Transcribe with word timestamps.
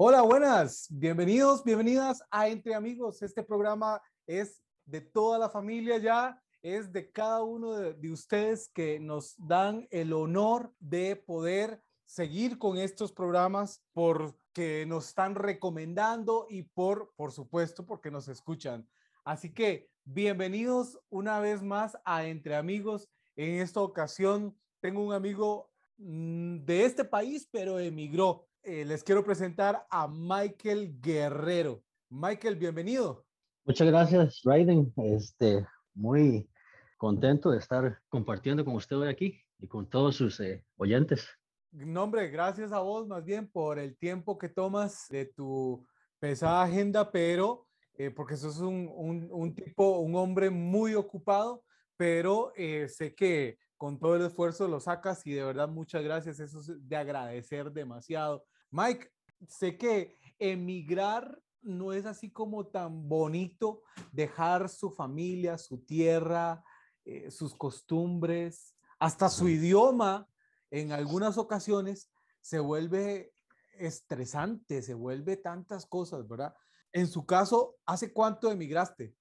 Hola, 0.00 0.22
buenas. 0.22 0.86
Bienvenidos, 0.92 1.64
bienvenidas 1.64 2.22
a 2.30 2.46
Entre 2.46 2.72
Amigos. 2.72 3.20
Este 3.20 3.42
programa 3.42 4.00
es 4.28 4.62
de 4.84 5.00
toda 5.00 5.40
la 5.40 5.50
familia 5.50 5.98
ya, 5.98 6.40
es 6.62 6.92
de 6.92 7.10
cada 7.10 7.42
uno 7.42 7.72
de, 7.72 8.12
ustedes 8.12 8.68
que 8.68 9.00
nos 9.00 9.34
dan 9.36 9.88
el 9.90 10.12
honor 10.12 10.72
de 10.78 11.16
poder 11.16 11.82
seguir 12.04 12.58
con 12.58 12.78
estos 12.78 13.10
programas 13.10 13.82
porque 13.92 14.84
nos 14.86 15.08
están 15.08 15.34
recomendando 15.34 16.46
y 16.48 16.62
por, 16.62 17.12
por 17.16 17.32
supuesto, 17.32 17.84
porque 17.84 18.12
nos 18.12 18.28
escuchan. 18.28 18.88
Así 19.24 19.52
que 19.52 19.90
bienvenidos 20.04 20.96
una 21.10 21.40
vez 21.40 21.60
más 21.60 21.98
a 22.04 22.24
Entre 22.24 22.54
Amigos. 22.54 23.08
En 23.34 23.60
esta 23.60 23.80
ocasión 23.80 24.56
tengo 24.78 25.04
un 25.04 25.12
amigo 25.12 25.72
mm, 25.96 26.58
de 26.58 26.84
este 26.84 27.04
país, 27.04 27.48
pero 27.50 27.80
emigró. 27.80 28.47
Eh, 28.62 28.84
les 28.84 29.02
quiero 29.02 29.24
presentar 29.24 29.86
a 29.90 30.08
Michael 30.08 31.00
Guerrero. 31.00 31.82
Michael, 32.10 32.56
bienvenido. 32.56 33.24
Muchas 33.64 33.86
gracias, 33.86 34.40
Raiden. 34.44 34.92
Este, 34.96 35.66
muy 35.94 36.48
contento 36.96 37.50
de 37.50 37.58
estar 37.58 38.00
compartiendo 38.08 38.64
con 38.64 38.74
usted 38.74 38.96
hoy 38.96 39.08
aquí 39.08 39.40
y 39.58 39.68
con 39.68 39.88
todos 39.88 40.16
sus 40.16 40.40
eh, 40.40 40.64
oyentes. 40.76 41.28
No, 41.70 42.04
hombre, 42.04 42.28
gracias 42.28 42.72
a 42.72 42.80
vos 42.80 43.06
más 43.06 43.24
bien 43.24 43.48
por 43.50 43.78
el 43.78 43.96
tiempo 43.96 44.38
que 44.38 44.48
tomas 44.48 45.06
de 45.08 45.26
tu 45.26 45.86
pesada 46.18 46.62
agenda, 46.62 47.10
pero 47.10 47.66
eh, 47.94 48.10
porque 48.10 48.36
sos 48.36 48.58
un, 48.60 48.90
un, 48.94 49.28
un, 49.30 49.54
tipo, 49.54 49.98
un 49.98 50.14
hombre 50.16 50.50
muy 50.50 50.94
ocupado, 50.94 51.64
pero 51.96 52.52
eh, 52.56 52.88
sé 52.88 53.14
que 53.14 53.58
con 53.76 53.98
todo 53.98 54.16
el 54.16 54.22
esfuerzo 54.22 54.66
lo 54.66 54.80
sacas 54.80 55.24
y 55.26 55.32
de 55.32 55.44
verdad 55.44 55.68
muchas 55.68 56.02
gracias, 56.02 56.40
eso 56.40 56.60
es 56.60 56.88
de 56.88 56.96
agradecer 56.96 57.70
demasiado. 57.70 58.44
Mike, 58.70 59.10
sé 59.48 59.76
que 59.76 60.18
emigrar 60.38 61.40
no 61.62 61.92
es 61.92 62.06
así 62.06 62.30
como 62.30 62.66
tan 62.66 63.08
bonito 63.08 63.82
dejar 64.12 64.68
su 64.68 64.90
familia, 64.90 65.58
su 65.58 65.78
tierra, 65.78 66.62
eh, 67.04 67.30
sus 67.30 67.54
costumbres, 67.54 68.74
hasta 68.98 69.28
su 69.28 69.48
idioma, 69.48 70.28
en 70.70 70.92
algunas 70.92 71.38
ocasiones 71.38 72.10
se 72.40 72.58
vuelve 72.58 73.32
estresante, 73.78 74.82
se 74.82 74.94
vuelve 74.94 75.36
tantas 75.36 75.86
cosas, 75.86 76.26
¿verdad? 76.28 76.54
En 76.92 77.06
su 77.06 77.26
caso, 77.26 77.76
¿hace 77.86 78.12
cuánto 78.12 78.50
emigraste? 78.50 79.14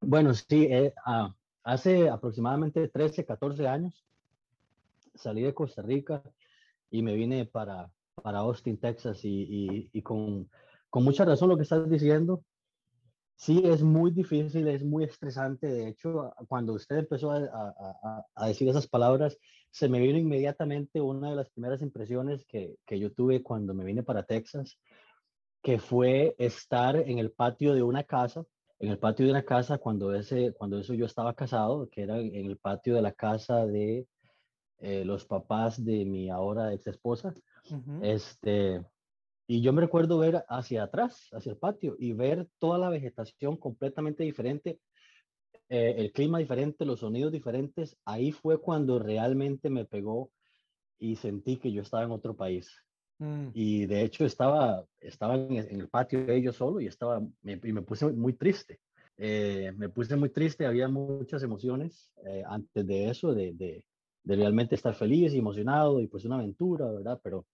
bueno, 0.00 0.32
sí, 0.32 0.64
eh, 0.70 0.94
ah, 1.04 1.34
hace 1.62 2.08
aproximadamente 2.08 2.88
13, 2.88 3.24
14 3.24 3.68
años 3.68 4.06
salí 5.14 5.42
de 5.42 5.54
Costa 5.54 5.82
Rica 5.82 6.22
y 6.90 7.02
me 7.02 7.14
vine 7.14 7.44
para, 7.44 7.90
para 8.22 8.38
Austin, 8.38 8.78
Texas, 8.78 9.24
y, 9.24 9.88
y 9.92 10.02
con 10.02 10.48
con 10.90 11.04
mucha 11.04 11.24
razón 11.24 11.48
lo 11.48 11.56
que 11.56 11.62
estás 11.62 11.88
diciendo. 11.88 12.44
Sí, 13.36 13.62
es 13.64 13.82
muy 13.82 14.10
difícil, 14.10 14.68
es 14.68 14.84
muy 14.84 15.04
estresante. 15.04 15.66
De 15.68 15.88
hecho, 15.88 16.34
cuando 16.46 16.74
usted 16.74 16.98
empezó 16.98 17.30
a, 17.30 18.24
a, 18.34 18.46
decir 18.46 18.68
esas 18.68 18.86
palabras, 18.86 19.38
se 19.70 19.88
me 19.88 20.00
vino 20.00 20.18
inmediatamente 20.18 21.00
una 21.00 21.30
de 21.30 21.36
las 21.36 21.48
primeras 21.48 21.80
impresiones 21.80 22.44
que, 22.44 22.76
que, 22.84 22.98
yo 22.98 23.12
tuve 23.12 23.42
cuando 23.42 23.72
me 23.72 23.84
vine 23.84 24.02
para 24.02 24.24
Texas, 24.24 24.78
que 25.62 25.78
fue 25.78 26.34
estar 26.38 26.96
en 26.96 27.18
el 27.18 27.30
patio 27.30 27.74
de 27.74 27.82
una 27.82 28.04
casa, 28.04 28.44
en 28.78 28.90
el 28.90 28.98
patio 28.98 29.24
de 29.24 29.32
una 29.32 29.44
casa 29.44 29.78
cuando, 29.78 30.14
ese, 30.14 30.52
cuando 30.52 30.78
eso 30.78 30.92
yo 30.92 31.06
estaba 31.06 31.34
casado, 31.34 31.88
que 31.88 32.02
era 32.02 32.18
en 32.18 32.46
el 32.46 32.58
patio 32.58 32.94
de 32.94 33.02
la 33.02 33.12
casa 33.12 33.64
de 33.66 34.06
eh, 34.80 35.04
los 35.04 35.24
papás 35.24 35.82
de 35.82 36.04
mi 36.04 36.28
ahora 36.28 36.74
ex 36.74 36.86
esposa. 36.88 37.32
Este 38.02 38.84
y 39.52 39.62
yo 39.62 39.72
me 39.72 39.80
recuerdo 39.80 40.16
ver 40.16 40.44
hacia 40.48 40.84
atrás, 40.84 41.28
hacia 41.32 41.50
el 41.50 41.58
patio, 41.58 41.96
y 41.98 42.12
ver 42.12 42.46
toda 42.60 42.78
la 42.78 42.88
vegetación 42.88 43.56
completamente 43.56 44.22
diferente, 44.22 44.78
eh, 45.68 45.96
el 45.98 46.12
clima 46.12 46.38
diferente, 46.38 46.84
los 46.84 47.00
sonidos 47.00 47.32
diferentes. 47.32 47.96
Ahí 48.04 48.30
fue 48.30 48.60
cuando 48.60 49.00
realmente 49.00 49.68
me 49.68 49.84
pegó 49.84 50.30
y 51.00 51.16
sentí 51.16 51.56
que 51.56 51.72
yo 51.72 51.82
estaba 51.82 52.04
en 52.04 52.12
otro 52.12 52.36
país. 52.36 52.70
Mm. 53.18 53.48
Y 53.52 53.86
de 53.86 54.02
hecho 54.02 54.24
estaba, 54.24 54.86
estaba 55.00 55.34
en, 55.34 55.80
el 55.80 55.88
patio 55.88 56.24
de 56.24 56.36
ellos 56.36 56.54
solo 56.54 56.80
y, 56.80 56.86
estaba, 56.86 57.20
me, 57.42 57.60
y 57.60 57.72
me 57.72 57.82
puse 57.82 58.06
muy 58.06 58.34
triste. 58.34 58.78
Eh, 59.16 59.72
me 59.76 59.88
puse 59.88 60.14
muy 60.14 60.28
triste, 60.28 60.64
había 60.64 60.86
muchas 60.86 61.42
emociones 61.42 62.12
eh, 62.24 62.44
antes 62.46 62.86
de 62.86 63.10
eso, 63.10 63.34
de, 63.34 63.52
de, 63.54 63.84
de 64.22 64.36
realmente 64.36 64.76
estar 64.76 64.94
feliz 64.94 65.34
y 65.34 65.38
emocionado 65.38 66.00
y 66.00 66.06
pues 66.06 66.24
una 66.24 66.36
aventura, 66.36 66.88
¿verdad? 66.92 67.20
Pero 67.20 67.46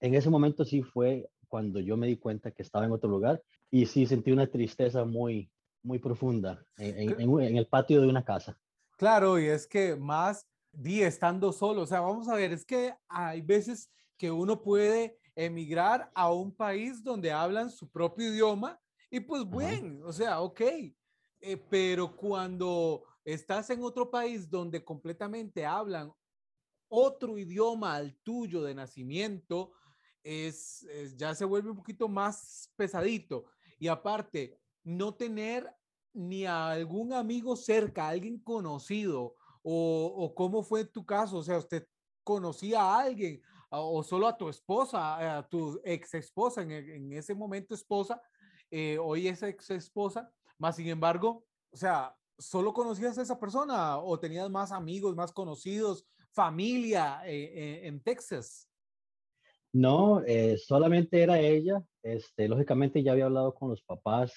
en 0.00 0.14
ese 0.14 0.30
momento 0.30 0.64
sí 0.64 0.82
fue 0.82 1.30
cuando 1.48 1.80
yo 1.80 1.96
me 1.96 2.06
di 2.06 2.16
cuenta 2.16 2.50
que 2.50 2.62
estaba 2.62 2.86
en 2.86 2.92
otro 2.92 3.10
lugar 3.10 3.42
y 3.70 3.86
sí 3.86 4.06
sentí 4.06 4.32
una 4.32 4.46
tristeza 4.46 5.04
muy, 5.04 5.50
muy 5.82 5.98
profunda 5.98 6.64
en, 6.78 7.20
en, 7.20 7.56
el 7.56 7.66
patio 7.66 8.00
de 8.00 8.08
una 8.08 8.24
casa. 8.24 8.58
Claro, 8.96 9.38
y 9.38 9.46
es 9.46 9.66
que 9.66 9.96
más 9.96 10.46
di 10.72 11.02
estando 11.02 11.52
solo, 11.52 11.82
o 11.82 11.86
sea, 11.86 12.00
vamos 12.00 12.28
a 12.28 12.36
ver, 12.36 12.52
es 12.52 12.64
que 12.64 12.94
hay 13.08 13.40
veces 13.40 13.90
que 14.16 14.30
uno 14.30 14.62
puede 14.62 15.18
emigrar 15.34 16.10
a 16.14 16.32
un 16.32 16.54
país 16.54 17.02
donde 17.02 17.32
hablan 17.32 17.70
su 17.70 17.88
propio 17.90 18.28
idioma 18.28 18.78
y 19.10 19.20
pues 19.20 19.44
bueno, 19.44 20.06
o 20.06 20.12
sea, 20.12 20.40
ok, 20.40 20.60
eh, 20.60 21.56
pero 21.68 22.14
cuando 22.14 23.02
estás 23.24 23.70
en 23.70 23.82
otro 23.82 24.10
país 24.10 24.48
donde 24.48 24.84
completamente 24.84 25.66
hablan 25.66 26.12
otro 26.88 27.38
idioma 27.38 27.94
al 27.94 28.14
tuyo 28.16 28.62
de 28.62 28.74
nacimiento, 28.74 29.72
es, 30.22 30.86
ya 31.16 31.34
se 31.34 31.44
vuelve 31.44 31.70
un 31.70 31.76
poquito 31.76 32.08
más 32.08 32.70
pesadito. 32.76 33.46
Y 33.78 33.88
aparte, 33.88 34.58
no 34.84 35.14
tener 35.14 35.70
ni 36.12 36.44
a 36.44 36.70
algún 36.70 37.12
amigo 37.12 37.56
cerca, 37.56 38.08
alguien 38.08 38.38
conocido, 38.40 39.36
o, 39.62 40.06
o 40.16 40.34
cómo 40.34 40.62
fue 40.62 40.84
tu 40.84 41.04
caso, 41.04 41.38
o 41.38 41.42
sea, 41.42 41.58
usted 41.58 41.86
conocía 42.24 42.80
a 42.80 43.00
alguien, 43.00 43.42
o 43.70 44.02
solo 44.02 44.26
a 44.26 44.36
tu 44.36 44.48
esposa, 44.48 45.38
a 45.38 45.48
tu 45.48 45.80
ex 45.84 46.14
esposa, 46.14 46.62
en, 46.62 46.70
en 46.72 47.12
ese 47.12 47.34
momento 47.34 47.74
esposa, 47.74 48.20
eh, 48.70 48.98
hoy 48.98 49.28
es 49.28 49.42
ex 49.42 49.70
esposa, 49.70 50.32
más 50.58 50.76
sin 50.76 50.88
embargo, 50.88 51.44
o 51.70 51.76
sea, 51.76 52.16
solo 52.38 52.72
conocías 52.72 53.18
a 53.18 53.22
esa 53.22 53.38
persona 53.38 53.98
o 53.98 54.18
tenías 54.18 54.50
más 54.50 54.72
amigos, 54.72 55.14
más 55.14 55.32
conocidos, 55.32 56.06
familia 56.32 57.22
eh, 57.26 57.52
eh, 57.54 57.80
en 57.86 58.02
Texas. 58.02 58.69
No, 59.72 60.22
eh, 60.26 60.56
solamente 60.58 61.22
era 61.22 61.38
ella. 61.38 61.82
Este, 62.02 62.48
lógicamente 62.48 63.02
ya 63.02 63.12
había 63.12 63.26
hablado 63.26 63.54
con 63.54 63.70
los 63.70 63.82
papás 63.82 64.32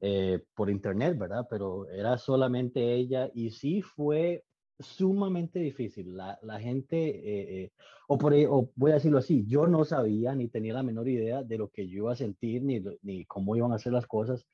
eh, 0.00 0.42
por 0.54 0.70
internet, 0.70 1.16
¿verdad? 1.18 1.46
Pero 1.48 1.88
era 1.88 2.18
solamente 2.18 2.94
ella 2.94 3.30
y 3.34 3.50
sí 3.50 3.82
fue 3.82 4.44
sumamente 4.80 5.60
difícil. 5.60 6.16
La, 6.16 6.38
la 6.42 6.58
gente, 6.58 7.64
eh, 7.64 7.72
o, 8.08 8.18
por, 8.18 8.34
o 8.34 8.70
voy 8.74 8.90
a 8.90 8.94
decirlo 8.94 9.18
así, 9.18 9.44
yo 9.46 9.66
no 9.66 9.84
sabía 9.84 10.34
ni 10.34 10.48
tenía 10.48 10.74
la 10.74 10.82
menor 10.82 11.08
idea 11.08 11.42
de 11.42 11.58
lo 11.58 11.68
que 11.68 11.86
yo 11.88 11.98
iba 11.98 12.12
a 12.12 12.16
sentir 12.16 12.62
ni, 12.64 12.82
ni 13.02 13.24
cómo 13.26 13.54
iban 13.54 13.72
a 13.72 13.78
ser 13.78 13.92
las 13.92 14.06
cosas. 14.06 14.46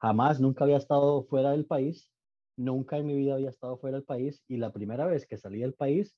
Jamás, 0.00 0.40
nunca 0.40 0.64
había 0.64 0.76
estado 0.76 1.24
fuera 1.24 1.50
del 1.50 1.66
país, 1.66 2.10
nunca 2.56 2.96
en 2.96 3.06
mi 3.06 3.14
vida 3.14 3.34
había 3.34 3.50
estado 3.50 3.76
fuera 3.78 3.96
del 3.96 4.04
país 4.04 4.42
y 4.48 4.56
la 4.56 4.72
primera 4.72 5.06
vez 5.06 5.26
que 5.26 5.36
salí 5.36 5.60
del 5.60 5.74
país 5.74 6.16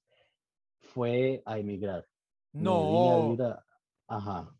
fue 0.79 1.43
a 1.47 1.59
emigrar. 1.59 2.05
No. 2.63 3.37
ajá. 4.07 4.55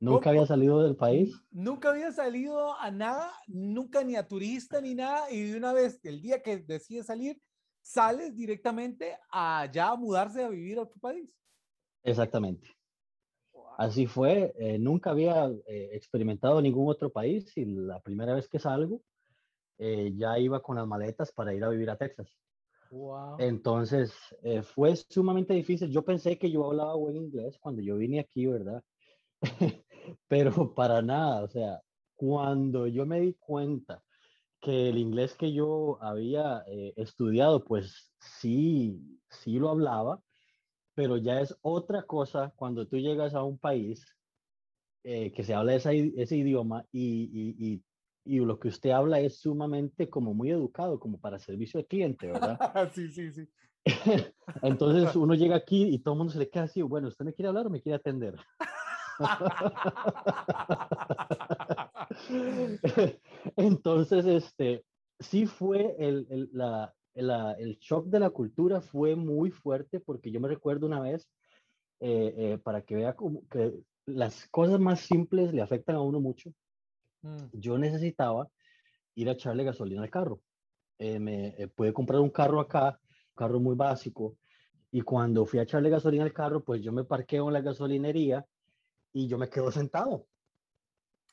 ¿Nunca 0.00 0.30
había 0.30 0.46
salido 0.46 0.82
del 0.82 0.96
país? 0.96 1.34
Nunca 1.50 1.90
había 1.90 2.12
salido 2.12 2.78
a 2.78 2.90
nada, 2.90 3.32
nunca 3.46 4.04
ni 4.04 4.16
a 4.16 4.28
turista 4.28 4.80
ni 4.80 4.94
nada. 4.94 5.30
Y 5.30 5.50
de 5.50 5.56
una 5.56 5.72
vez, 5.72 5.98
el 6.04 6.20
día 6.20 6.42
que 6.42 6.58
decides 6.58 7.06
salir, 7.06 7.40
sales 7.80 8.36
directamente 8.36 9.16
allá 9.30 9.90
a 9.90 9.96
mudarse 9.96 10.44
a 10.44 10.48
vivir 10.48 10.78
a 10.78 10.82
otro 10.82 11.00
país. 11.00 11.30
Exactamente. 12.02 12.68
Así 13.78 14.06
fue. 14.06 14.54
Eh, 14.58 14.78
nunca 14.78 15.10
había 15.10 15.46
eh, 15.66 15.90
experimentado 15.92 16.60
ningún 16.60 16.88
otro 16.88 17.10
país 17.10 17.56
y 17.56 17.64
la 17.64 18.00
primera 18.00 18.34
vez 18.34 18.48
que 18.48 18.58
salgo, 18.58 19.00
eh, 19.78 20.12
ya 20.16 20.38
iba 20.38 20.62
con 20.62 20.76
las 20.76 20.86
maletas 20.86 21.32
para 21.32 21.54
ir 21.54 21.64
a 21.64 21.68
vivir 21.68 21.90
a 21.90 21.96
Texas. 21.96 22.28
Entonces, 23.38 24.12
eh, 24.42 24.62
fue 24.62 24.94
sumamente 24.96 25.54
difícil. 25.54 25.90
Yo 25.90 26.04
pensé 26.04 26.38
que 26.38 26.50
yo 26.50 26.64
hablaba 26.66 26.94
buen 26.94 27.16
inglés 27.16 27.58
cuando 27.58 27.82
yo 27.82 27.96
vine 27.96 28.20
aquí, 28.20 28.46
¿verdad? 28.46 28.82
Pero 30.28 30.74
para 30.74 31.02
nada, 31.02 31.42
o 31.44 31.48
sea, 31.48 31.80
cuando 32.14 32.86
yo 32.86 33.06
me 33.06 33.20
di 33.20 33.34
cuenta 33.34 34.02
que 34.60 34.88
el 34.88 34.98
inglés 34.98 35.34
que 35.34 35.52
yo 35.52 35.98
había 36.02 36.64
eh, 36.68 36.92
estudiado, 36.96 37.64
pues 37.64 38.14
sí, 38.20 39.20
sí 39.28 39.58
lo 39.58 39.68
hablaba, 39.70 40.22
pero 40.94 41.16
ya 41.18 41.40
es 41.40 41.56
otra 41.62 42.04
cosa 42.04 42.52
cuando 42.56 42.86
tú 42.86 42.96
llegas 42.98 43.34
a 43.34 43.42
un 43.42 43.58
país 43.58 44.06
eh, 45.02 45.32
que 45.32 45.44
se 45.44 45.54
habla 45.54 45.74
ese 45.74 46.36
idioma 46.36 46.86
y, 46.92 47.30
y, 47.32 47.74
y 47.74 47.84
lo 48.24 48.58
que 48.58 48.68
usted 48.68 48.90
habla 48.90 49.20
es 49.20 49.38
sumamente 49.38 50.08
como 50.08 50.34
muy 50.34 50.50
educado, 50.50 50.98
como 50.98 51.18
para 51.18 51.38
servicio 51.38 51.78
al 51.78 51.86
cliente, 51.86 52.26
¿verdad? 52.28 52.58
sí, 52.94 53.08
sí, 53.10 53.30
sí. 53.30 53.48
Entonces 54.62 55.14
uno 55.16 55.34
llega 55.34 55.56
aquí 55.56 55.84
y 55.84 55.98
todo 55.98 56.14
el 56.14 56.18
mundo 56.18 56.32
se 56.32 56.38
le 56.38 56.48
queda 56.48 56.64
así, 56.64 56.82
bueno, 56.82 57.08
¿usted 57.08 57.24
me 57.24 57.34
quiere 57.34 57.48
hablar 57.48 57.66
o 57.66 57.70
me 57.70 57.80
quiere 57.80 57.96
atender? 57.96 58.36
Entonces, 63.56 64.26
este, 64.26 64.84
sí 65.20 65.46
fue 65.46 65.94
el, 65.98 66.26
el, 66.30 66.50
la, 66.52 66.92
el, 67.14 67.78
shock 67.78 68.06
de 68.06 68.20
la 68.20 68.30
cultura 68.30 68.80
fue 68.80 69.14
muy 69.16 69.50
fuerte 69.50 70.00
porque 70.00 70.30
yo 70.30 70.40
me 70.40 70.48
recuerdo 70.48 70.86
una 70.86 71.00
vez, 71.00 71.28
eh, 72.00 72.34
eh, 72.36 72.58
para 72.62 72.82
que 72.82 72.96
vea 72.96 73.14
como 73.14 73.46
que 73.48 73.72
las 74.06 74.48
cosas 74.48 74.80
más 74.80 75.00
simples 75.00 75.52
le 75.54 75.62
afectan 75.62 75.96
a 75.96 76.00
uno 76.00 76.20
mucho, 76.20 76.52
mm. 77.24 77.58
yo 77.58 77.78
necesitaba 77.78 78.48
ir 79.14 79.28
a 79.28 79.32
echarle 79.32 79.64
gasolina 79.64 80.02
al 80.02 80.10
carro. 80.10 80.40
Eh, 80.98 81.18
me 81.18 81.68
pude 81.74 81.92
comprar 81.92 82.20
un 82.20 82.30
carro 82.30 82.60
acá, 82.60 83.00
un 83.10 83.34
carro 83.34 83.60
muy 83.60 83.74
básico, 83.74 84.36
y 84.92 85.00
cuando 85.00 85.44
fui 85.44 85.58
a 85.58 85.62
echarle 85.62 85.90
gasolina 85.90 86.24
al 86.24 86.32
carro, 86.32 86.62
pues 86.62 86.80
yo 86.82 86.92
me 86.92 87.04
parqueo 87.04 87.48
en 87.48 87.54
la 87.54 87.60
gasolinería 87.60 88.46
y 89.12 89.26
yo 89.26 89.38
me 89.38 89.48
quedo 89.48 89.72
sentado. 89.72 90.26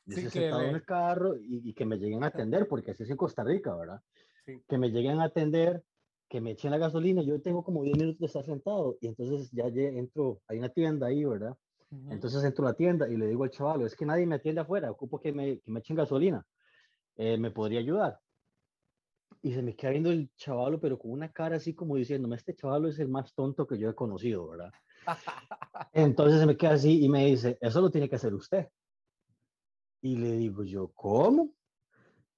Sí, 0.07 0.29
sentado 0.29 0.63
en 0.63 0.75
el 0.75 0.83
carro 0.83 1.35
y, 1.37 1.69
y, 1.69 1.73
que 1.73 1.85
me 1.85 1.97
lleguen 1.97 2.23
a 2.23 2.27
atender, 2.27 2.67
porque 2.67 2.91
así 2.91 3.03
es 3.03 3.11
en 3.11 3.17
Costa 3.17 3.43
Rica, 3.43 3.75
¿verdad? 3.75 4.01
que 4.67 4.77
me 4.77 4.89
lleguen 4.89 5.19
a 5.19 5.25
atender, 5.25 5.83
que 6.27 6.41
me 6.41 6.51
echen 6.51 6.71
la 6.71 6.77
gasolina, 6.77 7.21
yo 7.21 7.41
tengo 7.41 7.63
como 7.63 7.83
10 7.83 7.97
minutos 7.97 8.19
de 8.19 8.25
estar 8.27 8.45
sentado 8.45 8.97
y 9.01 9.07
entonces 9.07 9.51
ya 9.51 9.65
entro, 9.65 10.41
hay 10.47 10.59
una 10.59 10.69
tienda 10.69 11.07
ahí, 11.07 11.23
¿verdad? 11.25 11.55
Entonces 12.09 12.43
entro 12.45 12.65
a 12.65 12.69
la 12.69 12.75
tienda 12.75 13.09
y 13.09 13.17
le 13.17 13.27
digo 13.27 13.43
al 13.43 13.51
chaval, 13.51 13.81
es 13.81 13.95
que 13.95 14.05
nadie 14.05 14.25
me 14.25 14.35
atiende 14.35 14.61
afuera, 14.61 14.89
ocupo 14.89 15.19
que 15.19 15.33
me, 15.33 15.59
que 15.59 15.71
me 15.71 15.81
echen 15.81 15.97
gasolina, 15.97 16.45
eh, 17.17 17.37
¿me 17.37 17.51
podría 17.51 17.79
ayudar? 17.79 18.17
Y 19.41 19.51
se 19.53 19.61
me 19.61 19.75
queda 19.75 19.91
viendo 19.91 20.11
el 20.11 20.33
chavalo, 20.35 20.79
pero 20.79 20.97
con 20.97 21.11
una 21.11 21.31
cara 21.31 21.57
así 21.57 21.73
como 21.73 21.97
diciéndome, 21.97 22.37
este 22.37 22.55
chavalo 22.55 22.87
es 22.87 22.99
el 22.99 23.09
más 23.09 23.33
tonto 23.33 23.67
que 23.67 23.77
yo 23.77 23.89
he 23.89 23.95
conocido, 23.95 24.47
¿verdad? 24.47 24.71
Entonces 25.93 26.39
se 26.39 26.45
me 26.45 26.55
queda 26.55 26.73
así 26.73 27.03
y 27.03 27.09
me 27.09 27.25
dice, 27.25 27.57
eso 27.59 27.81
lo 27.81 27.91
tiene 27.91 28.07
que 28.07 28.15
hacer 28.15 28.33
usted. 28.33 28.69
Y 30.01 30.15
le 30.15 30.31
digo 30.33 30.63
yo, 30.63 30.91
¿cómo? 30.93 31.53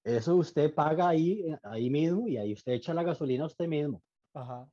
Eso 0.04 0.36
usted 0.36 0.74
paga 0.74 1.10
ahí, 1.10 1.44
eh, 1.48 1.60
ahí 1.62 1.90
mismo 1.92 2.28
y 2.28 2.38
ahí 2.38 2.54
usted 2.54 2.74
echa 2.74 2.94
la 2.94 3.04
gasolina 3.04 3.46
usted 3.46 3.68
mismo. 3.68 4.02
Ajá. 4.34 4.68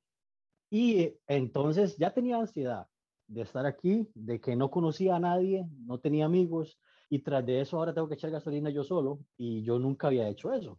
Y 0.71 1.19
entonces 1.26 1.97
ya 1.99 2.15
tenía 2.15 2.38
ansiedad 2.38 2.87
de 3.31 3.43
estar 3.43 3.65
aquí, 3.65 4.09
de 4.15 4.41
que 4.41 4.56
no 4.56 4.71
conocía 4.71 5.17
a 5.17 5.21
nadie, 5.21 5.65
no 5.87 5.99
tenía 5.99 6.27
amigos 6.27 6.79
y 7.09 7.21
tras 7.21 7.47
de 7.47 7.61
eso 7.61 7.77
ahora 7.77 7.94
tengo 7.94 8.09
que 8.09 8.15
echar 8.15 8.31
gasolina 8.31 8.71
yo 8.71 8.82
solo 8.82 9.21
y 9.37 9.62
yo 9.62 9.79
nunca 9.79 10.09
había 10.09 10.29
hecho 10.29 10.53
eso. 10.53 10.79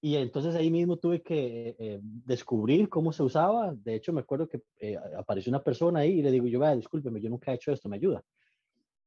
Y 0.00 0.16
entonces 0.16 0.54
ahí 0.54 0.70
mismo 0.70 0.98
tuve 0.98 1.22
que 1.22 1.76
eh, 1.78 2.00
descubrir 2.02 2.88
cómo 2.88 3.10
se 3.12 3.22
usaba. 3.22 3.74
De 3.74 3.94
hecho, 3.94 4.12
me 4.12 4.20
acuerdo 4.20 4.46
que 4.46 4.62
eh, 4.78 4.98
apareció 5.16 5.50
una 5.50 5.62
persona 5.62 6.00
ahí 6.00 6.18
y 6.18 6.22
le 6.22 6.30
digo, 6.30 6.46
yo, 6.46 6.60
vea, 6.60 6.76
discúlpeme, 6.76 7.22
yo 7.22 7.30
nunca 7.30 7.52
he 7.52 7.54
hecho 7.54 7.72
esto, 7.72 7.88
me 7.88 7.96
ayuda. 7.96 8.22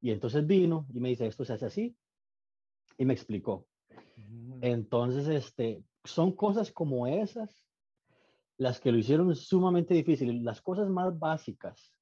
Y 0.02 0.10
entonces 0.10 0.48
vino 0.48 0.88
y 0.92 1.00
me 1.00 1.10
dice, 1.10 1.28
esto 1.28 1.46
se 1.46 1.54
hace 1.54 1.68
así. 1.68 1.96
Y 2.98 3.06
me 3.06 3.14
explicó. 3.14 3.68
Entonces, 4.62 5.28
este, 5.28 5.84
son 6.04 6.32
cosas 6.32 6.72
como 6.72 7.06
esas 7.06 7.68
las 8.58 8.80
que 8.80 8.92
lo 8.92 8.98
hicieron 8.98 9.36
sumamente 9.36 9.94
difícil. 9.94 10.44
Las 10.44 10.62
cosas 10.62 10.90
más 10.90 11.18
básicas 11.20 11.94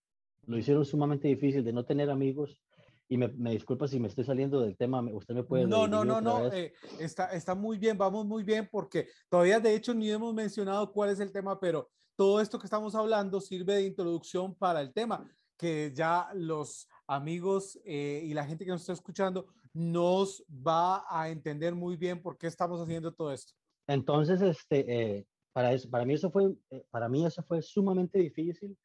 lo 0.48 0.58
hicieron 0.58 0.86
sumamente 0.86 1.28
difícil 1.28 1.64
de 1.64 1.74
no 1.74 1.86
tener 1.86 2.10
amigos. 2.10 2.62
Y 3.08 3.18
me, 3.18 3.28
me 3.28 3.52
disculpa 3.52 3.88
si 3.88 4.00
me 4.00 4.08
estoy 4.08 4.24
saliendo 4.24 4.60
del 4.62 4.76
tema, 4.76 5.00
usted 5.12 5.36
me 5.36 5.44
puede... 5.44 5.68
No, 5.68 5.88
no, 5.88 6.04
no, 6.04 6.20
no, 6.22 6.52
eh, 6.52 6.74
está, 7.00 7.28
está 7.28 7.54
muy 7.54 7.78
bien, 7.78 7.98
vamos 7.98 8.26
muy 8.26 8.44
bien 8.44 8.68
porque 8.72 9.08
todavía 9.30 9.60
de 9.60 9.76
hecho 9.76 9.94
ni 9.94 10.10
hemos 10.10 10.34
mencionado 10.34 10.92
cuál 10.92 11.12
es 11.12 11.20
el 11.20 11.32
tema, 11.32 11.60
pero 11.60 11.88
todo 12.16 12.42
esto 12.42 12.58
que 12.58 12.66
estamos 12.66 12.96
hablando 12.96 13.40
sirve 13.42 13.76
de 13.76 13.86
introducción 13.86 14.56
para 14.56 14.82
el 14.82 14.92
tema, 14.92 15.30
que 15.58 15.92
ya 15.94 16.30
los 16.34 16.88
amigos 17.08 17.80
eh, 17.86 18.24
y 18.26 18.34
la 18.34 18.46
gente 18.46 18.66
que 18.66 18.72
nos 18.72 18.82
está 18.82 18.94
escuchando 18.94 19.48
nos 19.74 20.44
va 20.50 21.06
a 21.10 21.30
entender 21.30 21.76
muy 21.76 21.98
bien 21.98 22.22
por 22.22 22.38
qué 22.38 22.48
estamos 22.48 22.82
haciendo 22.82 23.14
todo 23.14 23.32
esto. 23.34 23.54
Entonces, 23.88 24.42
este, 24.42 24.86
eh, 25.18 25.28
para, 25.52 25.74
eso, 25.74 25.90
para, 25.90 26.06
mí 26.06 26.14
eso 26.14 26.32
fue, 26.32 26.56
eh, 26.70 26.86
para 26.90 27.10
mí 27.10 27.26
eso 27.26 27.44
fue 27.44 27.62
sumamente 27.62 28.18
difícil, 28.20 28.78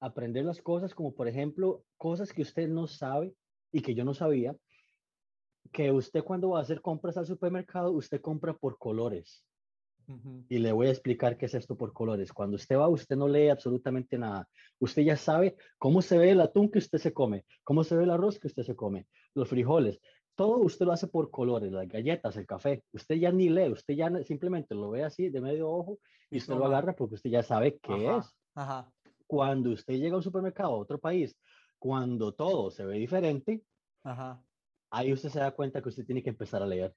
aprender 0.00 0.44
las 0.44 0.62
cosas, 0.62 0.94
como 0.94 1.14
por 1.14 1.28
ejemplo, 1.28 1.84
cosas 1.96 2.32
que 2.32 2.42
usted 2.42 2.68
no 2.68 2.86
sabe 2.86 3.34
y 3.72 3.80
que 3.80 3.94
yo 3.94 4.04
no 4.04 4.14
sabía, 4.14 4.56
que 5.72 5.92
usted 5.92 6.22
cuando 6.22 6.50
va 6.50 6.60
a 6.60 6.62
hacer 6.62 6.80
compras 6.80 7.16
al 7.16 7.26
supermercado, 7.26 7.92
usted 7.92 8.20
compra 8.20 8.54
por 8.54 8.78
colores. 8.78 9.44
Y 10.48 10.58
le 10.58 10.72
voy 10.72 10.86
a 10.86 10.90
explicar 10.90 11.36
qué 11.36 11.44
es 11.44 11.54
esto 11.54 11.76
por 11.76 11.92
colores. 11.92 12.32
Cuando 12.32 12.56
usted 12.56 12.78
va, 12.78 12.88
usted 12.88 13.14
no 13.14 13.28
lee 13.28 13.50
absolutamente 13.50 14.16
nada. 14.16 14.48
Usted 14.78 15.02
ya 15.02 15.16
sabe 15.16 15.54
cómo 15.76 16.00
se 16.00 16.16
ve 16.16 16.30
el 16.30 16.40
atún 16.40 16.70
que 16.70 16.78
usted 16.78 16.96
se 16.96 17.12
come, 17.12 17.44
cómo 17.62 17.84
se 17.84 17.94
ve 17.94 18.04
el 18.04 18.10
arroz 18.10 18.38
que 18.38 18.46
usted 18.46 18.62
se 18.62 18.74
come, 18.74 19.06
los 19.34 19.48
frijoles 19.48 20.00
todo 20.38 20.58
usted 20.58 20.86
lo 20.86 20.92
hace 20.92 21.08
por 21.08 21.32
colores, 21.32 21.72
las 21.72 21.88
galletas, 21.88 22.36
el 22.36 22.46
café. 22.46 22.84
Usted 22.92 23.16
ya 23.16 23.32
ni 23.32 23.48
lee, 23.48 23.72
usted 23.72 23.94
ya 23.94 24.08
simplemente 24.22 24.72
lo 24.72 24.90
ve 24.90 25.02
así 25.02 25.30
de 25.30 25.40
medio 25.40 25.68
ojo 25.68 25.98
y 26.30 26.36
usted 26.38 26.54
lo 26.54 26.66
agarra 26.66 26.94
porque 26.94 27.16
usted 27.16 27.30
ya 27.30 27.42
sabe 27.42 27.80
qué 27.82 28.16
es. 28.16 28.32
Cuando 29.28 29.70
usted 29.70 29.94
llega 29.94 30.14
a 30.14 30.16
un 30.16 30.22
supermercado 30.22 30.70
a 30.70 30.78
otro 30.78 30.98
país, 30.98 31.36
cuando 31.78 32.32
todo 32.32 32.70
se 32.70 32.84
ve 32.84 32.98
diferente, 32.98 33.62
ahí 34.90 35.12
usted 35.12 35.28
se 35.28 35.38
da 35.38 35.52
cuenta 35.52 35.82
que 35.82 35.90
usted 35.90 36.04
tiene 36.04 36.22
que 36.22 36.30
empezar 36.30 36.62
a 36.62 36.66
leer. 36.66 36.94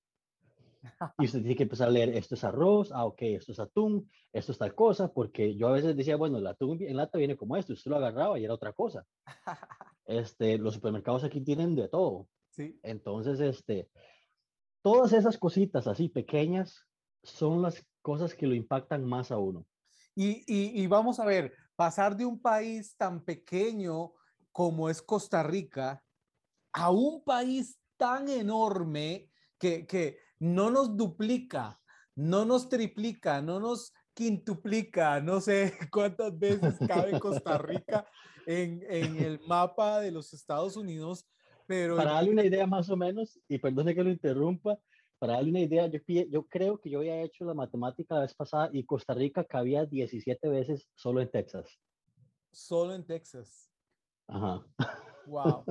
Y 1.19 1.25
usted 1.25 1.39
tiene 1.41 1.55
que 1.55 1.63
empezar 1.63 1.89
a 1.89 1.91
leer, 1.91 2.09
esto 2.09 2.35
es 2.35 2.43
arroz, 2.43 2.91
ah, 2.91 3.05
ok, 3.05 3.21
esto 3.21 3.51
es 3.51 3.59
atún, 3.59 4.09
esto 4.31 4.53
es 4.53 4.57
tal 4.57 4.73
cosa, 4.73 5.13
porque 5.13 5.55
yo 5.55 5.67
a 5.67 5.73
veces 5.73 5.95
decía, 5.95 6.15
bueno, 6.15 6.39
el 6.39 6.47
atún 6.47 6.81
en 6.81 6.95
lata 6.95 7.19
viene 7.19 7.35
como 7.35 7.57
esto, 7.57 7.73
usted 7.73 7.91
lo 7.91 7.97
agarraba 7.97 8.39
y 8.39 8.45
era 8.45 8.53
otra 8.53 8.73
cosa. 8.73 9.05
Este, 10.03 10.57
los 10.57 10.73
supermercados 10.73 11.23
aquí 11.23 11.39
tienen 11.39 11.73
de 11.73 11.87
todo. 11.87 12.27
Sí. 12.49 12.77
Entonces, 12.83 13.39
este, 13.39 13.87
todas 14.81 15.13
esas 15.13 15.37
cositas 15.37 15.87
así 15.87 16.09
pequeñas 16.09 16.85
son 17.23 17.61
las 17.61 17.85
cosas 18.01 18.35
que 18.35 18.47
lo 18.47 18.55
impactan 18.55 19.05
más 19.05 19.31
a 19.31 19.37
uno. 19.37 19.65
Y, 20.15 20.43
y, 20.47 20.87
vamos 20.87 21.19
a 21.19 21.25
ver, 21.25 21.53
pasar 21.81 22.15
de 22.15 22.27
un 22.27 22.39
país 22.39 22.95
tan 22.95 23.25
pequeño 23.25 24.13
como 24.51 24.87
es 24.87 25.01
Costa 25.01 25.41
Rica 25.41 26.05
a 26.73 26.91
un 26.91 27.23
país 27.23 27.79
tan 27.97 28.29
enorme 28.29 29.31
que, 29.57 29.87
que 29.87 30.19
no 30.37 30.69
nos 30.69 30.95
duplica, 30.95 31.81
no 32.13 32.45
nos 32.45 32.69
triplica, 32.69 33.41
no 33.41 33.59
nos 33.59 33.93
quintuplica, 34.13 35.21
no 35.21 35.41
sé 35.41 35.73
cuántas 35.91 36.37
veces 36.37 36.77
cabe 36.87 37.19
Costa 37.19 37.57
Rica 37.57 38.05
en, 38.45 38.83
en 38.87 39.15
el 39.17 39.39
mapa 39.47 40.01
de 40.01 40.11
los 40.11 40.33
Estados 40.33 40.77
Unidos, 40.77 41.27
para 41.65 42.11
darle 42.11 42.29
una 42.29 42.45
idea 42.45 42.67
más 42.67 42.91
o 42.91 42.95
menos, 42.95 43.39
y 43.47 43.57
perdone 43.57 43.95
que 43.95 44.03
lo 44.03 44.11
interrumpa, 44.11 44.77
para 45.21 45.33
darle 45.33 45.51
una 45.51 45.59
idea, 45.59 45.85
yo, 45.85 45.99
yo 46.07 46.47
creo 46.47 46.79
que 46.79 46.89
yo 46.89 46.97
había 46.97 47.21
hecho 47.21 47.45
la 47.45 47.53
matemática 47.53 48.15
la 48.15 48.21
vez 48.21 48.33
pasada 48.33 48.71
y 48.73 48.83
Costa 48.83 49.13
Rica 49.13 49.43
cabía 49.43 49.85
17 49.85 50.49
veces 50.49 50.89
solo 50.95 51.21
en 51.21 51.29
Texas. 51.29 51.79
Solo 52.51 52.95
en 52.95 53.05
Texas. 53.05 53.69
Ajá. 54.27 54.65
Wow. 55.27 55.63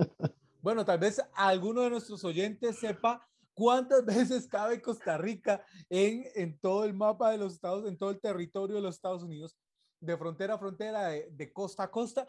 Bueno, 0.62 0.84
tal 0.84 1.00
vez 1.00 1.20
alguno 1.34 1.80
de 1.82 1.90
nuestros 1.90 2.22
oyentes 2.22 2.78
sepa 2.78 3.26
cuántas 3.52 4.04
veces 4.06 4.46
cabe 4.46 4.80
Costa 4.80 5.18
Rica 5.18 5.64
en, 5.88 6.26
en 6.36 6.56
todo 6.60 6.84
el 6.84 6.94
mapa 6.94 7.32
de 7.32 7.38
los 7.38 7.54
Estados, 7.54 7.88
en 7.88 7.98
todo 7.98 8.10
el 8.10 8.20
territorio 8.20 8.76
de 8.76 8.82
los 8.82 8.94
Estados 8.94 9.24
Unidos, 9.24 9.56
de 9.98 10.16
frontera 10.16 10.54
a 10.54 10.58
frontera, 10.58 11.08
de, 11.08 11.28
de 11.32 11.52
costa 11.52 11.82
a 11.82 11.90
costa. 11.90 12.24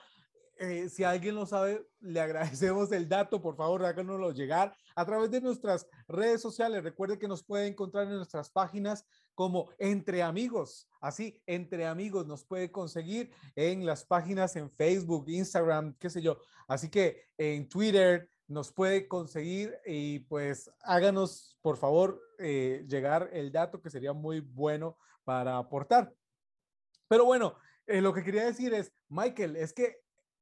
Eh, 0.64 0.90
si 0.90 1.04
alguien 1.04 1.34
lo 1.34 1.48
sabe, 1.48 1.88
le 2.02 2.20
agradecemos 2.20 2.92
el 2.92 3.10
dato, 3.10 3.42
por 3.42 3.56
favor, 3.56 3.84
háganoslo 3.84 4.30
llegar 4.32 4.78
a 4.96 5.04
través 5.08 5.32
de 5.32 5.42
nuestras 5.42 5.88
redes 6.08 6.40
sociales. 6.40 6.84
Recuerde 6.84 7.18
que 7.18 7.28
nos 7.28 7.44
puede 7.44 7.66
encontrar 7.66 8.06
en 8.06 8.18
nuestras 8.18 8.52
páginas 8.52 9.04
como 9.34 9.72
Entre 9.80 10.22
Amigos, 10.22 10.88
así, 11.00 11.42
Entre 11.48 11.88
Amigos 11.88 12.28
nos 12.28 12.46
puede 12.46 12.72
conseguir 12.72 13.32
en 13.56 13.88
las 13.88 14.06
páginas 14.06 14.56
en 14.56 14.70
Facebook, 14.70 15.26
Instagram, 15.30 15.96
qué 15.98 16.12
sé 16.12 16.22
yo. 16.22 16.38
Así 16.68 16.92
que 16.92 17.24
en 17.40 17.68
Twitter 17.68 18.30
nos 18.48 18.72
puede 18.72 19.08
conseguir 19.08 19.76
y 19.84 20.20
pues 20.20 20.70
háganos, 20.84 21.58
por 21.64 21.78
favor, 21.78 22.22
eh, 22.38 22.86
llegar 22.88 23.32
el 23.34 23.52
dato 23.52 23.82
que 23.82 23.90
sería 23.90 24.14
muy 24.14 24.42
bueno 24.42 24.96
para 25.24 25.58
aportar. 25.58 26.14
Pero 27.08 27.26
bueno, 27.26 27.56
eh, 27.88 28.00
lo 28.00 28.14
que 28.14 28.24
quería 28.24 28.46
decir 28.46 28.76
es, 28.76 28.94
Michael, 29.10 29.56
es 29.56 29.74
que 29.74 30.02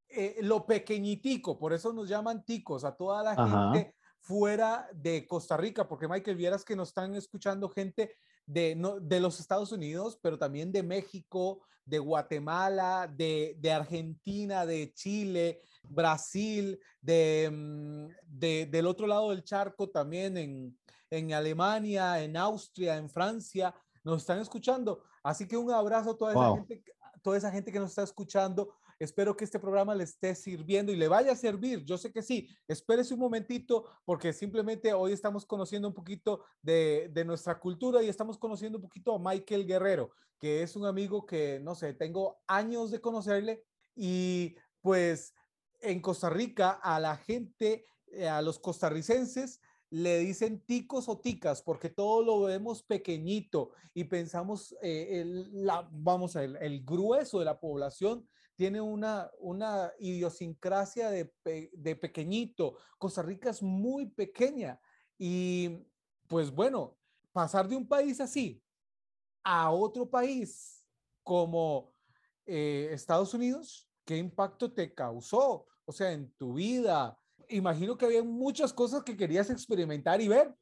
eh, 0.10 0.38
lo 0.42 0.66
pequeñitico, 0.66 1.58
por 1.60 1.72
eso 1.72 1.94
nos 1.94 2.10
llaman 2.10 2.44
ticos 2.44 2.84
a 2.84 2.96
toda 2.96 3.24
la 3.24 3.36
gente 3.36 3.96
fuera 4.20 4.89
de 4.94 5.28
Costa 5.28 5.56
Rica, 5.56 5.88
porque 5.88 6.08
Michael, 6.08 6.36
vieras 6.36 6.66
que 6.66 6.75
nos 6.75 6.89
están 6.89 7.16
escuchando 7.16 7.70
gente 7.70 8.16
de, 8.46 8.75
no, 8.75 9.00
de 9.00 9.20
los 9.20 9.39
Estados 9.39 9.72
Unidos, 9.72 10.18
pero 10.22 10.38
también 10.38 10.72
de 10.72 10.84
México, 10.84 11.62
de 11.86 12.00
Guatemala, 12.00 13.08
de, 13.08 13.56
de 13.60 13.72
Argentina, 13.72 14.66
de 14.66 14.94
Chile, 14.94 15.62
Brasil, 15.84 16.80
de, 17.01 17.50
mm, 17.51 18.08
de, 18.25 18.66
del 18.66 18.88
otro 18.88 19.08
lado 19.08 19.30
del 19.30 19.44
charco 19.44 19.89
también 19.89 20.38
en, 20.38 20.78
en 21.10 21.34
Alemania, 21.34 22.22
en 22.22 22.36
Austria, 22.36 22.98
en 22.98 23.10
Francia, 23.10 23.74
nos 24.04 24.22
están 24.22 24.39
escuchando. 24.39 25.04
Así 25.24 25.48
que 25.48 25.58
un 25.58 25.72
abrazo 25.72 26.12
a 26.12 26.18
toda 26.18 26.32
esa 26.32 26.56
gente 26.56 26.84
toda 27.22 27.38
esa 27.38 27.51
gente 27.51 27.72
que 27.72 27.80
nos 27.80 27.89
está 27.89 28.04
escuchando 28.04 28.74
Espero 29.00 29.38
que 29.38 29.46
este 29.46 29.60
programa 29.60 29.96
le 29.96 30.03
esté 30.03 30.36
sirviendo 30.36 30.91
y 30.91 30.98
le 30.98 31.08
vaya 31.08 31.32
a 31.32 31.36
servir. 31.38 31.86
Yo 31.86 31.98
sé 31.98 32.12
que 32.12 32.22
sí. 32.22 32.50
Espérese 32.68 33.13
un 33.13 33.22
momentito 33.22 33.86
porque 34.03 34.34
simplemente 34.34 34.94
hoy 34.94 35.13
estamos 35.13 35.46
conociendo 35.46 35.88
un 35.88 35.94
poquito 35.94 36.44
de, 36.62 37.10
de 37.13 37.24
nuestra 37.24 37.60
cultura 37.60 38.03
y 38.03 38.10
estamos 38.10 38.38
conociendo 38.38 38.77
un 38.77 38.84
poquito 38.84 39.15
a 39.15 39.20
Michael 39.20 39.65
Guerrero, 39.65 40.12
que 40.38 40.63
es 40.63 40.75
un 40.75 40.86
amigo 40.86 41.25
que, 41.25 41.62
no 41.63 41.75
sé, 41.75 41.94
tengo 41.94 42.41
años 42.46 42.91
de 42.91 43.00
conocerle 43.00 43.63
y 43.96 44.56
pues 44.82 45.34
en 45.82 46.01
Costa 46.01 46.29
Rica 46.29 46.72
a 46.72 47.00
la 47.00 47.15
gente, 47.15 47.86
eh, 48.08 48.27
a 48.27 48.41
los 48.41 48.60
costarricenses, 48.60 49.62
le 49.91 50.20
dicen 50.20 50.63
ticos 50.65 51.10
o 51.10 51.20
ticas 51.20 51.62
porque 51.62 51.89
todo 51.89 52.24
lo 52.24 52.41
vemos 52.41 52.84
pequeñito 52.84 53.72
y 53.94 54.03
pensamos, 54.03 54.75
eh, 54.82 55.22
el, 55.22 55.65
la, 55.65 55.88
vamos 55.91 56.36
a 56.36 56.41
ver, 56.41 56.58
el 56.62 56.84
grueso 56.84 57.39
de 57.39 57.46
la 57.46 57.60
población 57.60 58.27
tiene 58.60 58.82
una, 58.82 59.32
una 59.39 59.89
idiosincrasia 60.00 61.10
de, 61.10 61.32
de 61.72 61.96
pequeñito. 61.96 62.75
Costa 62.98 63.22
Rica 63.22 63.51
es 63.51 63.63
muy 63.63 64.08
pequeña 64.08 64.78
y 65.18 65.88
pues 66.28 66.51
bueno, 66.51 66.98
pasar 67.32 67.70
de 67.70 67.78
un 67.78 67.88
país 67.88 68.20
así 68.20 68.62
a 69.46 69.72
otro 69.72 70.10
país 70.10 70.86
como 71.24 71.94
eh, 72.46 72.89
Estados 72.92 73.34
Unidos, 73.34 73.89
¿qué 74.04 74.18
impacto 74.18 74.74
te 74.74 74.94
causó? 74.94 75.66
O 75.86 75.94
sea, 75.94 76.12
en 76.12 76.30
tu 76.34 76.56
vida, 76.56 77.18
imagino 77.48 77.98
que 77.98 78.08
había 78.08 78.24
muchas 78.24 78.74
cosas 78.74 79.04
que 79.04 79.16
querías 79.16 79.50
experimentar 79.50 80.20
y 80.20 80.28
ver. 80.28 80.54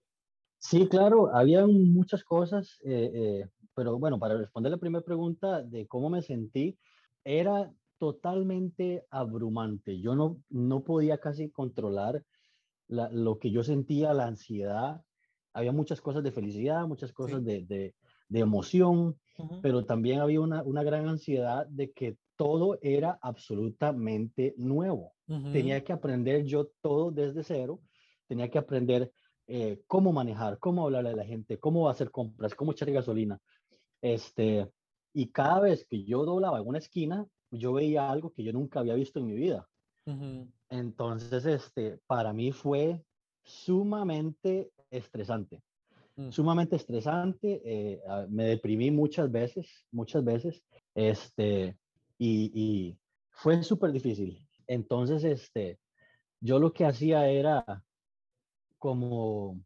Sí, 0.59 0.87
claro, 0.87 1.35
había 1.35 1.65
muchas 1.65 2.23
cosas, 2.23 2.77
eh, 2.83 3.09
eh, 3.11 3.49
pero 3.73 3.97
bueno, 3.97 4.19
para 4.19 4.37
responder 4.37 4.71
la 4.71 4.77
primera 4.77 5.03
pregunta 5.03 5.63
de 5.63 5.87
cómo 5.87 6.11
me 6.11 6.21
sentí, 6.21 6.77
era 7.23 7.73
totalmente 7.97 9.05
abrumante. 9.09 9.99
Yo 9.99 10.15
no, 10.15 10.41
no 10.49 10.83
podía 10.83 11.17
casi 11.17 11.49
controlar 11.49 12.23
lo 12.87 13.37
que 13.37 13.51
yo 13.51 13.63
sentía, 13.63 14.13
la 14.13 14.27
ansiedad. 14.27 15.01
Había 15.53 15.71
muchas 15.71 16.01
cosas 16.01 16.23
de 16.23 16.31
felicidad, 16.31 16.87
muchas 16.87 17.11
cosas 17.11 17.43
de, 17.43 17.63
de, 17.65 17.95
de, 18.29 18.39
emoción, 18.39 19.19
pero 19.61 19.85
también 19.85 20.19
había 20.19 20.39
una, 20.39 20.63
una 20.63 20.83
gran 20.83 21.07
ansiedad 21.07 21.65
de 21.67 21.91
que 21.91 22.17
todo 22.35 22.77
era 22.81 23.17
absolutamente 23.21 24.53
nuevo. 24.57 25.13
Tenía 25.51 25.83
que 25.83 25.91
aprender 25.91 26.45
yo 26.45 26.69
todo 26.81 27.11
desde 27.11 27.43
cero. 27.43 27.81
Tenía 28.27 28.49
que 28.49 28.59
aprender 28.59 29.11
eh, 29.47 29.81
cómo 29.87 30.13
manejar, 30.13 30.59
cómo 30.59 30.85
hablarle 30.85 31.09
a 31.09 31.15
la 31.15 31.25
gente, 31.25 31.59
cómo 31.59 31.89
hacer 31.89 32.11
compras, 32.11 32.53
cómo 32.55 32.71
echar 32.71 32.91
gasolina. 32.91 33.39
Este, 34.01 34.69
y 35.13 35.31
cada 35.31 35.59
vez 35.59 35.85
que 35.87 36.03
yo 36.03 36.23
doblaba 36.25 36.59
en 36.59 36.67
una 36.67 36.77
esquina, 36.77 37.25
yo 37.51 37.73
veía 37.73 38.09
algo 38.09 38.33
que 38.33 38.43
yo 38.43 38.53
nunca 38.53 38.79
había 38.79 38.95
visto 38.95 39.19
en 39.19 39.27
mi 39.27 39.33
vida. 39.33 39.67
Entonces, 40.69 41.45
este, 41.45 41.99
para 42.07 42.31
mí 42.31 42.51
fue 42.51 43.03
sumamente 43.43 44.71
estresante. 44.89 45.61
Mm. 46.15 46.31
Sumamente 46.31 46.75
estresante. 46.75 47.61
Eh, 47.65 48.01
me 48.29 48.45
deprimí 48.45 48.89
muchas 48.91 49.29
veces, 49.31 49.85
muchas 49.91 50.23
veces. 50.23 50.63
Este, 50.95 51.77
y, 52.17 52.51
y 52.53 52.97
fue 53.31 53.61
súper 53.63 53.91
difícil. 53.91 54.47
Entonces, 54.65 55.23
este, 55.23 55.79
yo 56.39 56.59
lo 56.59 56.71
que 56.71 56.85
hacía 56.85 57.27
era 57.29 57.83
como 58.77 59.59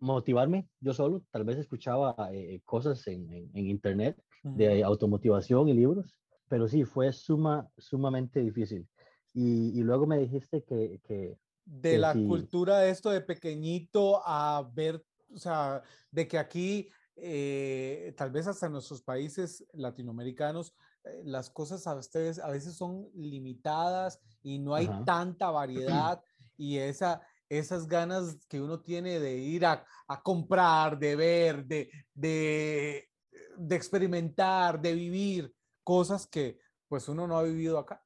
motivarme 0.00 0.66
yo 0.80 0.94
solo, 0.94 1.22
tal 1.30 1.44
vez 1.44 1.58
escuchaba 1.58 2.14
eh, 2.32 2.60
cosas 2.64 3.06
en, 3.06 3.30
en, 3.32 3.66
internet 3.66 4.20
de 4.42 4.82
automotivación 4.82 5.68
y 5.68 5.74
libros, 5.74 6.16
pero 6.50 6.66
sí, 6.66 6.84
fue 6.84 7.12
suma, 7.12 7.70
sumamente 7.78 8.40
difícil. 8.40 8.84
Y, 9.32 9.78
y 9.78 9.82
luego 9.84 10.04
me 10.04 10.18
dijiste 10.18 10.64
que... 10.64 11.00
que 11.04 11.38
de 11.64 11.96
la 11.96 12.12
cultura 12.12 12.80
de 12.80 12.90
esto 12.90 13.10
de 13.10 13.20
pequeñito 13.20 14.20
a 14.26 14.68
ver, 14.74 15.00
o 15.32 15.38
sea, 15.38 15.80
de 16.10 16.26
que 16.26 16.38
aquí, 16.38 16.90
eh, 17.14 18.12
tal 18.16 18.32
vez 18.32 18.48
hasta 18.48 18.66
en 18.66 18.72
nuestros 18.72 19.00
países 19.00 19.64
latinoamericanos, 19.74 20.74
eh, 21.04 21.22
las 21.24 21.50
cosas 21.50 21.86
a 21.86 21.94
ustedes 21.94 22.40
a 22.40 22.50
veces 22.50 22.74
son 22.74 23.08
limitadas 23.14 24.18
y 24.42 24.58
no 24.58 24.74
hay 24.74 24.90
tanta 25.06 25.52
variedad 25.52 26.20
y 26.56 26.78
esa, 26.78 27.22
esas 27.48 27.86
ganas 27.86 28.44
que 28.48 28.60
uno 28.60 28.80
tiene 28.80 29.20
de 29.20 29.38
ir 29.38 29.64
a, 29.66 29.86
a 30.08 30.20
comprar, 30.20 30.98
de 30.98 31.14
ver, 31.14 31.64
de, 31.64 31.92
de, 32.12 33.08
de, 33.56 33.76
experimentar, 33.76 34.82
de 34.82 34.94
vivir 34.94 35.54
cosas 35.90 36.28
que 36.28 36.56
pues 36.86 37.08
uno 37.08 37.26
no 37.26 37.36
ha 37.36 37.42
vivido 37.42 37.76
acá. 37.76 38.00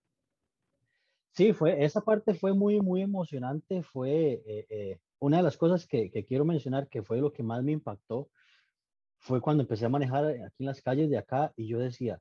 Sí, 1.32 1.52
fue, 1.52 1.84
esa 1.84 2.00
parte 2.00 2.32
fue 2.32 2.54
muy, 2.54 2.80
muy 2.80 3.02
emocionante. 3.02 3.82
Fue 3.82 4.42
eh, 4.46 4.66
eh, 4.70 5.00
una 5.18 5.36
de 5.36 5.42
las 5.42 5.58
cosas 5.58 5.86
que, 5.86 6.10
que, 6.10 6.24
quiero 6.24 6.46
mencionar 6.46 6.88
que 6.88 7.02
fue 7.02 7.18
lo 7.18 7.30
que 7.30 7.42
más 7.42 7.62
me 7.62 7.72
impactó. 7.72 8.30
Fue 9.18 9.42
cuando 9.42 9.64
empecé 9.64 9.84
a 9.84 9.90
manejar 9.90 10.24
aquí 10.24 10.60
en 10.60 10.66
las 10.66 10.80
calles 10.80 11.10
de 11.10 11.18
acá 11.18 11.52
y 11.56 11.66
yo 11.66 11.78
decía, 11.78 12.18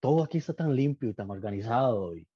todo 0.00 0.24
aquí 0.24 0.38
está 0.38 0.54
tan 0.54 0.74
limpio 0.74 1.10
y 1.10 1.14
tan 1.14 1.30
organizado. 1.30 2.16
Y, 2.16 2.26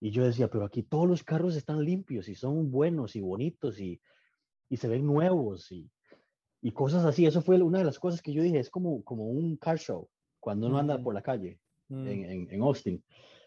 y 0.00 0.12
yo 0.12 0.24
decía, 0.24 0.48
pero 0.48 0.64
aquí 0.64 0.82
todos 0.82 1.06
los 1.06 1.22
carros 1.22 1.56
están 1.56 1.84
limpios 1.84 2.26
y 2.30 2.34
son 2.34 2.70
buenos 2.70 3.16
y 3.16 3.20
bonitos 3.20 3.78
y, 3.78 4.00
y 4.70 4.78
se 4.78 4.88
ven 4.88 5.04
nuevos 5.04 5.70
y, 5.70 5.90
y, 6.62 6.72
cosas 6.72 7.04
así. 7.04 7.26
Eso 7.26 7.42
fue 7.42 7.60
una 7.60 7.80
de 7.80 7.84
las 7.84 7.98
cosas 7.98 8.22
que 8.22 8.32
yo 8.32 8.42
dije, 8.42 8.60
es 8.60 8.70
como, 8.70 9.04
como 9.04 9.26
un 9.26 9.58
car 9.58 9.78
show 9.78 10.08
cuando 10.40 10.66
uno 10.66 10.78
anda 10.78 10.98
por 10.98 11.14
la 11.14 11.22
calle 11.22 11.58
mm. 11.88 12.06
en, 12.06 12.48
en, 12.50 12.62
Austin. 12.62 13.02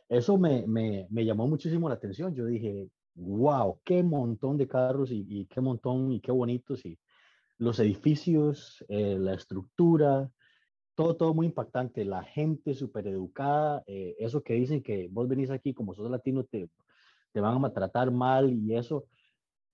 Eso 0.07 0.38
me, 0.38 0.65
me, 0.67 1.07
me, 1.09 1.25
llamó 1.25 1.47
muchísimo 1.47 1.89
la 1.89 1.95
atención. 1.95 2.33
Yo 2.35 2.45
dije, 2.45 2.88
wow, 3.15 3.79
qué 3.83 4.03
montón 4.03 4.57
de 4.57 4.67
carros 4.67 5.12
y, 5.12 5.25
y 5.27 5.45
qué 5.45 5.59
montón 5.59 6.12
y 6.12 6.19
qué 6.19 6.31
bonitos 6.31 6.85
y 6.85 6.97
los 7.57 7.79
edificios, 7.79 8.83
eh, 8.89 9.17
la 9.19 9.33
estructura, 9.33 10.29
todo, 10.95 11.15
todo 11.15 11.33
muy 11.33 11.47
impactante, 11.47 12.05
la 12.05 12.23
gente 12.23 12.73
súper 12.73 13.07
educada, 13.07 13.83
eh, 13.88 14.15
eso 14.19 14.43
que 14.43 14.53
dicen 14.53 14.83
que 14.83 15.07
vos 15.09 15.27
venís 15.27 15.50
aquí 15.50 15.73
como 15.73 15.93
sos 15.93 16.09
latino 16.09 16.43
te, 16.43 16.69
te 17.31 17.39
van 17.39 17.63
a 17.63 17.73
tratar 17.73 18.12
mal 18.12 18.51
y 18.51 18.75
eso, 18.75 19.05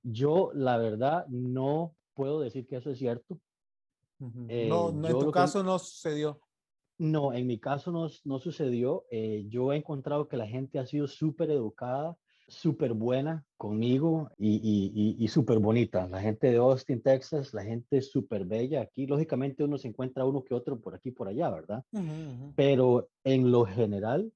yo 0.03 0.51
la 0.53 0.77
verdad 0.77 1.25
no 1.27 1.95
puedo 2.13 2.39
decir 2.39 2.67
que 2.67 2.77
eso 2.77 2.91
es 2.91 2.99
cierto. 2.99 3.39
Eh, 4.49 4.67
no, 4.69 4.91
no 4.91 5.07
en 5.07 5.19
tu 5.19 5.31
caso 5.31 5.63
no 5.63 5.79
sucedió. 5.79 6.39
No, 6.99 7.33
en 7.33 7.47
mi 7.47 7.59
caso 7.59 7.91
no, 7.91 8.09
no 8.25 8.39
sucedió. 8.39 9.05
Eh, 9.09 9.45
yo 9.47 9.71
he 9.73 9.77
encontrado 9.77 10.27
que 10.27 10.37
la 10.37 10.45
gente 10.45 10.79
ha 10.79 10.85
sido 10.85 11.07
súper 11.07 11.49
educada, 11.49 12.17
súper 12.49 12.93
buena 12.93 13.45
conmigo 13.57 14.31
y, 14.37 14.55
y, 14.55 15.23
y, 15.23 15.27
súper 15.29 15.59
bonita. 15.59 16.07
La 16.07 16.19
gente 16.19 16.47
de 16.47 16.57
Austin, 16.57 17.01
Texas, 17.01 17.53
la 17.53 17.63
gente 17.63 17.97
es 17.97 18.11
súper 18.11 18.43
bella. 18.43 18.81
Aquí, 18.81 19.07
lógicamente, 19.07 19.63
uno 19.63 19.77
se 19.77 19.87
encuentra 19.87 20.25
uno 20.25 20.43
que 20.43 20.53
otro 20.53 20.79
por 20.79 20.93
aquí, 20.93 21.11
por 21.11 21.29
allá, 21.29 21.49
¿verdad? 21.49 21.85
Pero 22.55 23.09
en 23.23 23.49
lo 23.49 23.65
general, 23.65 24.33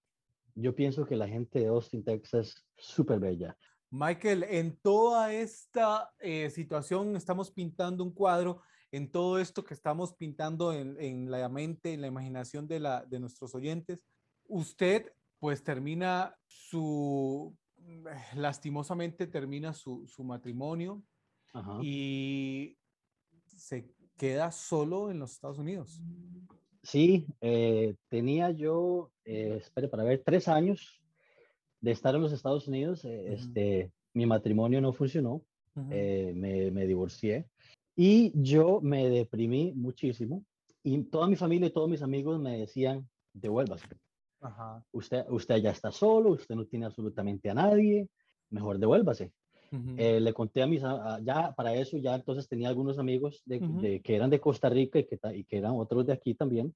yo 0.56 0.74
pienso 0.74 1.06
que 1.06 1.18
la 1.18 1.28
gente 1.28 1.60
de 1.60 1.68
Austin, 1.68 2.04
Texas, 2.04 2.56
súper 2.78 3.20
bella. 3.20 3.58
Michael, 3.90 4.44
en 4.44 4.78
toda 4.78 5.34
esta 5.34 6.12
eh, 6.20 6.50
situación 6.50 7.16
estamos 7.16 7.52
pintando 7.52 8.04
un 8.04 8.12
cuadro, 8.12 8.62
en 8.94 9.12
todo 9.12 9.40
esto 9.40 9.66
que 9.66 9.74
estamos 9.74 10.14
pintando 10.14 10.72
en, 10.72 10.96
en 11.02 11.30
la 11.30 11.50
mente, 11.50 11.94
en 11.94 12.00
la 12.00 12.08
imaginación 12.08 12.68
de, 12.68 12.80
la, 12.80 13.04
de 13.06 13.20
nuestros 13.20 13.54
oyentes. 13.54 14.00
Usted 14.48 15.12
pues 15.40 15.62
termina 15.62 16.38
su 16.48 17.54
Mm, 17.86 18.06
lastimosamente 18.36 19.28
termina 19.28 19.74
su, 19.74 20.08
su 20.08 20.24
matrimonio 20.24 21.04
y 21.82 22.78
se 23.46 23.92
queda 24.18 24.52
solo 24.52 25.12
en 25.12 25.20
los 25.20 25.34
Estados 25.34 25.60
Unidos. 25.60 26.02
Sí, 26.82 27.28
eh, 27.42 27.96
tenía 28.10 28.52
yo, 28.52 29.12
eh, 29.24 29.58
espere 29.62 29.88
para 29.88 30.04
ver, 30.04 30.24
tres 30.26 30.48
años 30.48 31.02
de 31.80 31.92
estar 31.92 32.16
en 32.16 32.22
los 32.22 32.34
Estados 32.34 32.68
Unidos. 32.68 33.06
Eh, 33.06 33.34
este, 33.34 33.92
mi 34.14 34.26
matrimonio 34.26 34.82
no 34.82 34.94
funcionó, 34.94 35.44
me, 35.76 36.72
me 36.72 36.86
divorcié 36.86 37.48
y 37.96 38.32
yo 38.36 38.80
me 38.82 39.10
deprimí 39.10 39.74
muchísimo 39.74 40.44
y 40.84 41.02
toda 41.04 41.28
mi 41.28 41.36
familia 41.36 41.68
y 41.68 41.72
todos 41.72 41.90
mis 41.90 42.02
amigos 42.02 42.40
me 42.40 42.58
decían, 42.58 43.08
devuélvase, 43.34 43.88
Usted, 44.92 45.26
usted 45.30 45.56
ya 45.58 45.72
está 45.72 45.92
solo, 45.92 46.32
usted 46.32 46.56
no 46.56 46.66
tiene 46.66 46.86
absolutamente 46.86 47.50
a 47.50 47.54
nadie, 47.54 48.10
mejor 48.50 48.78
devuélvase. 48.78 49.32
Eh, 49.98 50.20
le 50.20 50.34
conté 50.34 50.62
a 50.62 50.68
mis, 50.68 50.84
ya 51.24 51.52
para 51.56 51.74
eso, 51.74 51.98
ya 51.98 52.14
entonces 52.14 52.48
tenía 52.48 52.70
algunos 52.70 53.00
amigos 53.00 53.42
de, 53.46 54.02
que 54.04 54.16
eran 54.16 54.30
de 54.30 54.40
Costa 54.40 54.70
Rica 54.70 55.00
y 55.00 55.06
que, 55.06 55.20
y 55.34 55.46
que 55.46 55.58
eran 55.58 55.72
otros 55.76 56.06
de 56.06 56.14
aquí 56.14 56.36
también. 56.36 56.76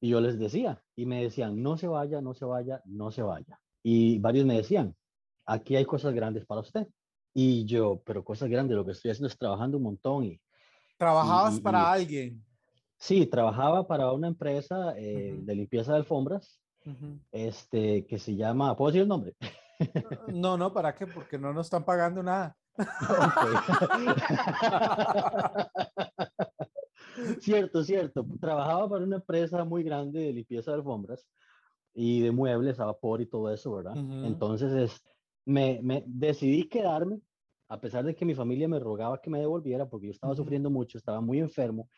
Y 0.00 0.10
yo 0.10 0.20
les 0.20 0.38
decía, 0.38 0.82
y 0.94 1.06
me 1.06 1.22
decían, 1.22 1.62
no 1.62 1.78
se 1.78 1.88
vaya, 1.88 2.20
no 2.20 2.34
se 2.34 2.44
vaya, 2.44 2.82
no 2.84 3.10
se 3.10 3.22
vaya. 3.22 3.58
Y 3.82 4.18
varios 4.18 4.44
me 4.44 4.56
decían, 4.56 4.94
aquí 5.46 5.76
hay 5.76 5.84
cosas 5.84 6.14
grandes 6.14 6.44
para 6.44 6.60
usted. 6.60 6.86
Y 7.40 7.64
yo, 7.66 8.02
pero 8.04 8.24
cosas 8.24 8.50
grandes, 8.50 8.76
lo 8.76 8.84
que 8.84 8.90
estoy 8.90 9.12
haciendo 9.12 9.28
es 9.28 9.38
trabajando 9.38 9.76
un 9.76 9.84
montón. 9.84 10.24
Y, 10.24 10.40
¿Trabajabas 10.96 11.60
para 11.60 11.92
alguien? 11.92 12.44
Sí, 12.96 13.26
trabajaba 13.26 13.86
para 13.86 14.10
una 14.10 14.26
empresa 14.26 14.92
eh, 14.96 15.38
de 15.40 15.54
limpieza 15.54 15.92
de 15.92 15.98
alfombras 15.98 16.60
este, 17.30 18.04
que 18.06 18.18
se 18.18 18.34
llama, 18.34 18.76
¿puedo 18.76 18.90
decir 18.90 19.02
el 19.02 19.08
nombre? 19.08 19.36
No, 20.34 20.56
no, 20.56 20.72
¿para 20.72 20.96
qué? 20.96 21.06
Porque 21.06 21.38
no 21.38 21.52
nos 21.52 21.66
están 21.66 21.84
pagando 21.84 22.24
nada. 22.24 22.56
cierto, 27.38 27.84
cierto. 27.84 28.26
Trabajaba 28.40 28.88
para 28.88 29.04
una 29.04 29.16
empresa 29.16 29.64
muy 29.64 29.84
grande 29.84 30.18
de 30.18 30.32
limpieza 30.32 30.72
de 30.72 30.78
alfombras 30.78 31.24
y 31.94 32.20
de 32.20 32.32
muebles 32.32 32.80
a 32.80 32.86
vapor 32.86 33.20
y 33.20 33.26
todo 33.26 33.54
eso, 33.54 33.76
¿verdad? 33.76 33.96
Entonces 33.96 34.72
es, 34.72 35.00
me, 35.48 35.80
me, 35.82 36.04
decidí 36.04 36.68
quedarme, 36.68 37.20
a 37.68 37.80
pesar 37.80 38.04
de 38.04 38.14
que 38.14 38.24
mi 38.24 38.34
familia 38.34 38.66
me 38.66 38.78
rogaba 38.78 39.20
que 39.20 39.28
me 39.30 39.38
devolviera 39.38 39.86
porque 39.86 40.06
yo 40.06 40.12
estaba 40.12 40.34
sufriendo 40.34 40.70
mucho, 40.70 40.96
estaba 40.96 41.20
muy 41.20 41.38
enfermo. 41.38 41.88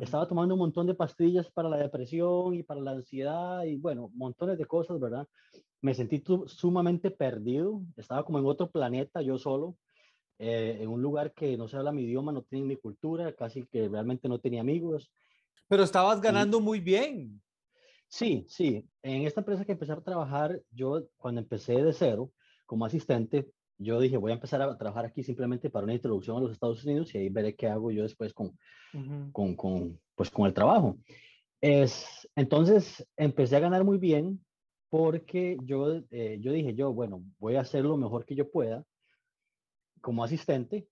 Estaba 0.00 0.26
tomando 0.26 0.54
un 0.54 0.60
montón 0.60 0.86
de 0.86 0.94
pastillas 0.94 1.50
para 1.50 1.68
la 1.68 1.76
depresión 1.76 2.54
y 2.54 2.62
para 2.62 2.80
la 2.80 2.92
ansiedad 2.92 3.64
y 3.64 3.76
bueno, 3.76 4.10
montones 4.14 4.58
de 4.58 4.66
cosas, 4.66 4.98
¿verdad? 4.98 5.26
Me 5.80 5.94
sentí 5.94 6.22
sumamente 6.46 7.10
perdido, 7.10 7.82
estaba 7.96 8.24
como 8.24 8.38
en 8.38 8.46
otro 8.46 8.70
planeta 8.70 9.22
yo 9.22 9.38
solo, 9.38 9.76
eh, 10.38 10.78
en 10.80 10.88
un 10.88 11.00
lugar 11.00 11.32
que 11.32 11.56
no 11.56 11.68
se 11.68 11.76
habla 11.76 11.92
mi 11.92 12.02
idioma, 12.02 12.32
no 12.32 12.42
tiene 12.42 12.66
mi 12.66 12.76
cultura, 12.76 13.34
casi 13.34 13.66
que 13.66 13.88
realmente 13.88 14.28
no 14.28 14.38
tenía 14.38 14.60
amigos. 14.60 15.10
Pero 15.68 15.82
estabas 15.82 16.20
ganando 16.20 16.60
muy 16.60 16.80
bien. 16.80 17.40
Sí, 18.08 18.44
sí. 18.48 18.86
En 19.02 19.26
esta 19.26 19.40
empresa 19.40 19.64
que 19.64 19.72
empecé 19.72 19.92
a 19.92 20.00
trabajar, 20.00 20.60
yo 20.70 21.08
cuando 21.16 21.40
empecé 21.40 21.82
de 21.82 21.92
cero 21.92 22.32
como 22.66 22.84
asistente, 22.84 23.50
yo 23.78 24.00
dije, 24.00 24.16
voy 24.16 24.32
a 24.32 24.34
empezar 24.34 24.62
a 24.62 24.76
trabajar 24.76 25.04
aquí 25.04 25.22
simplemente 25.22 25.70
para 25.70 25.84
una 25.84 25.94
introducción 25.94 26.36
a 26.36 26.40
los 26.40 26.52
Estados 26.52 26.84
Unidos 26.84 27.14
y 27.14 27.18
ahí 27.18 27.28
veré 27.28 27.54
qué 27.54 27.68
hago 27.68 27.90
yo 27.90 28.02
después 28.02 28.32
con, 28.32 28.58
con, 29.32 29.54
con, 29.54 30.00
pues, 30.14 30.30
con 30.30 30.46
el 30.46 30.54
trabajo. 30.54 30.96
Es, 31.60 32.28
entonces 32.36 33.06
empecé 33.16 33.56
a 33.56 33.60
ganar 33.60 33.84
muy 33.84 33.98
bien 33.98 34.44
porque 34.88 35.58
yo, 35.62 36.02
eh, 36.10 36.38
yo 36.40 36.52
dije, 36.52 36.74
yo, 36.74 36.92
bueno, 36.92 37.22
voy 37.38 37.56
a 37.56 37.60
hacer 37.60 37.84
lo 37.84 37.96
mejor 37.96 38.24
que 38.24 38.34
yo 38.34 38.50
pueda 38.50 38.84
como 40.00 40.24
asistente 40.24 40.86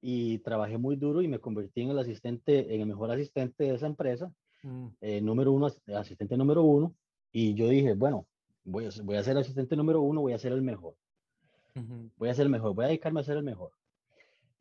y 0.00 0.38
trabajé 0.38 0.78
muy 0.78 0.96
duro 0.96 1.22
y 1.22 1.28
me 1.28 1.38
convertí 1.38 1.82
en 1.82 1.90
el 1.90 1.98
asistente, 1.98 2.74
en 2.74 2.80
el 2.80 2.86
mejor 2.86 3.10
asistente 3.10 3.64
de 3.64 3.74
esa 3.74 3.86
empresa, 3.86 4.32
mm. 4.62 4.86
eh, 5.00 5.20
número 5.20 5.52
uno, 5.52 5.68
asistente 5.96 6.36
número 6.36 6.62
uno. 6.62 6.94
Y 7.32 7.54
yo 7.54 7.68
dije, 7.68 7.94
bueno, 7.94 8.26
voy 8.64 8.86
a, 8.86 8.90
voy 9.02 9.16
a 9.16 9.22
ser 9.22 9.36
asistente 9.36 9.76
número 9.76 10.00
uno, 10.02 10.20
voy 10.20 10.32
a 10.32 10.38
ser 10.38 10.52
el 10.52 10.62
mejor. 10.62 10.94
Voy 12.16 12.28
a 12.28 12.34
ser 12.34 12.44
el 12.44 12.50
mejor, 12.50 12.74
voy 12.74 12.84
a 12.84 12.88
dedicarme 12.88 13.20
a 13.20 13.24
ser 13.24 13.36
el 13.36 13.44
mejor. 13.44 13.72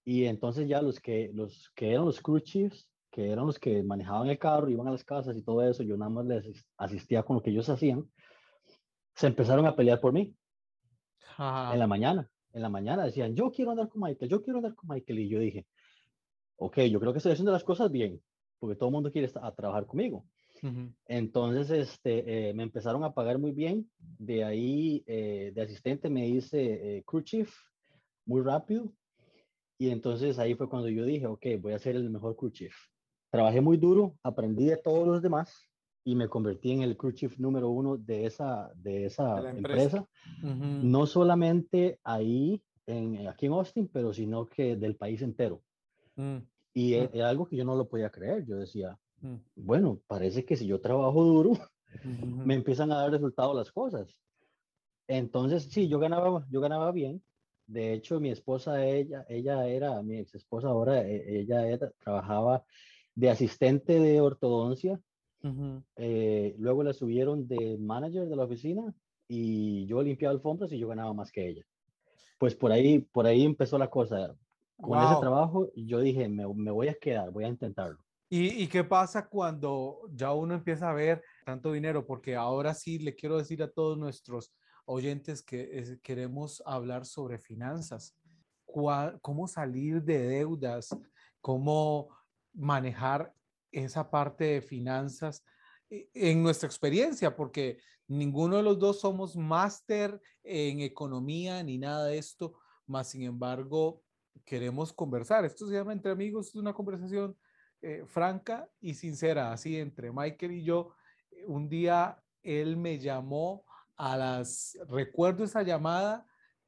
Y 0.04 0.26
entonces 0.26 0.68
ya 0.68 0.82
los 0.82 1.00
que, 1.00 1.32
los 1.34 1.72
que 1.76 1.92
eran 1.92 2.06
los 2.06 2.22
crew 2.22 2.40
chiefs, 2.40 2.90
que 3.12 3.30
eran 3.30 3.46
los 3.46 3.60
que 3.60 3.84
manejaban 3.84 4.30
el 4.30 4.40
carro, 4.40 4.70
iban 4.70 4.88
a 4.88 4.92
las 4.92 5.04
casas 5.04 5.38
y 5.38 5.44
todo 5.44 5.62
eso, 5.62 5.84
yo 5.84 5.96
nada 5.96 6.10
más 6.10 6.26
les 6.26 6.66
asistía 6.78 7.24
con 7.24 7.36
lo 7.38 7.42
que 7.42 7.52
ellos 7.52 7.70
hacían, 7.70 8.10
se 9.16 9.28
empezaron 9.28 9.66
a 9.66 9.76
pelear 9.76 10.00
por 10.00 10.12
mí 10.12 10.36
en 11.38 11.80
la 11.80 11.88
mañana 11.88 12.30
en 12.54 12.62
la 12.62 12.70
mañana 12.70 13.04
decían, 13.04 13.36
yo 13.36 13.52
quiero 13.52 13.72
andar 13.72 13.90
con 13.90 14.02
Michael, 14.02 14.30
yo 14.30 14.42
quiero 14.42 14.60
andar 14.60 14.76
con 14.76 14.90
Michael. 14.90 15.20
Y 15.20 15.30
yo 15.30 15.40
dije, 15.40 15.66
ok, 16.58 16.82
yo 16.82 17.00
creo 17.00 17.12
que 17.12 17.18
estoy 17.18 17.34
haciendo 17.34 17.52
las 17.52 17.64
cosas 17.64 17.92
bien, 17.92 18.22
porque 18.60 18.76
todo 18.76 18.90
el 18.90 18.94
mundo 18.94 19.12
quiere 19.12 19.30
a 19.42 19.52
trabajar 19.52 19.86
conmigo. 19.86 20.26
Entonces, 21.08 21.70
este, 21.70 22.50
eh, 22.50 22.54
me 22.54 22.64
empezaron 22.64 23.04
a 23.04 23.14
pagar 23.14 23.38
muy 23.38 23.52
bien. 23.52 23.90
De 24.00 24.44
ahí, 24.44 25.04
eh, 25.08 25.52
de 25.54 25.62
asistente, 25.62 26.10
me 26.10 26.28
hice 26.28 26.98
eh, 26.98 27.04
crew 27.06 27.22
chief 27.22 27.54
muy 28.26 28.42
rápido. 28.42 28.94
Y 29.78 29.90
entonces 29.90 30.40
ahí 30.40 30.56
fue 30.56 30.70
cuando 30.70 30.88
yo 30.88 31.04
dije, 31.04 31.28
ok, 31.28 31.46
voy 31.60 31.74
a 31.74 31.80
ser 31.80 31.96
el 31.96 32.10
mejor 32.10 32.36
crew 32.36 32.52
chief. 32.52 32.74
Trabajé 33.32 33.60
muy 33.60 33.78
duro, 33.78 34.18
aprendí 34.24 34.66
de 34.66 34.78
todos 34.78 35.08
los 35.08 35.22
demás 35.22 35.70
y 36.06 36.16
me 36.16 36.28
convertí 36.28 36.72
en 36.72 36.84
el 36.84 36.96
crew 36.96 37.12
chief 37.12 37.38
número 37.40 37.70
uno 37.70 37.98
de 37.98 38.26
esa, 38.26 38.72
de 38.76 39.06
esa 39.06 39.50
empresa. 39.50 40.08
No 40.42 41.06
solamente 41.06 42.00
ahí, 42.04 42.62
en, 42.86 43.28
aquí 43.28 43.48
en 43.48 43.54
Austin, 43.54 43.90
pero 43.92 44.14
sino 44.14 44.48
que 44.48 44.76
del 44.76 44.96
país 44.96 45.22
entero. 45.22 45.64
Mm. 46.16 46.38
Y 46.74 46.96
mm. 46.96 47.10
era 47.14 47.30
algo 47.30 47.48
que 47.48 47.58
yo 47.58 47.66
no 47.66 47.76
lo 47.76 47.88
podía 47.88 48.10
creer. 48.10 48.46
Yo 48.46 48.58
decía, 48.58 48.98
mm. 49.24 49.36
bueno, 49.56 50.00
parece 50.08 50.46
que 50.46 50.56
si 50.56 50.68
yo 50.68 50.80
trabajo 50.80 51.24
duro, 51.24 51.52
me 52.46 52.56
empiezan 52.56 52.92
a 52.92 52.98
dar 52.98 53.12
resultados 53.12 53.56
las 53.56 53.72
cosas. 53.72 54.16
Entonces, 55.08 55.64
sí, 55.64 55.88
yo 55.88 56.00
ganaba, 56.00 56.46
yo 56.50 56.62
ganaba 56.62 56.92
bien. 56.92 57.24
De 57.66 57.94
hecho, 57.94 58.20
mi 58.20 58.30
esposa, 58.30 58.86
ella, 58.86 59.26
ella 59.28 59.68
era, 59.68 60.02
mi 60.02 60.18
ex 60.18 60.36
esposa 60.36 60.68
ahora, 60.68 61.02
e, 61.02 61.40
ella 61.40 61.68
era, 61.68 61.92
trabajaba 62.04 62.64
de 63.16 63.30
asistente 63.30 64.00
de 64.00 64.22
ortodoncia 64.22 65.00
eh, 65.98 66.56
luego 66.58 66.84
la 66.84 66.94
subieron 66.94 67.48
de 67.48 67.78
manager 67.78 68.28
de 68.28 68.36
la 68.36 68.46
oficina 68.46 68.94
y 69.28 69.86
yo 69.88 70.02
limpiaba 70.02 70.34
alfombras 70.34 70.72
y 70.72 70.80
yo 70.80 70.88
ganaba 70.88 71.14
más 71.14 71.32
que 71.32 71.50
ella. 71.50 71.66
Pues 72.38 72.56
por 72.56 72.72
ahí, 72.72 73.00
por 73.00 73.26
ahí 73.26 73.44
empezó 73.44 73.78
la 73.78 73.90
cosa. 73.90 74.36
Con 74.78 75.00
ese 75.00 75.16
trabajo 75.20 75.70
yo 75.76 76.00
dije, 76.00 76.28
me, 76.28 76.48
me, 76.54 76.72
voy 76.72 76.88
a 76.88 76.96
quedar, 76.96 77.32
voy 77.32 77.46
a 77.46 77.50
intentarlo. 77.50 78.03
¿Y, 78.36 78.64
¿Y, 78.64 78.68
qué 78.68 78.84
pasa 78.84 79.28
cuando 79.28 80.10
ya 80.12 80.34
uno 80.34 80.56
empieza 80.56 80.90
a 80.90 80.94
ver 80.96 81.24
tanto 81.46 81.72
dinero? 81.72 82.04
Porque 82.04 82.36
ahora 82.36 82.74
sí 82.74 82.98
le 82.98 83.14
quiero 83.14 83.38
decir 83.38 83.62
a 83.62 83.70
todos 83.70 83.96
nuestros 83.96 84.52
oyentes 84.86 85.44
que 85.44 86.00
queremos 86.02 86.64
hablar 86.66 87.06
sobre 87.06 87.38
finanzas. 87.38 88.18
¿Cómo 88.66 89.48
salir 89.48 90.02
de 90.02 90.18
deudas? 90.18 90.90
¿Cómo 91.42 92.10
manejar 92.54 93.32
esa 93.72 94.10
parte 94.10 94.46
de 94.46 94.62
finanzas 94.64 95.44
eh, 95.92 96.10
en 96.16 96.42
nuestra 96.42 96.66
experiencia, 96.66 97.36
porque 97.36 97.78
ninguno 98.08 98.58
de 98.58 98.64
los 98.64 98.80
dos 98.80 99.00
somos 99.00 99.36
máster 99.36 100.20
en 100.42 100.80
economía 100.80 101.62
ni 101.62 101.78
nada 101.78 102.08
de 102.08 102.18
esto, 102.18 102.58
más 102.88 103.10
sin 103.10 103.22
embargo 103.22 104.02
queremos 104.44 104.92
conversar. 104.92 105.46
Esto 105.46 105.68
se 105.68 105.76
llama 105.76 105.94
entre 105.94 106.12
amigos, 106.12 106.48
es 106.48 106.56
una 106.56 106.74
conversación 106.74 107.38
eh, 107.86 108.06
franca 108.08 108.70
y 108.80 108.94
sincera, 108.94 109.52
así 109.52 109.78
entre 109.78 110.12
Michael 110.12 110.54
y 110.54 110.64
yo. 110.64 110.94
Un 111.48 111.68
día 111.68 112.18
él 112.42 112.78
me 112.78 112.98
llamó 112.98 113.66
a 113.98 114.16
las, 114.16 114.78
recuerdo 114.88 115.44
esa 115.44 115.64
llamada 115.64 116.26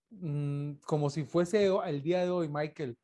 mm, 0.10 0.74
como 0.86 1.10
si 1.10 1.24
fuese 1.24 1.70
el 1.86 2.02
día 2.02 2.24
de 2.24 2.30
hoy, 2.30 2.50
Michael. 2.50 2.98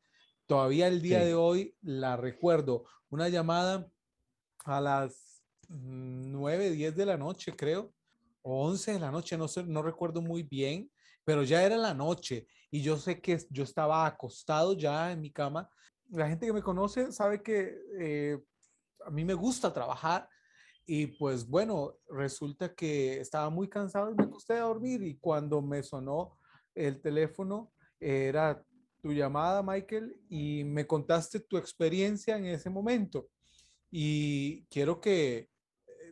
Todavía 0.46 0.88
el 0.88 1.00
día 1.00 1.24
de 1.24 1.34
hoy 1.34 1.74
la 1.80 2.18
recuerdo. 2.18 2.84
Una 3.08 3.30
llamada 3.30 3.90
a 4.64 4.80
las 4.80 5.42
9, 5.68 6.70
10 6.70 6.94
de 6.94 7.06
la 7.06 7.16
noche, 7.16 7.56
creo, 7.56 7.94
o 8.42 8.66
11 8.68 8.92
de 8.92 9.00
la 9.00 9.10
noche, 9.10 9.38
no 9.38 9.48
sé, 9.48 9.64
no 9.64 9.80
recuerdo 9.82 10.20
muy 10.20 10.42
bien, 10.42 10.90
pero 11.24 11.44
ya 11.44 11.62
era 11.62 11.78
la 11.78 11.94
noche 11.94 12.46
y 12.70 12.82
yo 12.82 12.98
sé 12.98 13.22
que 13.22 13.38
yo 13.48 13.64
estaba 13.64 14.04
acostado 14.04 14.76
ya 14.76 15.12
en 15.12 15.20
mi 15.22 15.32
cama. 15.32 15.70
La 16.12 16.28
gente 16.28 16.46
que 16.46 16.52
me 16.52 16.62
conoce 16.62 17.10
sabe 17.10 17.42
que 17.42 17.74
eh, 17.98 18.38
a 19.04 19.10
mí 19.10 19.24
me 19.24 19.34
gusta 19.34 19.72
trabajar 19.72 20.28
y 20.84 21.06
pues 21.06 21.46
bueno, 21.46 21.94
resulta 22.08 22.74
que 22.74 23.18
estaba 23.20 23.48
muy 23.48 23.68
cansado 23.68 24.10
y 24.10 24.14
me 24.14 24.24
acosté 24.24 24.54
a 24.54 24.64
dormir 24.64 25.02
y 25.02 25.16
cuando 25.16 25.62
me 25.62 25.82
sonó 25.82 26.38
el 26.74 27.00
teléfono 27.00 27.72
era 27.98 28.62
tu 29.00 29.12
llamada, 29.12 29.62
Michael, 29.62 30.20
y 30.28 30.64
me 30.64 30.86
contaste 30.86 31.40
tu 31.40 31.56
experiencia 31.56 32.36
en 32.36 32.46
ese 32.46 32.68
momento 32.68 33.28
y 33.90 34.64
quiero 34.66 35.00
que 35.00 35.36
eh, 35.36 35.48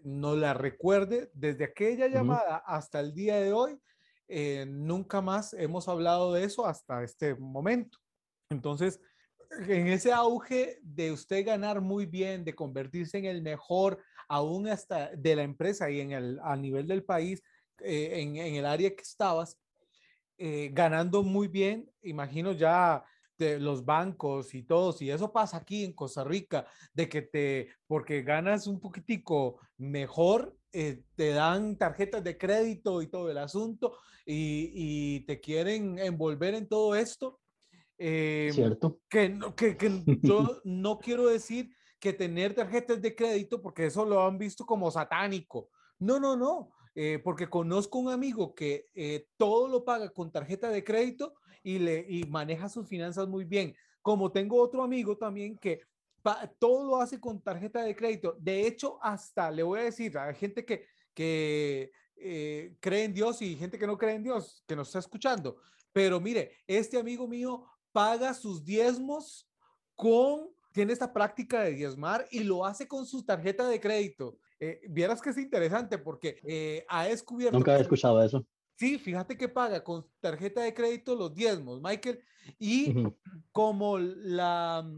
nos 0.02 0.36
la 0.38 0.54
recuerde 0.54 1.30
desde 1.34 1.64
aquella 1.64 2.08
llamada 2.08 2.56
hasta 2.66 3.00
el 3.00 3.14
día 3.14 3.36
de 3.36 3.52
hoy. 3.52 3.78
Eh, 4.28 4.66
nunca 4.68 5.20
más 5.20 5.54
hemos 5.54 5.88
hablado 5.88 6.32
de 6.32 6.44
eso 6.44 6.66
hasta 6.66 7.02
este 7.02 7.34
momento. 7.34 7.98
Entonces, 8.50 9.00
en 9.50 9.88
ese 9.88 10.12
auge 10.12 10.78
de 10.82 11.12
usted 11.12 11.44
ganar 11.44 11.80
muy 11.80 12.06
bien, 12.06 12.44
de 12.44 12.54
convertirse 12.54 13.18
en 13.18 13.26
el 13.26 13.42
mejor, 13.42 14.02
aún 14.28 14.68
hasta 14.68 15.10
de 15.16 15.36
la 15.36 15.42
empresa 15.42 15.90
y 15.90 16.00
en 16.00 16.12
el, 16.12 16.38
a 16.42 16.56
nivel 16.56 16.86
del 16.86 17.04
país, 17.04 17.42
eh, 17.80 18.20
en, 18.20 18.36
el 18.36 18.66
área 18.66 18.94
que 18.94 19.02
estabas, 19.02 19.58
ganando 20.72 21.22
muy 21.22 21.48
bien, 21.48 21.86
imagino 22.00 22.52
ya 22.52 23.04
de 23.40 23.58
los 23.58 23.84
bancos 23.84 24.54
y 24.54 24.62
todos, 24.62 25.00
y 25.02 25.10
eso 25.10 25.32
pasa 25.32 25.56
aquí 25.56 25.82
en 25.82 25.94
Costa 25.94 26.22
Rica, 26.22 26.66
de 26.92 27.08
que 27.08 27.22
te, 27.22 27.70
porque 27.86 28.22
ganas 28.22 28.66
un 28.66 28.78
poquitico 28.78 29.58
mejor, 29.78 30.56
eh, 30.72 31.02
te 31.16 31.30
dan 31.30 31.76
tarjetas 31.76 32.22
de 32.22 32.36
crédito 32.36 33.00
y 33.00 33.08
todo 33.08 33.30
el 33.30 33.38
asunto, 33.38 33.96
y, 34.26 35.20
te 35.26 35.40
quieren 35.40 35.98
envolver 35.98 36.54
en 36.54 36.68
todo 36.68 36.94
esto. 36.94 37.39
Eh, 38.02 38.50
Cierto. 38.52 39.00
Que, 39.08 39.38
que, 39.54 39.76
que 39.76 39.90
yo 40.22 40.60
no 40.64 40.98
quiero 40.98 41.28
decir 41.28 41.70
que 41.98 42.14
tener 42.14 42.54
tarjetas 42.54 43.02
de 43.02 43.14
crédito, 43.14 43.60
porque 43.60 43.86
eso 43.86 44.04
lo 44.06 44.24
han 44.24 44.38
visto 44.38 44.64
como 44.64 44.90
satánico. 44.90 45.68
No, 45.98 46.18
no, 46.18 46.34
no. 46.34 46.72
Eh, 46.94 47.20
porque 47.22 47.48
conozco 47.48 47.98
un 47.98 48.10
amigo 48.10 48.54
que 48.54 48.86
todo 49.36 49.68
lo 49.68 49.84
paga 49.84 50.08
con 50.08 50.32
tarjeta 50.32 50.70
de 50.70 50.82
crédito 50.82 51.34
y, 51.62 51.78
le, 51.78 52.04
y 52.08 52.24
maneja 52.24 52.68
sus 52.68 52.88
finanzas 52.88 53.28
muy 53.28 53.44
bien. 53.44 53.76
Como 54.02 54.32
tengo 54.32 54.60
otro 54.60 54.82
amigo 54.82 55.16
también 55.16 55.58
que 55.58 55.82
todo 56.58 56.84
lo 56.84 57.00
hace 57.00 57.20
con 57.20 57.42
tarjeta 57.42 57.82
de 57.82 57.94
crédito. 57.94 58.36
De 58.38 58.66
hecho, 58.66 58.98
hasta 59.02 59.50
le 59.50 59.62
voy 59.62 59.80
a 59.80 59.84
decir, 59.84 60.16
hay 60.18 60.34
gente 60.34 60.64
que, 60.64 60.86
que 61.14 61.92
eh, 62.16 62.76
cree 62.80 63.04
en 63.04 63.14
Dios 63.14 63.40
y 63.42 63.56
gente 63.56 63.78
que 63.78 63.86
no 63.86 63.96
cree 63.96 64.14
en 64.14 64.22
Dios, 64.22 64.62
que 64.66 64.76
nos 64.76 64.88
está 64.88 64.98
escuchando. 64.98 65.58
Pero 65.92 66.20
mire, 66.20 66.58
este 66.66 66.98
amigo 66.98 67.26
mío 67.26 67.64
paga 67.92 68.34
sus 68.34 68.64
diezmos 68.64 69.48
con, 69.94 70.48
tiene 70.72 70.92
esta 70.92 71.12
práctica 71.12 71.62
de 71.62 71.72
diezmar 71.72 72.26
y 72.30 72.44
lo 72.44 72.64
hace 72.64 72.86
con 72.86 73.06
su 73.06 73.24
tarjeta 73.24 73.68
de 73.68 73.80
crédito. 73.80 74.38
Eh, 74.58 74.80
vieras 74.88 75.20
que 75.20 75.30
es 75.30 75.38
interesante 75.38 75.98
porque 75.98 76.40
eh, 76.44 76.84
ha 76.88 77.04
descubierto... 77.04 77.56
Nunca 77.56 77.76
he 77.76 77.80
escuchado 77.80 78.22
eso. 78.22 78.46
Sí, 78.76 78.98
fíjate 78.98 79.36
que 79.36 79.48
paga 79.48 79.84
con 79.84 80.06
tarjeta 80.20 80.62
de 80.62 80.72
crédito 80.72 81.14
los 81.14 81.34
diezmos, 81.34 81.82
Michael, 81.82 82.22
y 82.58 82.94
como 83.52 83.98
la, 83.98 84.90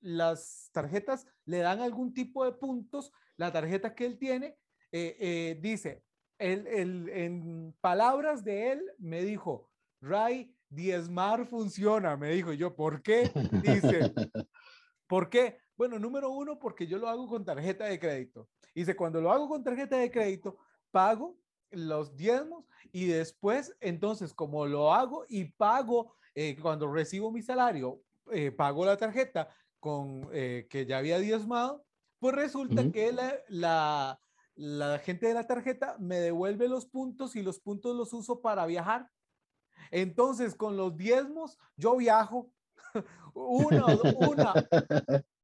las 0.00 0.70
tarjetas 0.72 1.26
le 1.44 1.58
dan 1.58 1.80
algún 1.80 2.14
tipo 2.14 2.44
de 2.44 2.52
puntos, 2.52 3.12
la 3.36 3.52
tarjeta 3.52 3.94
que 3.94 4.06
él 4.06 4.18
tiene 4.18 4.56
eh, 4.90 5.58
dice, 5.60 6.02
el, 6.38 7.08
en 7.10 7.74
palabras 7.82 8.42
de 8.42 8.72
él, 8.72 8.82
me 8.98 9.22
dijo, 9.22 9.70
Ray, 10.00 10.55
diezmar 10.68 11.46
funciona, 11.46 12.16
me 12.16 12.30
dijo 12.30 12.52
yo, 12.52 12.74
¿por 12.74 13.02
qué? 13.02 13.30
Dice, 13.62 14.12
¿por 15.06 15.28
qué? 15.30 15.58
Bueno, 15.76 15.98
número 15.98 16.30
uno, 16.30 16.58
porque 16.58 16.86
yo 16.86 16.98
lo 16.98 17.08
hago 17.08 17.28
con 17.28 17.44
tarjeta 17.44 17.84
de 17.84 17.98
crédito. 17.98 18.48
Dice, 18.74 18.96
cuando 18.96 19.20
lo 19.20 19.30
hago 19.30 19.48
con 19.48 19.62
tarjeta 19.62 19.96
de 19.96 20.10
crédito, 20.10 20.58
pago 20.90 21.38
los 21.70 22.16
diezmos 22.16 22.64
y 22.92 23.06
después, 23.06 23.76
entonces, 23.80 24.32
como 24.32 24.66
lo 24.66 24.92
hago 24.92 25.24
y 25.28 25.44
pago, 25.44 26.14
eh, 26.34 26.56
cuando 26.60 26.92
recibo 26.92 27.30
mi 27.30 27.42
salario, 27.42 28.00
eh, 28.32 28.50
pago 28.50 28.84
la 28.84 28.96
tarjeta 28.96 29.48
con 29.80 30.28
eh, 30.32 30.66
que 30.70 30.86
ya 30.86 30.98
había 30.98 31.18
diezmado, 31.18 31.84
pues 32.18 32.34
resulta 32.34 32.90
que 32.90 33.12
la, 33.48 34.18
la 34.54 34.98
gente 34.98 35.26
de 35.26 35.34
la 35.34 35.46
tarjeta 35.46 35.96
me 35.98 36.16
devuelve 36.16 36.68
los 36.68 36.86
puntos 36.86 37.36
y 37.36 37.42
los 37.42 37.60
puntos 37.60 37.94
los 37.94 38.12
uso 38.12 38.40
para 38.40 38.66
viajar. 38.66 39.10
Entonces, 39.90 40.54
con 40.54 40.76
los 40.76 40.96
diezmos, 40.96 41.58
yo 41.76 41.96
viajo 41.96 42.50
una, 43.34 43.86
una, 44.18 44.54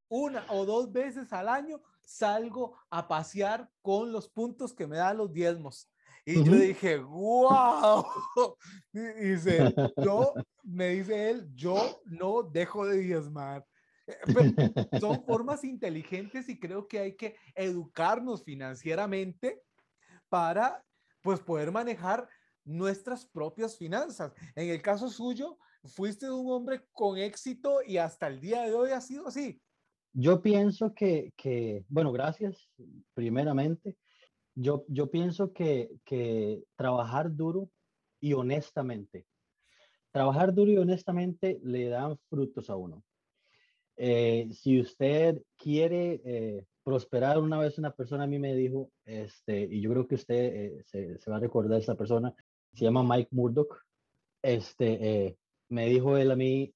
una 0.09 0.45
o 0.49 0.65
dos 0.65 0.93
veces 0.93 1.33
al 1.33 1.49
año, 1.49 1.81
salgo 2.01 2.77
a 2.91 3.09
pasear 3.09 3.71
con 3.81 4.13
los 4.13 4.29
puntos 4.29 4.73
que 4.75 4.87
me 4.87 4.97
dan 4.97 5.17
los 5.17 5.33
diezmos. 5.33 5.89
Y 6.25 6.45
yo 6.45 6.53
dije, 6.53 6.99
wow. 6.99 8.07
Dice, 8.93 9.75
yo, 9.97 10.35
me 10.63 10.91
dice 10.91 11.31
él, 11.31 11.49
yo 11.55 12.01
no 12.05 12.43
dejo 12.43 12.87
de 12.87 12.99
diezmar. 12.99 13.67
Eh, 14.07 15.01
son 15.01 15.25
formas 15.27 15.65
inteligentes 15.65 16.49
y 16.49 16.59
creo 16.59 16.87
que 16.87 16.99
hay 16.99 17.17
que 17.17 17.37
educarnos 17.55 18.45
financieramente 18.45 19.63
para 20.29 20.85
pues 21.23 21.41
poder 21.41 21.73
manejar 21.73 22.29
nuestras 22.65 23.27
propias 23.27 23.77
finanzas. 23.77 24.33
En 24.55 24.71
el 24.71 24.81
caso 24.83 25.09
suyo, 25.09 25.59
fuiste 25.85 26.31
un 26.31 26.51
hombre 26.51 26.83
con 26.93 27.19
éxito 27.19 27.83
y 27.87 27.97
hasta 27.97 28.29
el 28.29 28.41
día 28.41 28.63
de 28.63 28.75
hoy 28.75 28.91
ha 28.91 29.01
sido 29.01 29.29
así. 29.29 29.61
Yo 30.15 30.43
pienso 30.43 30.93
que, 30.95 31.33
bueno, 31.89 32.13
gracias 32.13 32.69
primeramente. 33.15 33.97
Yo, 34.55 34.85
yo 34.89 35.11
pienso 35.11 35.53
que, 35.53 35.91
que 36.05 36.63
trabajar 36.77 37.35
duro 37.35 37.71
y 38.21 38.35
honestamente, 38.35 39.27
trabajar 40.13 40.53
duro 40.55 40.71
y 40.71 40.77
honestamente 40.77 41.59
le 41.63 41.89
dan 41.89 42.19
frutos 42.29 42.69
a 42.69 42.77
uno. 42.77 43.03
Eh, 43.97 44.49
si 44.53 44.81
usted 44.81 45.43
quiere 45.57 46.21
eh, 46.25 46.67
prosperar, 46.83 47.39
una 47.39 47.59
vez 47.59 47.79
una 47.79 47.95
persona 47.95 48.25
a 48.25 48.27
mí 48.27 48.39
me 48.39 48.55
dijo, 48.55 48.91
este, 49.05 49.63
y 49.63 49.81
yo 49.81 49.91
creo 49.91 50.07
que 50.07 50.15
usted 50.15 50.55
eh, 50.55 50.83
se, 50.85 51.19
se, 51.19 51.31
va 51.31 51.39
a 51.39 51.41
recordar 51.41 51.81
esa 51.81 51.95
persona, 51.95 52.35
se 52.75 52.85
llama 52.85 53.03
Mike 53.03 53.31
Murdoch, 53.33 53.83
este, 54.43 55.37
me 55.69 55.89
dijo 55.89 56.17
él 56.17 56.31
a 56.31 56.37
mí, 56.37 56.75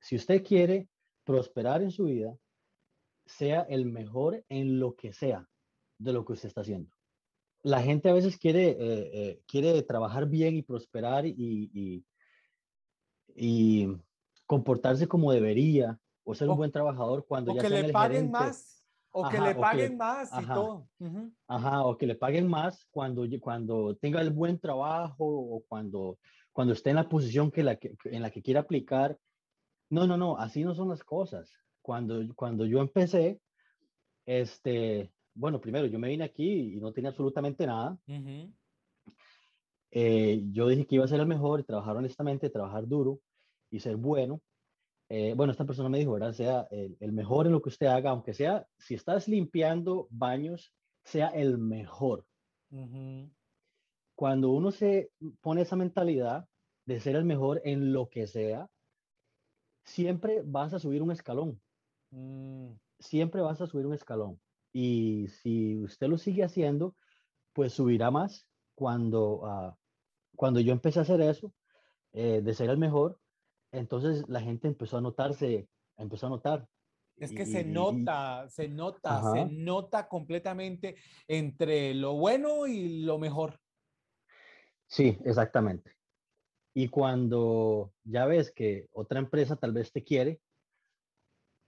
si 0.00 0.16
usted 0.16 0.44
quiere 0.44 0.88
prosperar 1.24 1.82
en 1.82 1.90
su 1.90 2.04
vida, 2.04 2.36
sea 3.26 3.62
el 3.62 3.86
mejor 3.86 4.44
en 4.48 4.78
lo 4.78 4.94
que 4.94 5.12
sea 5.12 5.48
de 5.98 6.12
lo 6.12 6.24
que 6.24 6.34
usted 6.34 6.48
está 6.48 6.60
haciendo. 6.60 6.90
La 7.62 7.82
gente 7.82 8.10
a 8.10 8.14
veces 8.14 8.38
quiere, 8.38 9.40
quiere 9.46 9.82
trabajar 9.82 10.28
bien 10.28 10.56
y 10.56 10.62
prosperar 10.62 11.26
y, 11.26 11.34
y, 11.72 12.04
y 13.34 13.88
comportarse 14.46 15.08
como 15.08 15.32
debería, 15.32 15.98
o 16.24 16.34
ser 16.34 16.48
un 16.48 16.56
buen 16.56 16.72
trabajador 16.72 17.26
cuando 17.26 17.52
o 17.52 17.54
ya 17.54 17.62
que 17.62 17.68
le 17.68 17.92
paguen 17.92 18.30
más 18.30 18.83
o 19.16 19.28
que 19.28 19.40
le 19.40 19.54
paguen 19.54 19.96
más 19.96 20.30
y 20.42 20.44
todo. 20.44 20.88
Ajá, 21.46 21.84
o 21.84 21.96
que 21.96 22.06
le 22.06 22.16
paguen 22.16 22.48
más 22.48 22.84
cuando, 22.90 23.24
cuando 23.40 23.94
tenga 23.96 24.20
el 24.20 24.30
buen 24.30 24.58
trabajo 24.58 25.24
o 25.24 25.62
cuando, 25.68 26.18
cuando 26.52 26.72
esté 26.72 26.90
en 26.90 26.96
la 26.96 27.08
posición 27.08 27.52
que 27.52 27.62
la, 27.62 27.78
en 27.80 28.22
la 28.22 28.30
que 28.30 28.42
quiera 28.42 28.60
aplicar. 28.60 29.16
No, 29.88 30.08
no, 30.08 30.16
no, 30.16 30.36
así 30.36 30.64
no 30.64 30.74
son 30.74 30.88
las 30.88 31.04
cosas. 31.04 31.52
Cuando, 31.80 32.22
cuando 32.34 32.66
yo 32.66 32.80
empecé, 32.80 33.40
este, 34.26 35.12
bueno, 35.32 35.60
primero 35.60 35.86
yo 35.86 36.00
me 36.00 36.08
vine 36.08 36.24
aquí 36.24 36.74
y 36.74 36.80
no 36.80 36.92
tenía 36.92 37.10
absolutamente 37.10 37.66
nada. 37.66 37.96
Eh, 39.92 40.42
yo 40.50 40.66
dije 40.66 40.86
que 40.86 40.96
iba 40.96 41.04
a 41.04 41.08
ser 41.08 41.20
el 41.20 41.26
mejor, 41.26 41.62
trabajar 41.62 41.96
honestamente, 41.96 42.50
trabajar 42.50 42.88
duro 42.88 43.20
y 43.70 43.78
ser 43.78 43.94
bueno. 43.94 44.40
Eh, 45.08 45.34
bueno, 45.36 45.52
esta 45.52 45.64
persona 45.64 45.88
me 45.88 45.98
dijo, 45.98 46.12
¿verdad? 46.12 46.32
Sea 46.32 46.66
el, 46.70 47.12
mejor 47.12 47.46
en 47.46 47.52
lo 47.52 47.62
que 47.62 47.68
usted 47.68 47.86
haga, 47.86 48.10
aunque 48.10 48.34
sea, 48.34 48.66
si 48.78 48.94
estás 48.94 49.28
limpiando 49.28 50.08
baños, 50.10 50.72
sea 51.02 51.28
el 51.28 51.58
mejor. 51.58 52.26
Cuando 54.16 54.50
uno 54.50 54.70
se 54.70 55.10
pone 55.40 55.62
esa 55.62 55.76
mentalidad 55.76 56.48
de 56.86 57.00
ser 57.00 57.16
el 57.16 57.24
mejor 57.24 57.60
en 57.64 57.92
lo 57.92 58.08
que 58.08 58.26
sea, 58.26 58.68
siempre 59.84 60.42
vas 60.44 60.72
a 60.74 60.78
subir 60.78 61.02
un 61.02 61.12
escalón. 61.12 61.60
Mm. 62.10 62.72
Siempre 62.98 63.42
vas 63.42 63.60
a 63.60 63.66
subir 63.66 63.86
un 63.86 63.94
escalón. 63.94 64.40
Y 64.72 65.28
si 65.28 65.78
usted 65.82 66.08
lo 66.08 66.18
sigue 66.18 66.42
haciendo, 66.42 66.96
pues 67.52 67.72
subirá 67.72 68.10
más. 68.10 68.48
Cuando, 68.74 69.42
ah, 69.44 69.76
cuando 70.34 70.60
yo 70.60 70.72
empecé 70.72 70.98
a 70.98 71.02
hacer 71.02 71.20
eso, 71.20 71.52
eh, 72.12 72.40
de 72.42 72.54
ser 72.54 72.70
el 72.70 72.78
mejor, 72.78 73.20
entonces 73.74 74.24
la 74.28 74.40
gente 74.40 74.68
empezó 74.68 74.98
a 74.98 75.00
notarse, 75.00 75.68
empezó 75.96 76.26
a 76.26 76.30
notar. 76.30 76.68
Es 77.16 77.30
que 77.30 77.46
se 77.46 77.64
nota, 77.64 78.48
se 78.48 78.68
nota, 78.68 79.22
se 79.32 79.46
nota 79.46 80.08
completamente 80.08 80.96
entre 81.28 81.94
lo 81.94 82.14
bueno 82.14 82.66
y 82.66 83.02
lo 83.02 83.18
mejor. 83.18 83.60
Sí, 84.86 85.16
exactamente. 85.24 85.92
Y 86.74 86.88
cuando 86.88 87.92
ya 88.02 88.26
ves 88.26 88.50
que 88.50 88.88
otra 88.92 89.20
empresa 89.20 89.54
tal 89.54 89.72
vez 89.72 89.92
te 89.92 90.02
quiere, 90.02 90.40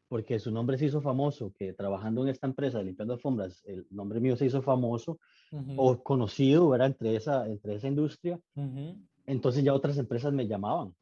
porque 0.09 0.41
su 0.41 0.51
nombre 0.51 0.79
se 0.79 0.87
hizo 0.87 1.01
famoso, 1.01 1.53
que 1.57 1.73
trabajando 1.73 2.23
en 2.23 2.29
esta 2.29 2.49
empresa 2.49 2.83
limpiando 2.83 3.15
alfombras, 3.15 3.65
el 3.65 3.87
nombre 3.91 4.19
mío 4.19 4.37
se 4.37 4.47
hizo 4.47 4.63
famoso 4.63 5.21
o 5.77 6.03
conocido, 6.03 6.69
¿verdad? 6.69 6.89
Entre 6.89 7.15
esa, 7.15 7.47
entre 7.47 7.77
esa 7.77 7.87
industria, 7.87 8.41
entonces 9.27 9.63
ya 9.63 9.75
otras 9.75 9.97
empresas 9.99 10.33
me 10.33 10.49
llamaban 10.49 10.95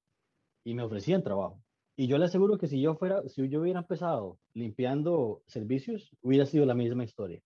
y 0.65 0.75
me 0.75 0.83
ofrecían 0.83 1.23
trabajo. 1.23 1.63
Y 1.97 2.09
yo 2.09 2.19
le 2.19 2.25
aseguro 2.25 2.59
que 2.59 2.67
si 2.67 2.81
yo 2.81 2.97
fuera, 2.97 3.23
si 3.29 3.49
yo 3.49 3.61
hubiera 3.61 3.81
empezado 3.81 4.39
limpiando 4.53 5.43
servicios, 5.47 6.11
hubiera 6.23 6.45
sido 6.47 6.67
la 6.67 6.75
misma 6.75 7.05
historia, 7.05 7.41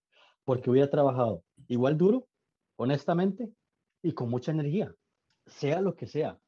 porque 0.45 0.71
hubiera 0.71 0.89
trabajado 0.89 1.45
igual 1.67 1.99
duro, 1.99 2.27
honestamente, 2.77 3.51
y 4.03 4.13
con 4.13 4.31
mucha 4.31 4.53
energía, 4.53 4.95
sea 5.45 5.83
lo 5.83 5.95
que 5.95 6.07
sea. 6.07 6.39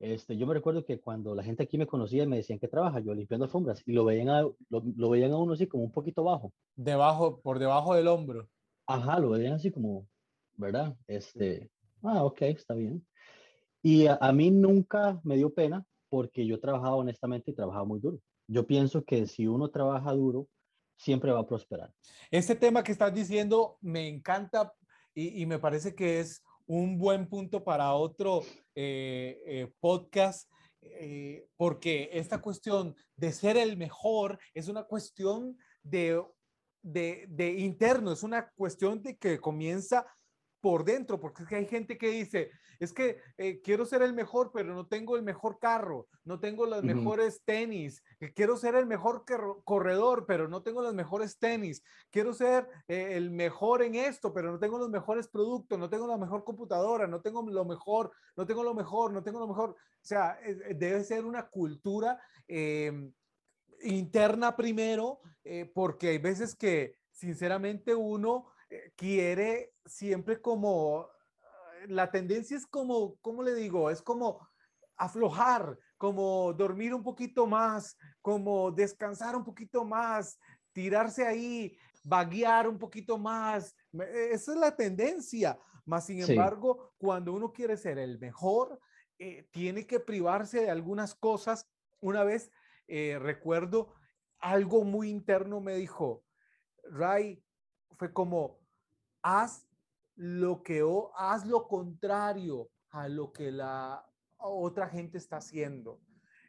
Este, 0.00 0.36
yo 0.36 0.46
me 0.46 0.54
recuerdo 0.54 0.84
que 0.84 1.00
cuando 1.00 1.34
la 1.34 1.42
gente 1.42 1.64
aquí 1.64 1.76
me 1.76 1.86
conocía 1.86 2.22
y 2.24 2.26
me 2.26 2.36
decían 2.36 2.58
que 2.58 2.68
trabaja, 2.68 3.00
yo 3.00 3.14
limpiando 3.14 3.44
alfombras, 3.44 3.82
y 3.86 3.92
lo 3.92 4.04
veían 4.04 4.30
a, 4.30 4.42
lo, 4.42 5.10
veían 5.10 5.32
a 5.32 5.38
uno 5.38 5.52
así 5.52 5.66
como 5.68 5.84
un 5.84 5.92
poquito 5.92 6.24
bajo. 6.24 6.52
Debajo, 6.74 7.40
por 7.40 7.58
debajo 7.58 7.94
del 7.94 8.08
hombro. 8.08 8.48
Ajá, 8.86 9.20
lo 9.20 9.30
veían 9.30 9.54
así 9.54 9.70
como, 9.70 10.08
¿verdad? 10.54 10.96
Este, 11.06 11.70
ah, 12.02 12.24
ok, 12.24 12.42
está 12.42 12.74
bien. 12.74 13.06
Y 13.82 14.06
a, 14.06 14.18
a 14.20 14.32
mí 14.32 14.50
nunca 14.50 15.20
me 15.22 15.36
dio 15.36 15.52
pena 15.52 15.84
porque 16.08 16.46
yo 16.46 16.60
trabajaba 16.60 16.96
honestamente 16.96 17.50
y 17.50 17.54
trabajaba 17.54 17.84
muy 17.84 18.00
duro. 18.00 18.18
Yo 18.46 18.66
pienso 18.66 19.04
que 19.04 19.26
si 19.26 19.46
uno 19.46 19.70
trabaja 19.70 20.12
duro, 20.12 20.48
siempre 20.96 21.32
va 21.32 21.40
a 21.40 21.46
prosperar. 21.46 21.92
Este 22.30 22.54
tema 22.54 22.82
que 22.82 22.92
estás 22.92 23.14
diciendo 23.14 23.78
me 23.80 24.08
encanta 24.08 24.72
y, 25.14 25.46
me 25.46 25.58
parece 25.58 25.94
que 25.94 26.20
es 26.20 26.44
un 26.66 26.96
buen 26.96 27.28
punto 27.28 27.64
para 27.64 27.92
otro 27.94 28.42
eh, 28.74 29.42
eh, 29.46 29.72
podcast, 29.80 30.48
eh, 30.80 31.48
porque 31.56 32.08
esta 32.12 32.40
cuestión 32.40 32.94
de 33.16 33.32
ser 33.32 33.56
el 33.56 33.76
mejor 33.76 34.38
es 34.54 34.68
una 34.68 34.84
cuestión 34.84 35.58
de, 35.82 36.22
de, 36.82 37.26
de 37.30 37.52
interno, 37.58 38.12
es 38.12 38.22
una 38.22 38.48
cuestión 38.50 39.02
de 39.02 39.16
que 39.16 39.40
comienza 39.40 40.06
por 40.68 40.84
dentro, 40.84 41.18
porque 41.18 41.44
es 41.44 41.48
que 41.48 41.56
hay 41.56 41.64
gente 41.64 41.96
que 41.96 42.10
dice, 42.10 42.50
es 42.78 42.92
que 42.92 43.16
eh, 43.38 43.62
quiero 43.62 43.86
ser 43.86 44.02
el 44.02 44.12
mejor, 44.12 44.50
pero 44.52 44.74
no 44.74 44.86
tengo 44.86 45.16
el 45.16 45.22
mejor 45.22 45.58
carro, 45.58 46.08
no 46.26 46.40
tengo 46.40 46.66
los 46.66 46.84
mejores 46.84 47.40
tenis, 47.42 48.04
quiero 48.34 48.54
ser 48.58 48.74
el 48.74 48.84
mejor 48.84 49.24
corredor, 49.64 50.26
pero 50.26 50.46
no 50.46 50.62
tengo 50.62 50.82
los 50.82 50.92
mejores 50.92 51.38
tenis, 51.38 51.82
quiero 52.10 52.34
ser 52.34 52.68
eh, 52.86 53.16
el 53.16 53.30
mejor 53.30 53.80
en 53.80 53.94
esto, 53.94 54.34
pero 54.34 54.52
no 54.52 54.58
tengo 54.58 54.76
los 54.76 54.90
mejores 54.90 55.26
productos, 55.26 55.78
no 55.78 55.88
tengo 55.88 56.06
la 56.06 56.18
mejor 56.18 56.44
computadora, 56.44 57.06
no 57.06 57.22
tengo 57.22 57.40
lo 57.50 57.64
mejor, 57.64 58.12
no 58.36 58.44
tengo 58.44 58.62
lo 58.62 58.74
mejor, 58.74 59.10
no 59.10 59.22
tengo 59.22 59.40
lo 59.40 59.48
mejor. 59.48 59.70
O 59.70 59.74
sea, 60.02 60.38
eh, 60.42 60.74
debe 60.74 61.02
ser 61.02 61.24
una 61.24 61.48
cultura 61.48 62.20
em, 62.46 63.10
interna 63.80 64.54
primero, 64.54 65.20
porque 65.72 66.08
hay 66.08 66.18
veces 66.18 66.54
que 66.54 66.98
sinceramente 67.10 67.94
uno 67.94 68.48
quiere 68.96 69.72
siempre 69.84 70.40
como, 70.40 71.08
la 71.86 72.10
tendencia 72.10 72.56
es 72.56 72.66
como, 72.66 73.16
¿cómo 73.20 73.42
le 73.42 73.54
digo? 73.54 73.90
Es 73.90 74.02
como 74.02 74.46
aflojar, 74.96 75.78
como 75.96 76.52
dormir 76.52 76.94
un 76.94 77.02
poquito 77.02 77.46
más, 77.46 77.96
como 78.20 78.70
descansar 78.70 79.36
un 79.36 79.44
poquito 79.44 79.84
más, 79.84 80.38
tirarse 80.72 81.26
ahí, 81.26 81.76
vaguear 82.04 82.68
un 82.68 82.78
poquito 82.78 83.18
más. 83.18 83.74
E, 83.92 84.30
esa 84.32 84.52
es 84.52 84.58
la 84.58 84.76
tendencia. 84.76 85.58
Más 85.84 86.06
sin 86.06 86.20
embargo, 86.20 86.92
cuando 86.98 87.32
uno 87.32 87.52
quiere 87.52 87.76
ser 87.76 87.98
el 87.98 88.18
mejor, 88.18 88.78
eh, 89.18 89.48
tiene 89.50 89.86
que 89.86 90.00
privarse 90.00 90.60
de 90.60 90.70
algunas 90.70 91.14
cosas. 91.14 91.66
Una 92.00 92.24
vez 92.24 92.50
eh, 92.86 93.18
recuerdo 93.20 93.94
algo 94.38 94.84
muy 94.84 95.10
interno 95.10 95.60
me 95.60 95.74
dijo, 95.74 96.24
Ray, 96.84 97.42
fue 97.96 98.12
como, 98.12 98.57
haz 99.22 99.66
lo 100.16 100.62
que 100.62 100.82
o 100.82 101.12
haz 101.16 101.46
lo 101.46 101.66
contrario 101.68 102.70
a 102.90 103.08
lo 103.08 103.32
que 103.32 103.52
la 103.52 104.04
otra 104.38 104.88
gente 104.88 105.18
está 105.18 105.38
haciendo. 105.38 106.00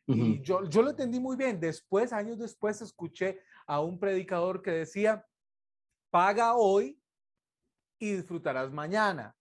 Y 0.08 0.41
yo, 0.41 0.67
yo 0.67 0.82
lo 0.82 0.89
entendí 0.89 1.19
muy 1.19 1.38
bien. 1.38 1.60
Después, 1.60 2.12
años 2.13 2.39
después, 2.39 2.82
escuché 2.82 3.41
a 3.67 3.79
un 3.79 3.99
predicador 3.99 4.63
que 4.63 4.71
decía, 4.71 5.23
paga 6.10 6.55
hoy 6.55 6.99
y 7.99 8.13
disfrutarás 8.13 8.71
mañana. 8.71 9.36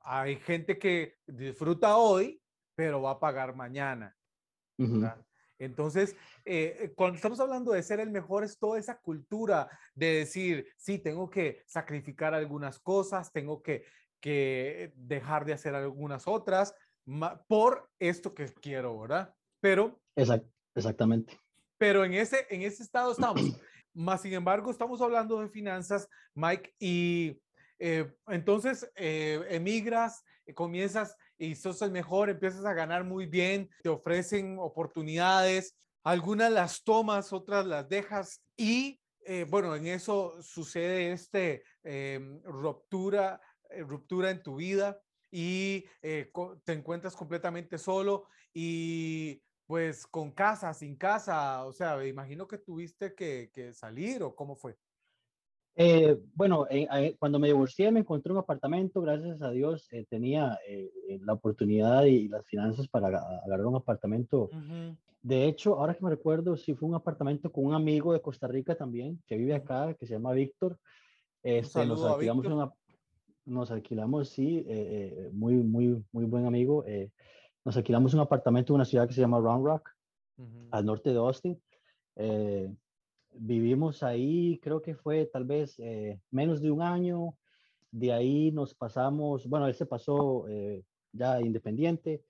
Hay 0.00 0.36
gente 0.36 0.78
que 0.78 1.16
disfruta 1.26 1.96
hoy, 1.96 2.42
pero 2.74 3.00
va 3.00 3.12
a 3.12 3.20
pagar 3.20 3.56
mañana. 3.56 4.14
Entonces, 5.58 6.16
eh, 6.44 6.76
eh, 6.80 6.92
cuando 6.94 7.16
estamos 7.16 7.38
hablando 7.40 7.72
de 7.72 7.82
ser 7.82 8.00
el 8.00 8.10
mejor, 8.10 8.44
es 8.44 8.58
toda 8.58 8.78
esa 8.78 8.98
cultura 8.98 9.68
de 9.94 10.06
decir, 10.14 10.68
sí, 10.76 10.98
tengo 10.98 11.30
que 11.30 11.62
sacrificar 11.66 12.34
algunas 12.34 12.78
cosas, 12.78 13.32
tengo 13.32 13.62
que, 13.62 13.84
que 14.20 14.92
dejar 14.96 15.44
de 15.44 15.52
hacer 15.52 15.74
algunas 15.74 16.26
otras 16.26 16.74
por 17.46 17.90
esto 17.98 18.34
que 18.34 18.46
quiero, 18.46 18.98
¿verdad? 18.98 19.34
Pero... 19.60 20.00
exactamente. 20.74 21.38
Pero 21.78 22.04
en 22.04 22.14
ese, 22.14 22.46
en 22.50 22.62
ese 22.62 22.82
estado 22.82 23.12
estamos. 23.12 23.42
Más 23.92 24.22
sin 24.22 24.32
embargo, 24.32 24.70
estamos 24.70 25.00
hablando 25.00 25.40
de 25.40 25.48
finanzas, 25.48 26.08
Mike, 26.34 26.74
y 26.80 27.40
eh, 27.78 28.12
entonces 28.26 28.90
emigras, 28.96 30.24
comienzas 30.54 31.16
y 31.38 31.54
sos 31.54 31.82
el 31.82 31.90
mejor, 31.90 32.30
empiezas 32.30 32.64
a 32.64 32.74
ganar 32.74 33.04
muy 33.04 33.26
bien, 33.26 33.68
te 33.82 33.88
ofrecen 33.88 34.56
oportunidades, 34.58 35.76
algunas 36.04 36.52
las 36.52 36.82
tomas, 36.84 37.32
otras 37.32 37.66
las 37.66 37.88
dejas 37.88 38.42
y 38.56 39.00
eh, 39.26 39.46
bueno, 39.48 39.74
en 39.74 39.86
eso 39.86 40.34
sucede 40.42 41.12
este 41.12 41.64
em, 41.82 42.42
ruptura, 42.42 43.40
eh, 43.70 43.82
ruptura 43.82 44.30
en 44.30 44.42
tu 44.42 44.56
vida 44.56 45.00
y 45.30 45.84
eh, 46.02 46.30
te 46.64 46.72
encuentras 46.74 47.16
completamente 47.16 47.78
solo 47.78 48.28
y 48.52 49.42
pues 49.66 50.06
con 50.06 50.32
casa, 50.32 50.74
sin 50.74 50.96
casa, 50.96 51.64
o 51.64 51.72
sea, 51.72 51.96
me 51.96 52.06
imagino 52.06 52.46
que 52.46 52.58
tuviste 52.58 53.14
que, 53.14 53.50
que 53.52 53.72
salir 53.72 54.22
o 54.22 54.36
cómo 54.36 54.56
fue. 54.56 54.76
Eh, 55.76 56.16
bueno, 56.34 56.66
eh, 56.70 56.86
eh, 56.94 57.16
cuando 57.18 57.40
me 57.40 57.48
divorcié 57.48 57.90
me 57.90 58.00
encontré 58.00 58.32
un 58.32 58.38
apartamento, 58.38 59.00
gracias 59.00 59.42
a 59.42 59.50
Dios 59.50 59.88
tenía 60.08 60.58
la 61.20 61.32
oportunidad 61.32 62.04
y 62.04 62.28
las 62.28 62.46
finanzas 62.46 62.86
para 62.88 63.08
agarrar 63.08 63.66
un 63.66 63.76
apartamento. 63.76 64.50
De 65.22 65.46
hecho, 65.46 65.78
ahora 65.78 65.94
que 65.94 66.04
me 66.04 66.10
recuerdo, 66.10 66.56
sí 66.56 66.74
fue 66.74 66.88
un 66.88 66.94
apartamento 66.94 67.50
con 67.50 67.64
un 67.64 67.74
amigo 67.74 68.12
de 68.12 68.20
Costa 68.20 68.46
Rica 68.46 68.74
también, 68.76 69.22
que 69.26 69.36
vive 69.36 69.54
acá, 69.54 69.94
que 69.94 70.06
se 70.06 70.14
llama 70.14 70.32
Víctor. 70.32 70.78
Este, 71.42 71.86
nos 71.86 72.04
alquilamos, 72.04 72.46
una, 72.46 72.72
nos 73.46 73.70
alquilamos, 73.70 74.28
sí, 74.28 74.66
muy, 75.32 75.54
muy, 75.54 76.04
muy 76.12 76.24
buen 76.24 76.46
amigo. 76.46 76.84
nos 77.64 77.76
alquilamos 77.76 78.14
un 78.14 78.20
apartamento 78.20 78.72
en 78.72 78.76
una 78.76 78.84
ciudad 78.84 79.08
que 79.08 79.14
se 79.14 79.22
llama 79.22 79.40
Round 79.40 79.64
Rock, 79.64 79.90
al 80.70 80.84
norte 80.84 81.10
de 81.10 81.16
Austin 81.16 81.60
vivimos 83.36 84.02
ahí, 84.02 84.58
creo 84.62 84.82
que 84.82 84.94
fue 84.94 85.26
tal 85.26 85.44
vez 85.44 85.78
eh, 85.78 86.20
menos 86.30 86.60
de 86.60 86.70
un 86.70 86.82
año. 86.82 87.36
De 87.90 88.12
ahí 88.12 88.50
nos 88.50 88.74
pasamos, 88.74 89.46
bueno, 89.46 89.66
él 89.66 89.74
se 89.74 89.86
pasó 89.86 90.48
eh, 90.48 90.82
ya 91.12 91.40
independiente. 91.40 92.24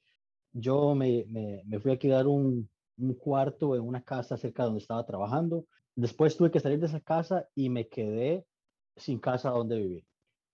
Yo 0.52 0.94
me, 0.94 1.24
me, 1.66 1.80
fui 1.80 1.92
a 1.92 1.98
quedar 1.98 2.26
un, 2.26 2.68
un, 2.98 3.14
cuarto 3.14 3.74
en 3.74 3.82
una 3.82 4.02
casa 4.02 4.36
cerca 4.36 4.62
de 4.62 4.66
donde 4.66 4.82
estaba 4.82 5.06
trabajando. 5.06 5.66
Después 5.96 6.36
tuve 6.36 6.50
que 6.50 6.60
salir 6.60 6.78
de 6.78 6.86
esa 6.86 7.00
casa 7.00 7.48
y 7.54 7.70
me 7.70 7.88
quedé 7.88 8.44
sin 8.96 9.18
casa 9.18 9.50
donde 9.50 9.76
vivir. 9.78 10.04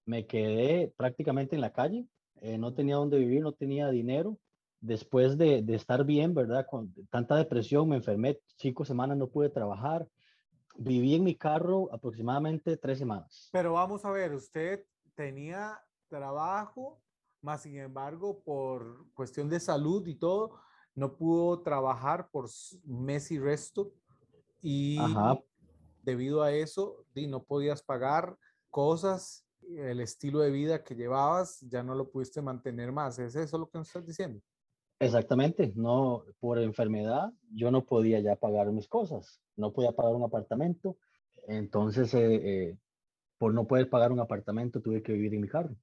Me 0.06 0.26
quedé 0.26 0.92
prácticamente 0.96 1.54
en 1.54 1.60
la 1.60 1.72
calle. 1.72 2.06
Eh, 2.40 2.56
no 2.56 2.72
tenía 2.72 2.96
donde 2.96 3.18
vivir, 3.18 3.42
no 3.42 3.52
tenía 3.52 3.90
dinero. 3.90 4.38
Después 4.80 5.36
de, 5.36 5.62
de 5.62 5.74
estar 5.74 6.04
bien, 6.04 6.32
¿verdad? 6.32 6.66
Con 6.70 6.94
tanta 7.10 7.36
depresión, 7.36 7.88
me 7.88 7.96
enfermé 7.96 8.38
cinco 8.56 8.84
semanas, 8.86 9.18
no 9.18 9.28
pude 9.28 9.50
trabajar 9.50 10.08
Viví 10.76 11.14
en 11.14 11.24
mi 11.24 11.34
carro 11.34 11.88
aproximadamente 11.92 12.76
tres 12.76 12.98
semanas. 12.98 13.48
Pero 13.52 13.74
vamos 13.74 14.04
a 14.04 14.10
ver, 14.10 14.32
usted 14.34 14.84
tenía 15.14 15.80
trabajo, 16.08 17.00
más 17.42 17.62
sin 17.62 17.78
embargo, 17.78 18.42
por 18.42 19.06
cuestión 19.14 19.48
de 19.48 19.60
salud 19.60 20.06
y 20.06 20.14
todo, 20.14 20.60
no 20.94 21.16
pudo 21.16 21.60
trabajar 21.62 22.30
por 22.30 22.48
mes 22.84 23.30
y 23.30 23.38
resto. 23.38 23.92
Y 24.62 24.98
debido 26.02 26.42
a 26.42 26.52
eso, 26.52 27.04
no 27.14 27.42
podías 27.42 27.82
pagar 27.82 28.36
cosas, 28.70 29.46
el 29.62 30.00
estilo 30.00 30.40
de 30.40 30.50
vida 30.50 30.82
que 30.82 30.94
llevabas, 30.94 31.60
ya 31.60 31.82
no 31.82 31.94
lo 31.94 32.10
pudiste 32.10 32.42
mantener 32.42 32.92
más. 32.92 33.18
¿Es 33.18 33.34
eso 33.36 33.58
lo 33.58 33.68
que 33.68 33.78
nos 33.78 33.88
estás 33.88 34.06
diciendo? 34.06 34.40
Exactamente, 34.98 35.72
no, 35.76 36.24
por 36.40 36.58
enfermedad 36.58 37.32
yo 37.50 37.70
no 37.70 37.86
podía 37.86 38.20
ya 38.20 38.36
pagar 38.36 38.70
mis 38.70 38.86
cosas, 38.86 39.40
no 39.60 39.72
podía 39.72 39.92
pagar 39.92 40.14
un 40.14 40.24
apartamento, 40.24 40.96
entonces 41.46 42.12
eh, 42.14 42.34
eh, 42.34 42.76
por 43.38 43.54
no 43.54 43.66
poder 43.66 43.88
pagar 43.88 44.12
un 44.12 44.20
apartamento 44.20 44.80
tuve 44.80 45.02
que 45.02 45.12
vivir 45.12 45.34
en 45.34 45.40
mi 45.40 45.48
carro. 45.48 45.76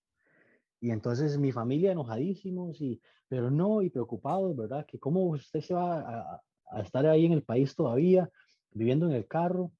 Y 0.79 0.91
entonces 0.91 1.37
mi 1.39 1.51
familia 1.51 1.91
enojadísimos, 1.91 2.79
y, 2.81 3.01
pero 3.27 3.49
no, 3.49 3.81
y 3.81 3.89
preocupados, 3.89 4.55
¿verdad? 4.55 4.85
Que 4.85 4.99
cómo 4.99 5.23
usted 5.23 5.61
se 5.61 5.73
va 5.73 6.41
a, 6.69 6.81
estar 6.81 7.05
ahí 7.07 7.25
en 7.25 7.31
el 7.31 7.43
país 7.43 7.75
todavía, 7.75 8.29
viviendo 8.71 9.07
en 9.07 9.13
el 9.13 9.25
carro, 9.25 9.71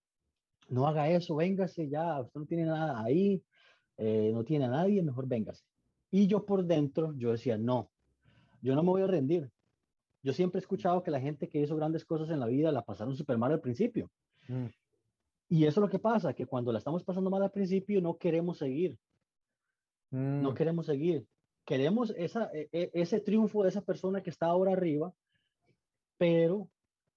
no 0.70 0.88
haga 0.88 1.10
eso, 1.10 1.36
véngase 1.36 1.90
ya, 1.90 2.20
usted 2.22 2.40
no 2.40 2.46
tiene 2.46 2.66
nada 2.66 3.04
ahí, 3.04 3.44
eh, 3.98 4.32
no 4.34 4.44
tiene 4.44 4.66
a 4.66 4.70
nadie, 4.70 5.04
mejor 5.04 5.28
véngase. 5.28 5.64
Y 6.10 6.28
yo 6.28 6.46
por 6.46 6.66
dentro, 6.66 7.14
yo 7.14 7.32
decía, 7.32 7.58
no, 7.58 7.92
yo 8.62 8.74
no 8.74 8.84
me 8.84 8.90
voy 8.90 9.02
a 9.02 9.08
rendir. 9.08 9.52
Yo 10.24 10.34
siempre 10.34 10.60
he 10.60 10.62
escuchado 10.62 11.04
que 11.04 11.12
la 11.12 11.20
gente 11.20 11.48
que 11.48 11.60
hizo 11.60 11.76
grandes 11.76 12.06
cosas 12.06 12.30
en 12.30 12.40
la 12.40 12.48
vida 12.48 12.72
la 12.72 12.84
pasaron 12.84 13.16
súper 13.16 13.38
mal 13.38 13.52
al 13.52 13.62
principio. 13.62 14.10
Mm. 14.48 14.66
Y 15.50 15.66
eso 15.66 15.80
es 15.80 15.84
lo 15.84 15.90
que 15.90 16.00
pasa, 16.00 16.34
que 16.34 16.46
cuando 16.46 16.72
la 16.72 16.80
estamos 16.80 17.04
pasando 17.04 17.30
mal 17.30 17.42
al 17.44 17.52
principio 17.52 18.02
no 18.02 18.18
queremos 18.18 18.58
seguir. 18.58 18.98
No 20.12 20.52
mm. 20.52 20.54
queremos 20.54 20.86
seguir. 20.86 21.26
Queremos 21.66 22.14
esa, 22.18 22.50
e, 22.54 22.70
e, 22.72 22.92
ese 22.94 23.20
triunfo 23.20 23.64
de 23.64 23.70
esa 23.70 23.82
persona 23.82 24.22
que 24.22 24.30
está 24.30 24.48
ahora 24.48 24.72
arriba, 24.72 25.14
pero 26.18 26.70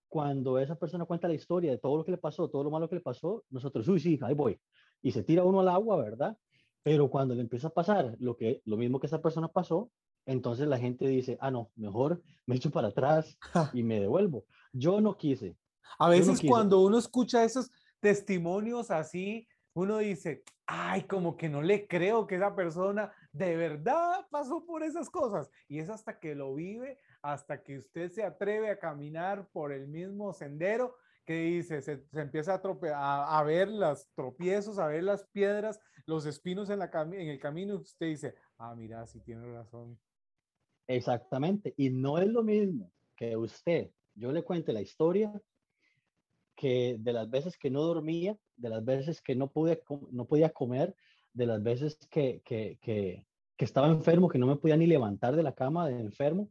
cuando 0.09 0.59
esa 0.59 0.75
persona 0.75 1.05
cuenta 1.05 1.29
la 1.29 1.35
historia 1.35 1.71
de 1.71 1.79
todo 1.79 1.97
lo 1.97 2.05
que 2.05 2.11
le 2.11 2.19
pasó, 2.19 2.49
todo 2.49 2.65
lo 2.65 2.71
malo 2.71 2.89
que 2.89 2.97
le 2.97 3.01
pasó, 3.01 3.45
nosotros, 3.49 3.87
uy, 3.89 4.01
sí, 4.01 4.19
ahí 4.23 4.35
voy. 4.35 4.61
Y 5.03 5.13
se 5.13 5.23
tira 5.23 5.45
uno 5.45 5.61
al 5.61 5.69
agua, 5.69 5.97
¿verdad? 5.97 6.37
Pero 6.83 7.09
cuando 7.09 7.35
le 7.35 7.43
empieza 7.43 7.69
a 7.69 7.73
pasar 7.73 8.17
lo, 8.19 8.37
que, 8.37 8.61
lo 8.65 8.77
mismo 8.77 8.99
que 8.99 9.07
esa 9.07 9.23
persona 9.23 9.49
pasó, 9.49 9.91
entonces 10.27 10.69
la 10.69 10.79
gente 10.79 11.07
dice, 11.07 11.39
ah, 11.41 11.51
no, 11.51 11.71
mejor 11.77 12.23
me 12.47 12.57
echo 12.57 12.71
para 12.71 12.89
atrás 12.89 13.39
y 13.73 13.83
me 13.83 14.01
devuelvo. 14.01 14.45
Yo 14.73 15.01
no 15.01 15.17
quise. 15.17 15.57
A 15.99 16.09
veces 16.09 16.41
cuando 16.47 16.81
uno 16.81 16.99
escucha 16.99 17.45
esos 17.45 17.71
testimonios 18.01 18.91
así, 18.91 19.47
uno 19.75 19.99
dice, 19.99 20.43
ay, 20.67 21.03
como 21.03 21.37
que 21.37 21.49
no 21.49 21.63
le 21.63 21.87
creo 21.87 22.27
que 22.27 22.37
esa 22.37 22.55
persona 22.55 23.13
de 23.33 23.57
verdad 23.57 24.27
pasó 24.31 24.65
por 24.65 24.83
esas 24.83 25.11
cosas. 25.11 25.51
Y 25.69 25.79
es 25.79 25.89
hasta 25.91 26.19
que 26.19 26.35
lo 26.35 26.55
vive, 26.55 26.99
hasta 27.23 27.63
que 27.63 27.79
usted 27.79 28.11
se 28.11 28.25
atreve 28.25 28.71
a 28.71 28.79
caminar 28.79 29.49
por 29.53 29.73
el 29.73 29.89
mismo 29.89 30.33
sendero, 30.33 30.97
¿qué 31.25 31.35
dice? 31.35 31.83
Se, 31.83 32.05
empieza 32.13 32.61
a, 32.95 33.39
a, 33.39 33.43
ver 33.45 33.69
los 33.69 34.09
tropiezos, 34.15 34.79
a 34.79 34.87
ver 34.87 35.05
las 35.05 35.25
piedras, 35.29 35.81
los 36.07 36.27
espinos 36.27 36.71
en, 36.71 36.81
la 36.81 36.91
en 36.93 37.29
el 37.29 37.39
camino, 37.39 37.77
usted 37.77 38.07
dice, 38.07 38.35
ah, 38.59 38.75
mira, 38.75 39.07
sí 39.07 39.21
tiene 39.21 39.47
razón. 39.53 39.99
Exactamente, 40.91 41.73
y 41.77 41.91
no 41.91 42.19
es 42.19 42.27
lo 42.27 42.43
mismo 42.43 42.91
que 43.15 43.37
usted, 43.37 43.91
yo 44.17 44.33
le 44.33 44.43
cuente 44.43 44.73
la 44.73 44.81
historia, 44.81 45.33
que 46.57 46.97
de 46.99 47.13
las 47.13 47.31
veces 47.31 47.57
que 47.57 47.71
no 47.71 47.83
dormía, 47.83 48.37
de 48.57 48.69
las 48.69 48.85
veces 48.85 49.23
que 49.23 49.37
no, 49.37 49.53
pude, 49.53 49.83
no 50.11 50.25
podía 50.27 50.51
comer, 50.51 50.97
de 51.33 51.47
las 51.47 51.63
veces 51.63 51.97
que, 52.11 52.43
que, 52.45 52.77
que, 52.81 53.25
que 53.57 53.65
estaba 53.65 53.87
enfermo, 53.87 54.29
que 54.29 54.39
no 54.39 54.49
me 54.49 54.57
podía 54.57 54.77
ni 54.77 54.89
levantar 54.89 55.37
de 55.37 55.45
la 55.45 55.55
cama 55.55 55.89
de 55.89 56.01
enfermo, 56.01 56.51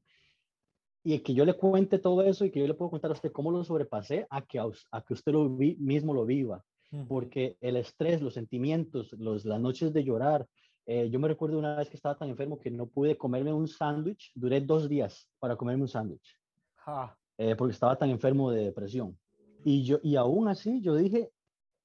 y 1.03 1.19
que 1.19 1.33
yo 1.33 1.43
le 1.43 1.55
cuente 1.55 1.99
todo 1.99 2.21
eso 2.23 2.45
y 2.45 2.51
que 2.51 2.61
yo 2.61 2.67
le 2.67 2.75
puedo 2.75 2.91
contar 2.91 3.11
a 3.11 3.15
usted 3.15 3.33
cómo 3.33 3.51
lo 3.51 3.63
sobrepasé 3.65 4.25
a 4.29 4.45
que, 4.45 4.57
a, 4.57 5.01
que 5.03 5.13
usted 5.13 5.33
lo 5.33 5.49
mismo 5.49 6.13
lo 6.13 6.25
viva. 6.25 6.63
Porque 7.07 7.55
el 7.61 7.75
estrés, 7.75 8.21
los 8.21 8.33
sentimientos, 8.33 9.13
los, 9.13 9.45
las 9.45 9.59
noches 9.59 9.93
de 9.93 10.03
llorar. 10.03 10.47
Eh, 10.91 11.07
yo 11.11 11.19
me 11.19 11.27
recuerdo 11.27 11.59
una 11.59 11.75
vez 11.75 11.87
que 11.87 11.97
estaba 11.97 12.17
tan 12.17 12.29
enfermo 12.29 12.59
que 12.59 12.71
no 12.71 12.87
pude 12.87 13.15
comerme 13.15 13.53
un 13.53 13.67
sándwich. 13.67 14.31
Duré 14.33 14.59
dos 14.59 14.89
días 14.89 15.29
para 15.37 15.55
comerme 15.55 15.83
un 15.83 15.87
sándwich. 15.87 16.35
Eh, 17.37 17.55
porque 17.55 17.73
estaba 17.73 17.95
tan 17.95 18.09
enfermo 18.09 18.49
de 18.49 18.63
depresión. 18.63 19.15
Y, 19.63 19.83
yo, 19.83 19.99
y 20.01 20.15
aún 20.15 20.47
así 20.47 20.81
yo 20.81 20.95
dije, 20.95 21.29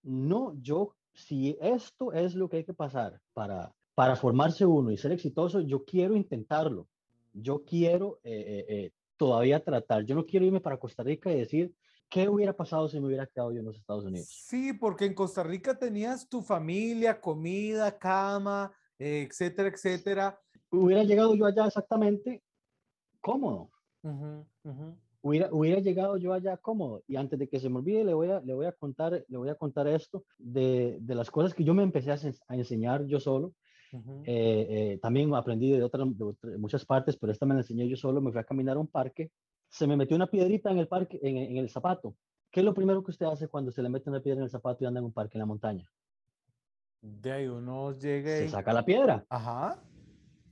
no, 0.04 0.54
yo, 0.58 0.96
si 1.12 1.54
esto 1.60 2.14
es 2.14 2.34
lo 2.34 2.48
que 2.48 2.56
hay 2.56 2.64
que 2.64 2.72
pasar 2.72 3.20
para, 3.34 3.74
para 3.94 4.16
formarse 4.16 4.64
uno 4.64 4.90
y 4.90 4.96
ser 4.96 5.12
exitoso, 5.12 5.60
yo 5.60 5.84
quiero 5.84 6.16
intentarlo. 6.16 6.88
Yo 7.34 7.62
quiero 7.62 8.20
eh, 8.22 8.90
todavía 9.18 9.62
tratar. 9.62 10.06
Yo 10.06 10.14
no 10.14 10.24
quiero 10.24 10.46
irme 10.46 10.62
para 10.62 10.78
Costa 10.78 11.02
Rica 11.02 11.30
y 11.30 11.40
decir, 11.40 11.74
¿qué 12.08 12.26
hubiera 12.26 12.54
pasado 12.54 12.88
si 12.88 12.98
me 12.98 13.08
hubiera 13.08 13.26
quedado 13.26 13.52
yo 13.52 13.58
en 13.58 13.66
los 13.66 13.76
Estados 13.76 14.06
Unidos? 14.06 14.28
Sí, 14.30 14.72
porque 14.72 15.04
en 15.04 15.12
Costa 15.12 15.42
Rica 15.42 15.78
tenías 15.78 16.26
tu 16.26 16.40
familia, 16.40 17.20
comida, 17.20 17.98
cama, 17.98 18.72
etcétera, 18.98 19.68
etcétera. 19.68 20.40
Hubiera 20.70 21.04
llegado 21.04 21.34
yo 21.34 21.46
allá 21.46 21.66
exactamente 21.66 22.42
cómodo. 23.20 23.70
Hubiera, 25.22 25.48
hubiera, 25.52 25.80
llegado 25.80 26.18
yo 26.18 26.32
allá 26.34 26.56
cómodo. 26.58 27.02
Y 27.06 27.16
antes 27.16 27.38
de 27.38 27.48
que 27.48 27.58
se 27.58 27.70
me 27.70 27.78
olvide, 27.78 28.04
le 28.04 28.12
voy 28.12 28.30
a, 28.30 28.40
le 28.40 28.52
voy 28.52 28.66
a, 28.66 28.72
contar, 28.72 29.24
le 29.26 29.38
voy 29.38 29.48
a 29.48 29.54
contar 29.54 29.88
esto 29.88 30.24
de, 30.36 30.98
de 31.00 31.14
las 31.14 31.30
cosas 31.30 31.54
que 31.54 31.64
yo 31.64 31.72
me 31.72 31.82
empecé 31.82 32.12
a, 32.12 32.18
a 32.48 32.56
enseñar 32.56 33.06
yo 33.06 33.18
solo. 33.20 33.54
Eh, 34.24 34.66
eh, 34.94 34.98
también 35.00 35.32
aprendí 35.34 35.70
de, 35.70 35.82
otras, 35.82 36.06
muchas 36.58 36.84
partes, 36.84 37.16
pero 37.16 37.32
esta 37.32 37.46
me 37.46 37.54
la 37.54 37.60
enseñé 37.60 37.88
yo 37.88 37.96
solo. 37.96 38.20
Me 38.20 38.32
fui 38.32 38.40
a 38.40 38.44
caminar 38.44 38.76
a 38.76 38.80
un 38.80 38.88
parque. 38.88 39.30
Se 39.68 39.86
me 39.86 39.96
metió 39.96 40.16
una 40.16 40.26
piedrita 40.26 40.70
en 40.70 40.78
el 40.78 40.88
parque, 40.88 41.18
en, 41.22 41.56
el 41.56 41.68
zapato. 41.68 42.16
¿Qué 42.50 42.60
es 42.60 42.66
lo 42.66 42.74
primero 42.74 43.02
que 43.02 43.10
usted 43.10 43.26
hace 43.26 43.48
cuando 43.48 43.72
se 43.72 43.82
le 43.82 43.88
mete 43.88 44.10
una 44.10 44.20
piedra 44.20 44.40
en 44.40 44.44
el 44.44 44.50
zapato 44.50 44.84
y 44.84 44.86
anda 44.86 45.00
en 45.00 45.06
un 45.06 45.12
parque 45.12 45.36
en 45.36 45.40
la 45.40 45.46
montaña? 45.46 45.90
De 47.04 47.32
ahí 47.32 47.46
uno 47.46 47.92
llega 47.92 48.30
Se 48.30 48.48
saca 48.48 48.72
la 48.72 48.82
piedra. 48.82 49.26
Ajá. 49.28 49.78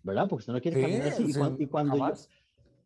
¿Verdad? 0.02 0.28
Porque 0.28 0.42
usted 0.42 0.52
no 0.52 0.60
quiere 0.60 0.82
caminar 0.82 1.08
así. 1.08 1.30
Y, 1.58 1.66
cuando, 1.66 1.96
yo... 1.96 2.12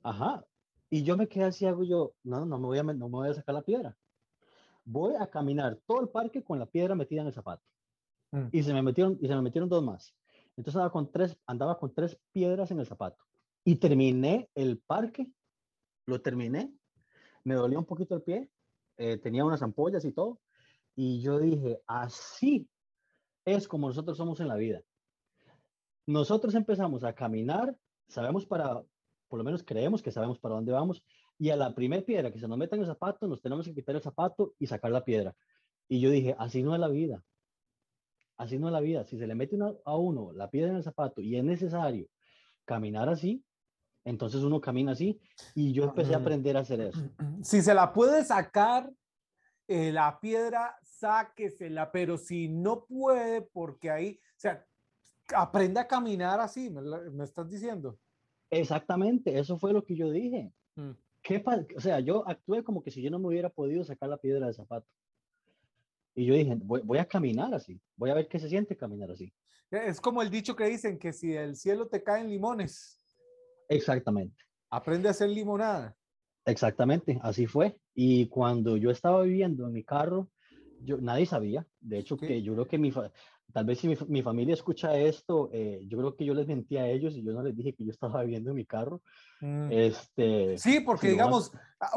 Ajá. 0.04 0.44
Y 0.88 1.02
yo 1.02 1.16
me 1.16 1.26
quedé 1.26 1.44
así, 1.46 1.66
hago 1.66 1.82
yo, 1.82 2.14
no, 2.22 2.46
no 2.46 2.58
me, 2.58 2.66
voy 2.66 2.78
a, 2.78 2.84
no 2.84 3.08
me 3.08 3.16
voy 3.16 3.28
a 3.28 3.34
sacar 3.34 3.56
la 3.56 3.62
piedra. 3.62 3.96
Voy 4.84 5.14
a 5.18 5.26
caminar 5.26 5.80
todo 5.84 6.00
el 6.00 6.08
parque 6.08 6.44
con 6.44 6.60
la 6.60 6.66
piedra 6.66 6.94
metida 6.94 7.22
en 7.22 7.26
el 7.26 7.32
zapato. 7.32 7.64
Mm. 8.30 8.46
Y, 8.52 8.62
se 8.62 8.72
me 8.72 8.82
metieron, 8.82 9.18
y 9.20 9.26
se 9.26 9.34
me 9.34 9.42
metieron 9.42 9.68
dos 9.68 9.82
más. 9.82 10.14
Entonces 10.56 10.76
andaba 10.76 10.92
con 10.92 11.10
tres, 11.10 11.36
andaba 11.44 11.76
con 11.76 11.92
tres 11.92 12.16
piedras 12.30 12.70
en 12.70 12.78
el 12.78 12.86
zapato. 12.86 13.24
Y 13.64 13.76
terminé 13.76 14.48
el 14.54 14.78
parque, 14.78 15.28
lo 16.06 16.22
terminé, 16.22 16.72
me 17.42 17.54
dolía 17.54 17.80
un 17.80 17.84
poquito 17.84 18.14
el 18.14 18.22
pie, 18.22 18.48
eh, 18.96 19.16
tenía 19.16 19.44
unas 19.44 19.60
ampollas 19.60 20.04
y 20.04 20.12
todo. 20.12 20.38
Y 20.94 21.20
yo 21.20 21.40
dije, 21.40 21.82
así 21.88 22.68
es 23.46 23.66
como 23.68 23.88
nosotros 23.88 24.18
somos 24.18 24.40
en 24.40 24.48
la 24.48 24.56
vida. 24.56 24.82
Nosotros 26.04 26.54
empezamos 26.54 27.04
a 27.04 27.14
caminar, 27.14 27.76
sabemos 28.08 28.44
para, 28.44 28.82
por 29.28 29.38
lo 29.38 29.44
menos 29.44 29.62
creemos 29.62 30.02
que 30.02 30.10
sabemos 30.10 30.38
para 30.38 30.56
dónde 30.56 30.72
vamos, 30.72 31.02
y 31.38 31.50
a 31.50 31.56
la 31.56 31.74
primera 31.74 32.04
piedra 32.04 32.32
que 32.32 32.38
se 32.38 32.48
nos 32.48 32.58
meta 32.58 32.76
en 32.76 32.82
el 32.82 32.88
zapato, 32.88 33.26
nos 33.26 33.40
tenemos 33.40 33.66
que 33.66 33.74
quitar 33.74 33.94
el 33.94 34.02
zapato 34.02 34.54
y 34.58 34.66
sacar 34.66 34.90
la 34.90 35.04
piedra. 35.04 35.34
Y 35.88 36.00
yo 36.00 36.10
dije, 36.10 36.34
así 36.38 36.62
no 36.62 36.74
es 36.74 36.80
la 36.80 36.88
vida. 36.88 37.22
Así 38.36 38.58
no 38.58 38.66
es 38.68 38.72
la 38.72 38.80
vida. 38.80 39.04
Si 39.04 39.16
se 39.16 39.26
le 39.26 39.34
mete 39.34 39.56
a 39.84 39.96
uno 39.96 40.32
la 40.32 40.50
piedra 40.50 40.70
en 40.70 40.76
el 40.76 40.82
zapato 40.82 41.20
y 41.20 41.36
es 41.36 41.44
necesario 41.44 42.06
caminar 42.64 43.08
así, 43.08 43.44
entonces 44.04 44.42
uno 44.42 44.60
camina 44.60 44.92
así. 44.92 45.20
Y 45.54 45.72
yo 45.72 45.84
empecé 45.84 46.14
a 46.14 46.18
aprender 46.18 46.56
a 46.56 46.60
hacer 46.60 46.80
eso. 46.80 47.00
Si 47.42 47.62
se 47.62 47.74
la 47.74 47.92
puede 47.92 48.24
sacar, 48.24 48.90
eh, 49.68 49.90
la 49.92 50.20
piedra, 50.20 50.78
sáquesela, 50.82 51.90
pero 51.90 52.16
si 52.18 52.48
no 52.48 52.84
puede, 52.84 53.42
porque 53.42 53.90
ahí, 53.90 54.20
o 54.36 54.40
sea, 54.40 54.64
aprende 55.34 55.80
a 55.80 55.88
caminar 55.88 56.40
así, 56.40 56.70
me, 56.70 57.24
estás 57.24 57.50
diciendo. 57.50 57.98
Exactamente, 58.50 59.38
eso 59.38 59.58
fue 59.58 59.72
lo 59.72 59.84
que 59.84 59.96
yo 59.96 60.10
dije. 60.10 60.52
Mm. 60.76 60.92
¿Qué 61.22 61.42
o 61.76 61.80
sea, 61.80 61.98
yo 61.98 62.22
actué 62.28 62.62
como 62.62 62.82
que 62.84 62.92
si 62.92 63.02
yo 63.02 63.10
no 63.10 63.18
me 63.18 63.26
hubiera 63.26 63.48
podido 63.48 63.82
sacar 63.82 64.08
la 64.08 64.16
piedra 64.16 64.46
del 64.46 64.54
zapato. 64.54 64.86
Y 66.14 66.24
yo 66.24 66.34
dije, 66.34 66.56
voy, 66.62 66.98
a 66.98 67.04
caminar 67.04 67.52
así, 67.52 67.80
voy 67.96 68.10
a 68.10 68.14
ver 68.14 68.28
qué 68.28 68.38
se 68.38 68.48
siente 68.48 68.76
caminar 68.76 69.10
así. 69.10 69.34
Es 69.70 70.00
como 70.00 70.22
el 70.22 70.30
dicho 70.30 70.54
que 70.54 70.64
dicen 70.64 70.98
que 70.98 71.12
si 71.12 71.34
el 71.34 71.56
cielo 71.56 71.88
te 71.88 72.02
caen 72.02 72.30
limones. 72.30 73.04
Exactamente. 73.68 74.44
Aprende 74.70 75.08
a 75.08 75.10
hacer 75.10 75.28
limonada. 75.28 75.96
Exactamente, 76.46 77.18
así 77.22 77.46
fue. 77.46 77.76
Y 77.92 78.28
cuando 78.28 78.76
yo 78.76 78.90
estaba 78.90 79.22
viviendo 79.22 79.66
en 79.66 79.72
mi 79.72 79.82
carro, 79.82 80.30
yo, 80.80 80.98
nadie 80.98 81.26
sabía. 81.26 81.66
De 81.80 81.98
hecho, 81.98 82.16
que 82.16 82.40
yo 82.40 82.54
creo 82.54 82.68
que 82.68 82.78
mi, 82.78 82.92
tal 83.52 83.64
vez 83.64 83.80
si 83.80 83.88
mi, 83.88 84.22
familia 84.22 84.54
escucha 84.54 84.96
esto, 84.96 85.50
eh, 85.52 85.80
yo 85.88 85.98
creo 85.98 86.14
que 86.14 86.24
yo 86.24 86.34
les 86.34 86.46
mentí 86.46 86.76
a 86.76 86.86
ellos 86.86 87.16
y 87.16 87.24
yo 87.24 87.32
no 87.32 87.42
les 87.42 87.56
dije 87.56 87.74
que 87.74 87.84
yo 87.84 87.90
estaba 87.90 88.22
viviendo 88.22 88.50
en 88.50 88.56
mi 88.56 88.64
carro. 88.64 89.02
Mm. 89.40 89.72
Este, 89.72 90.56
sí, 90.56 90.80
porque 90.80 91.08
digamos, 91.10 91.50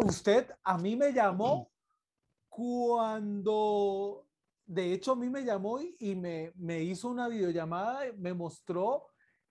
usted 0.04 0.48
a 0.64 0.80
mí 0.80 0.96
me 0.96 1.14
llamó 1.14 1.70
cuando, 2.50 4.26
de 4.66 4.94
hecho, 4.94 5.12
a 5.12 5.16
mí 5.16 5.30
me 5.30 5.46
llamó 5.46 5.80
y 5.80 6.16
me, 6.16 6.54
me 6.56 6.82
hizo 6.82 7.08
una 7.08 7.28
videollamada, 7.28 8.12
me 8.18 8.34
mostró 8.34 9.06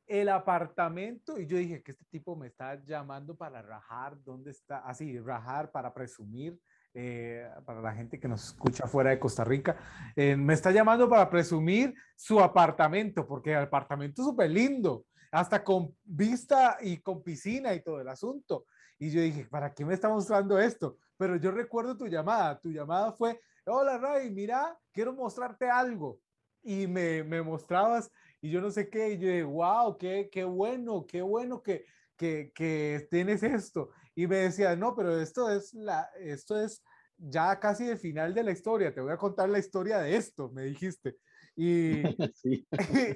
el 0.08 0.28
apartamento 0.30 1.38
y 1.38 1.46
yo 1.46 1.56
dije 1.58 1.82
que 1.82 1.92
este 1.92 2.04
tipo 2.06 2.34
me 2.34 2.46
está 2.48 2.82
llamando 2.84 3.36
para 3.36 3.62
rajar, 3.62 4.16
¿dónde 4.24 4.50
está? 4.50 4.78
Así, 4.78 5.18
rajar 5.20 5.70
para 5.70 5.92
presumir. 5.92 6.58
Eh, 6.94 7.48
para 7.64 7.80
la 7.80 7.92
gente 7.92 8.18
que 8.18 8.26
nos 8.26 8.46
escucha 8.46 8.88
fuera 8.88 9.10
de 9.10 9.20
Costa 9.20 9.44
Rica, 9.44 9.76
eh, 10.16 10.34
me 10.34 10.54
está 10.54 10.72
llamando 10.72 11.08
para 11.08 11.28
presumir 11.28 11.94
su 12.16 12.40
apartamento, 12.40 13.26
porque 13.26 13.52
el 13.52 13.58
apartamento 13.58 14.22
es 14.22 14.26
súper 14.26 14.50
lindo, 14.50 15.04
hasta 15.30 15.62
con 15.62 15.94
vista 16.02 16.78
y 16.80 16.96
con 16.96 17.22
piscina 17.22 17.74
y 17.74 17.82
todo 17.82 18.00
el 18.00 18.08
asunto. 18.08 18.64
Y 18.98 19.10
yo 19.10 19.20
dije, 19.20 19.44
¿para 19.44 19.72
qué 19.74 19.84
me 19.84 19.94
está 19.94 20.08
mostrando 20.08 20.58
esto? 20.58 20.96
Pero 21.16 21.36
yo 21.36 21.52
recuerdo 21.52 21.96
tu 21.96 22.06
llamada. 22.06 22.58
Tu 22.58 22.70
llamada 22.70 23.12
fue, 23.12 23.40
hola 23.66 23.98
Ray, 23.98 24.30
mira, 24.30 24.76
quiero 24.92 25.12
mostrarte 25.12 25.70
algo. 25.70 26.18
Y 26.62 26.86
me, 26.86 27.24
me 27.24 27.42
mostrabas 27.42 28.10
y 28.40 28.50
yo 28.50 28.60
no 28.60 28.70
sé 28.70 28.88
qué. 28.88 29.12
Y 29.12 29.18
yo 29.18 29.28
dije, 29.28 29.42
wow, 29.44 29.96
qué, 29.98 30.28
qué 30.30 30.44
bueno, 30.44 31.06
qué 31.06 31.22
bueno 31.22 31.62
que, 31.62 31.84
que, 32.16 32.52
que 32.54 33.06
tienes 33.10 33.42
esto. 33.42 33.90
Y 34.14 34.26
me 34.26 34.36
decía, 34.38 34.74
no, 34.76 34.94
pero 34.94 35.20
esto 35.20 35.50
es, 35.50 35.74
la, 35.74 36.08
esto 36.20 36.60
es 36.60 36.82
ya 37.16 37.58
casi 37.58 37.88
el 37.88 37.98
final 37.98 38.34
de 38.34 38.42
la 38.42 38.52
historia. 38.52 38.94
Te 38.94 39.00
voy 39.00 39.12
a 39.12 39.16
contar 39.16 39.48
la 39.48 39.58
historia 39.58 39.98
de 39.98 40.16
esto, 40.16 40.50
me 40.50 40.64
dijiste. 40.64 41.16
Y, 41.56 42.02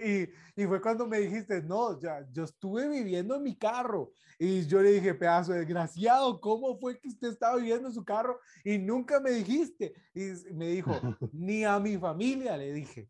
y, 0.04 0.28
y, 0.56 0.66
fue 0.66 0.80
cuando 0.80 1.06
me 1.06 1.20
dijiste, 1.20 1.62
no, 1.62 2.00
ya, 2.00 2.26
yo 2.32 2.44
estuve 2.44 2.88
viviendo 2.88 3.36
en 3.36 3.42
mi 3.42 3.56
carro. 3.56 4.12
Y 4.38 4.66
yo 4.66 4.82
le 4.82 4.92
dije, 4.92 5.14
pedazo 5.14 5.52
desgraciado, 5.52 6.40
¿cómo 6.40 6.76
fue 6.78 6.98
que 6.98 7.08
usted 7.08 7.28
estaba 7.28 7.56
viviendo 7.56 7.88
en 7.88 7.94
su 7.94 8.04
carro 8.04 8.40
y 8.64 8.78
nunca 8.78 9.20
me 9.20 9.30
dijiste? 9.30 9.92
Y 10.14 10.32
me 10.54 10.68
dijo, 10.68 10.90
ni 11.32 11.64
a 11.64 11.78
mi 11.78 11.96
familia 11.96 12.56
le 12.56 12.72
dije. 12.72 13.08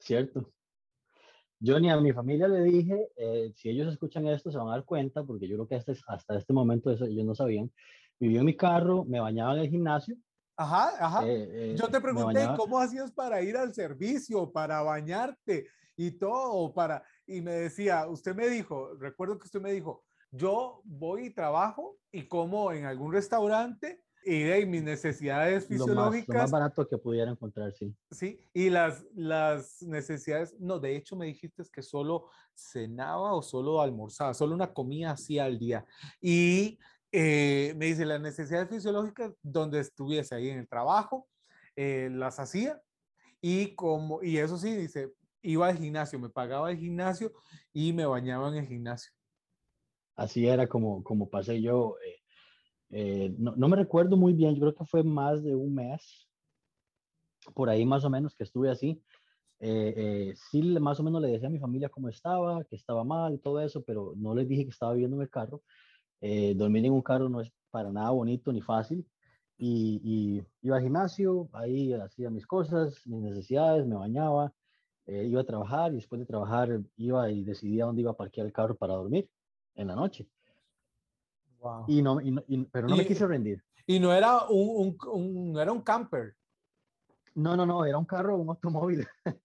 Cierto. 0.00 0.52
Yo 1.58 1.78
ni 1.78 1.90
a 1.90 1.96
mi 1.98 2.12
familia 2.12 2.48
le 2.48 2.62
dije, 2.62 3.12
eh, 3.16 3.52
si 3.54 3.68
ellos 3.68 3.92
escuchan 3.92 4.26
esto 4.26 4.50
se 4.50 4.58
van 4.58 4.68
a 4.68 4.72
dar 4.72 4.84
cuenta, 4.84 5.22
porque 5.24 5.46
yo 5.46 5.56
creo 5.56 5.68
que 5.68 5.74
hasta, 5.76 5.92
hasta 6.08 6.38
este 6.38 6.52
momento 6.52 6.90
eso 6.90 7.04
ellos 7.04 7.24
no 7.24 7.34
sabían. 7.34 7.70
Viví 8.18 8.38
en 8.38 8.44
mi 8.46 8.56
carro, 8.56 9.04
me 9.04 9.20
bañaba 9.20 9.54
en 9.54 9.60
el 9.60 9.70
gimnasio, 9.70 10.16
Ajá, 10.60 10.92
ajá. 11.00 11.26
Eh, 11.26 11.72
eh, 11.72 11.76
Yo 11.78 11.88
te 11.88 12.02
pregunté 12.02 12.46
cómo 12.54 12.78
hacías 12.78 13.10
para 13.12 13.40
ir 13.40 13.56
al 13.56 13.72
servicio, 13.72 14.52
para 14.52 14.82
bañarte 14.82 15.68
y 15.96 16.10
todo, 16.10 16.74
para... 16.74 17.02
Y 17.26 17.40
me 17.40 17.52
decía, 17.52 18.06
usted 18.06 18.34
me 18.34 18.46
dijo, 18.46 18.94
recuerdo 18.98 19.38
que 19.38 19.46
usted 19.46 19.62
me 19.62 19.72
dijo, 19.72 20.04
yo 20.30 20.82
voy 20.84 21.26
y 21.26 21.30
trabajo 21.30 21.96
y 22.12 22.28
como 22.28 22.72
en 22.72 22.84
algún 22.84 23.10
restaurante 23.10 24.02
y 24.24 24.42
de 24.42 24.66
mis 24.66 24.82
necesidades 24.82 25.66
fisiológicas. 25.66 26.28
Lo 26.28 26.42
más, 26.42 26.50
barato 26.50 26.86
que 26.86 26.98
pudiera 26.98 27.30
encontrar, 27.30 27.72
sí. 27.72 27.94
Sí, 28.10 28.40
y 28.52 28.70
las, 28.70 29.04
las 29.14 29.82
necesidades, 29.82 30.54
no, 30.58 30.78
de 30.78 30.96
hecho 30.96 31.16
me 31.16 31.26
dijiste 31.26 31.62
que 31.72 31.82
solo 31.82 32.30
cenaba 32.54 33.34
o 33.34 33.42
solo 33.42 33.80
almorzaba, 33.80 34.34
solo 34.34 34.54
una 34.54 34.72
comida 34.72 35.12
así 35.12 35.38
al 35.38 35.58
día. 35.58 35.86
Y 36.20 36.78
eh, 37.12 37.74
me 37.76 37.86
dice, 37.86 38.04
las 38.04 38.20
necesidades 38.20 38.68
fisiológicas 38.68 39.32
donde 39.42 39.80
estuviese 39.80 40.34
ahí 40.34 40.50
en 40.50 40.58
el 40.58 40.68
trabajo, 40.68 41.26
eh, 41.76 42.08
las 42.12 42.38
hacía 42.38 42.80
y 43.40 43.74
como, 43.74 44.22
y 44.22 44.38
eso 44.38 44.58
sí, 44.58 44.74
dice, 44.76 45.12
iba 45.42 45.68
al 45.68 45.78
gimnasio, 45.78 46.18
me 46.18 46.28
pagaba 46.28 46.70
el 46.70 46.78
gimnasio 46.78 47.32
y 47.72 47.92
me 47.92 48.04
bañaba 48.06 48.48
en 48.48 48.56
el 48.56 48.66
gimnasio. 48.66 49.12
Así 50.14 50.46
era 50.46 50.66
como, 50.66 51.02
como 51.02 51.30
pasé 51.30 51.62
yo. 51.62 51.96
Eh, 52.04 52.19
no, 52.90 53.54
no, 53.56 53.68
me 53.68 53.76
recuerdo 53.76 54.16
muy 54.16 54.32
bien, 54.32 54.54
yo 54.54 54.60
creo 54.60 54.74
que 54.74 54.84
fue 54.84 55.02
más 55.02 55.42
de 55.42 55.54
un 55.54 55.74
mes, 55.74 56.28
por 57.54 57.68
ahí 57.68 57.84
más 57.86 58.04
o 58.04 58.10
menos 58.10 58.34
que 58.34 58.44
estuve 58.44 58.70
así. 58.70 59.00
sí, 59.60 60.62
más 60.80 60.98
o 61.00 61.02
menos 61.02 61.22
le 61.22 61.28
decía 61.28 61.48
a 61.48 61.52
mi 61.52 61.58
familia 61.58 61.88
cómo 61.88 62.08
estaba, 62.08 62.64
que 62.64 62.76
estaba 62.76 63.04
mal, 63.04 63.40
todo 63.40 63.60
eso, 63.60 63.82
pero 63.82 64.14
no 64.16 64.34
les 64.34 64.48
dije 64.48 64.64
que 64.64 64.70
estaba 64.70 64.92
viviendo 64.92 65.16
en 65.16 65.22
el 65.22 65.30
carro. 65.30 65.62
Eh, 66.20 66.54
dormir 66.54 66.84
en 66.84 66.92
un 66.92 67.02
carro 67.02 67.28
no 67.28 67.40
es 67.40 67.50
para 67.70 67.90
nada 67.90 68.10
bonito 68.10 68.52
ni 68.52 68.60
fácil. 68.60 69.06
Y, 69.58 70.42
iba 70.62 70.76
al 70.76 70.82
gimnasio, 70.82 71.48
ahí 71.52 71.92
hacía 71.92 72.30
mis 72.30 72.46
cosas, 72.46 73.06
mis 73.06 73.20
necesidades, 73.20 73.86
me 73.86 73.96
bañaba, 73.96 74.54
eh, 75.06 75.26
iba 75.26 75.42
a 75.42 75.44
trabajar 75.44 75.92
y 75.92 75.96
después 75.96 76.18
de 76.18 76.26
trabajar 76.26 76.80
iba 76.96 77.30
y 77.30 77.44
decidía 77.44 77.84
dónde 77.84 78.02
iba 78.02 78.12
a 78.12 78.16
parquear 78.16 78.46
el 78.46 78.52
carro 78.52 78.74
para 78.76 78.94
dormir 78.94 79.28
en 79.74 79.88
la 79.88 79.94
noche. 79.94 80.26
Y 81.86 82.02
no, 82.02 82.18
pero 82.70 82.88
no 82.88 82.96
me 82.96 83.06
quise 83.06 83.26
rendir. 83.26 83.62
Y 83.86 83.98
no 83.98 84.12
era 84.12 84.44
un, 84.48 84.96
un, 85.12 85.58
era 85.58 85.72
un 85.72 85.82
camper. 85.82 86.34
No, 87.34 87.56
no, 87.56 87.66
no, 87.66 87.84
era 87.84 87.98
un 87.98 88.04
carro, 88.04 88.36
un 88.36 88.48
automóvil, 88.48 89.06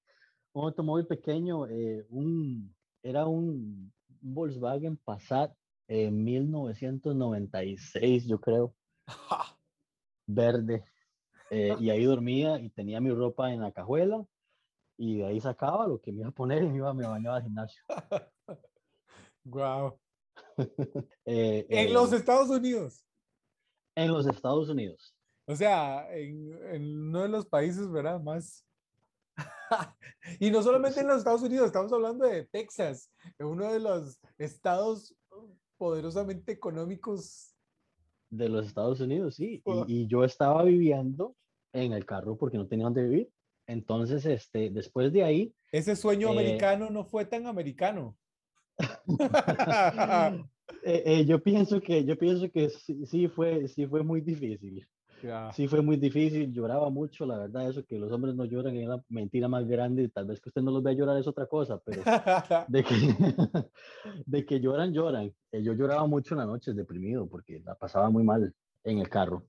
un 0.53 0.65
automóvil 0.65 1.05
pequeño, 1.05 1.67
eh, 1.67 2.05
un, 2.09 2.75
era 3.01 3.25
un 3.25 3.93
Volkswagen 4.21 4.97
Passat 4.97 5.53
en 5.87 6.23
1996, 6.23 8.25
yo 8.25 8.39
creo. 8.39 8.73
Verde. 10.27 10.83
Eh, 11.51 11.75
y 11.79 11.91
ahí 11.91 12.03
dormía 12.05 12.59
y 12.59 12.69
tenía 12.69 12.99
mi 12.99 13.11
ropa 13.11 13.53
en 13.53 13.61
la 13.61 13.71
cajuela 13.71 14.25
y 14.97 15.17
de 15.17 15.25
ahí 15.25 15.39
sacaba 15.39 15.87
lo 15.87 16.01
que 16.01 16.11
me 16.11 16.21
iba 16.21 16.29
a 16.29 16.31
poner 16.31 16.63
y 16.63 16.69
me 16.69 16.77
iba 16.77 16.93
me 16.93 17.05
bañaba 17.05 17.37
al 17.37 17.43
gimnasio. 17.43 17.83
Wow. 19.47 19.99
Eh, 21.25 21.65
en 21.69 21.93
los 21.93 22.13
eh, 22.13 22.17
Estados 22.17 22.49
Unidos. 22.49 23.03
En 23.95 24.11
los 24.11 24.27
Estados 24.27 24.69
Unidos. 24.69 25.15
O 25.47 25.55
sea, 25.55 26.07
en, 26.15 27.07
uno 27.07 27.23
de 27.23 27.29
los 27.29 27.45
países, 27.45 27.89
¿verdad? 27.91 28.19
Más. 28.19 28.65
y 30.39 30.49
no 30.51 30.61
solamente 30.61 31.01
en 31.01 31.07
los 31.07 31.19
Estados 31.19 31.41
Unidos, 31.41 31.67
estamos 31.67 31.91
hablando 31.93 32.25
de 32.25 32.45
Texas, 32.45 33.11
en 33.37 33.47
uno 33.47 33.71
de 33.71 33.79
los 33.79 34.19
estados 34.37 35.15
poderosamente 35.77 36.51
económicos. 36.51 37.53
De 38.29 38.49
los 38.49 38.65
Estados 38.65 38.99
Unidos, 38.99 39.35
sí. 39.35 39.61
Y, 39.87 40.07
yo 40.07 40.23
estaba 40.23 40.63
viviendo 40.63 41.35
en 41.73 41.93
el 41.93 42.05
carro 42.05 42.37
porque 42.37 42.57
no 42.57 42.67
tenía 42.67 42.85
dónde 42.85 43.03
vivir. 43.03 43.29
Entonces, 43.67 44.25
este, 44.25 44.69
después 44.69 45.11
de 45.11 45.23
ahí... 45.23 45.55
Ese 45.71 45.95
sueño 45.95 46.29
eh, 46.29 46.31
americano 46.31 46.89
no 46.89 47.03
fue 47.05 47.25
tan 47.25 47.47
americano. 47.47 48.15
Eh, 50.81 51.03
eh, 51.05 51.25
yo 51.25 51.41
pienso 51.41 51.79
que, 51.79 52.03
yo 52.05 52.17
pienso 52.17 52.49
que 52.51 52.69
sí, 52.69 53.05
sí, 53.05 53.27
fue, 53.27 53.67
sí 53.67 53.85
fue 53.85 54.03
muy 54.03 54.21
difícil. 54.21 54.87
Sí, 55.53 55.67
fue 55.67 55.81
muy 55.81 55.97
difícil, 55.97 56.51
lloraba 56.51 56.89
mucho, 56.89 57.25
la 57.25 57.37
verdad, 57.37 57.69
eso 57.69 57.83
que 57.85 57.97
los 57.97 58.11
hombres 58.11 58.35
no 58.35 58.45
lloran 58.45 58.75
es 58.75 58.87
la 58.87 59.01
mentira 59.09 59.47
más 59.47 59.65
grande, 59.67 60.09
tal 60.09 60.25
vez 60.25 60.39
que 60.39 60.49
usted 60.49 60.61
no 60.61 60.71
los 60.71 60.83
vea 60.83 60.93
llorar 60.93 61.17
es 61.17 61.27
otra 61.27 61.47
cosa, 61.47 61.79
pero 61.83 62.03
de 62.67 62.83
que, 62.83 62.95
de 64.25 64.45
que 64.45 64.59
lloran, 64.59 64.93
lloran. 64.93 65.33
Eh, 65.51 65.63
yo 65.63 65.73
lloraba 65.73 66.05
mucho 66.05 66.35
en 66.35 66.39
las 66.39 66.47
noches 66.47 66.75
deprimido 66.75 67.27
porque 67.27 67.61
la 67.65 67.75
pasaba 67.75 68.09
muy 68.09 68.23
mal 68.23 68.53
en 68.83 68.99
el 68.99 69.09
carro. 69.09 69.43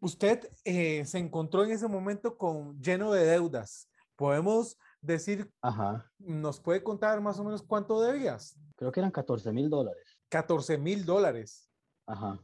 Usted 0.00 0.48
eh, 0.64 1.04
se 1.06 1.18
encontró 1.18 1.64
en 1.64 1.70
ese 1.70 1.88
momento 1.88 2.36
con 2.36 2.78
lleno 2.80 3.12
de 3.12 3.24
deudas. 3.24 3.88
Podemos 4.16 4.76
decir, 5.02 5.52
Ajá. 5.60 6.10
¿nos 6.18 6.58
puede 6.58 6.82
contar 6.82 7.20
más 7.20 7.38
o 7.38 7.44
menos 7.44 7.62
cuánto 7.62 8.00
debías? 8.00 8.58
Creo 8.76 8.90
que 8.90 9.00
eran 9.00 9.10
14 9.10 9.52
mil 9.52 9.68
dólares. 9.68 10.18
14 10.30 10.78
mil 10.78 11.04
dólares. 11.04 11.68
Ajá 12.06 12.42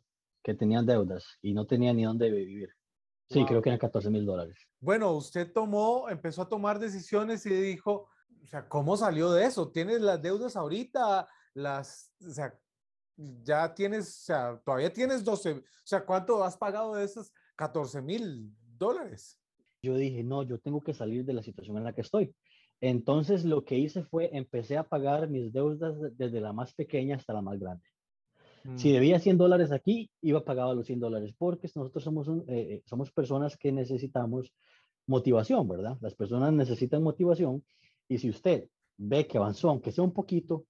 que 0.49 0.55
tenían 0.55 0.87
deudas 0.87 1.39
y 1.43 1.53
no 1.53 1.67
tenían 1.67 1.97
ni 1.97 2.05
dónde 2.05 2.31
vivir. 2.31 2.71
Sí, 3.29 3.45
creo 3.45 3.61
que 3.61 3.69
eran 3.69 3.79
14 3.79 4.09
mil 4.09 4.25
dólares. 4.25 4.57
Bueno, 4.81 5.13
usted 5.13 5.53
tomó, 5.53 6.09
empezó 6.09 6.41
a 6.41 6.49
tomar 6.49 6.79
decisiones 6.79 7.45
y 7.45 7.51
dijo, 7.51 8.09
o 8.43 8.47
sea, 8.47 8.67
¿cómo 8.67 8.97
salió 8.97 9.31
de 9.31 9.45
eso? 9.45 9.71
¿Tienes 9.71 10.01
las 10.01 10.23
deudas 10.23 10.57
ahorita? 10.57 11.29
Las, 11.53 12.11
o 12.27 12.31
sea, 12.31 12.59
ya 13.43 13.75
tienes, 13.75 14.09
o 14.09 14.25
sea, 14.25 14.63
todavía 14.65 14.91
tienes 14.91 15.23
12, 15.23 15.53
o 15.53 15.63
sea, 15.85 16.07
¿cuánto 16.07 16.43
has 16.43 16.57
pagado 16.57 16.95
de 16.95 17.05
esos 17.05 17.31
14 17.57 18.01
mil 18.01 18.51
dólares? 18.79 19.39
Yo 19.83 19.97
dije, 19.97 20.25
no, 20.25 20.45
yo 20.45 20.59
tengo 20.59 20.81
que 20.81 20.95
salir 20.95 21.27
de 21.27 21.35
la 21.35 21.43
situación 21.43 21.77
en 21.77 21.85
la 21.85 21.93
que 21.93 22.01
estoy. 22.01 22.35
Entonces 22.81 23.45
lo 23.45 23.65
que 23.65 23.79
hice 23.79 24.05
fue 24.05 24.31
empecé 24.37 24.77
a 24.77 24.89
pagar 24.89 25.29
mis 25.29 25.53
deudas 25.53 25.97
desde 26.17 26.41
la 26.41 26.53
más 26.53 26.75
pequeña 26.75 27.17
hasta 27.17 27.33
la 27.33 27.43
más 27.43 27.59
grande. 27.59 27.85
Si 28.77 28.91
mm. 28.91 28.93
debía 28.93 29.19
100 29.19 29.39
dólares 29.39 29.73
aquí, 29.73 30.11
iba 30.21 30.45
pagado 30.45 30.75
los 30.75 30.87
100 30.87 31.01
dólares, 31.01 31.35
porque 31.37 31.69
nosotros 31.75 32.05
somos, 32.05 32.29
eh, 32.29 32.43
eh, 32.49 32.83
somos 32.87 33.11
personas 33.11 33.57
que 33.57 33.73
necesitamos 33.73 34.53
motivación, 35.07 35.67
¿verdad? 35.69 35.97
Las 36.01 36.15
personas 36.15 36.53
necesitan 36.53 37.03
motivación 37.03 37.65
y 38.09 38.19
si 38.19 38.31
usted 38.31 38.69
ve 38.97 39.27
que 39.27 39.39
avanzó, 39.39 39.71
aunque 39.71 39.93
sea 39.93 40.05
un 40.05 40.13
poquito, 40.13 40.67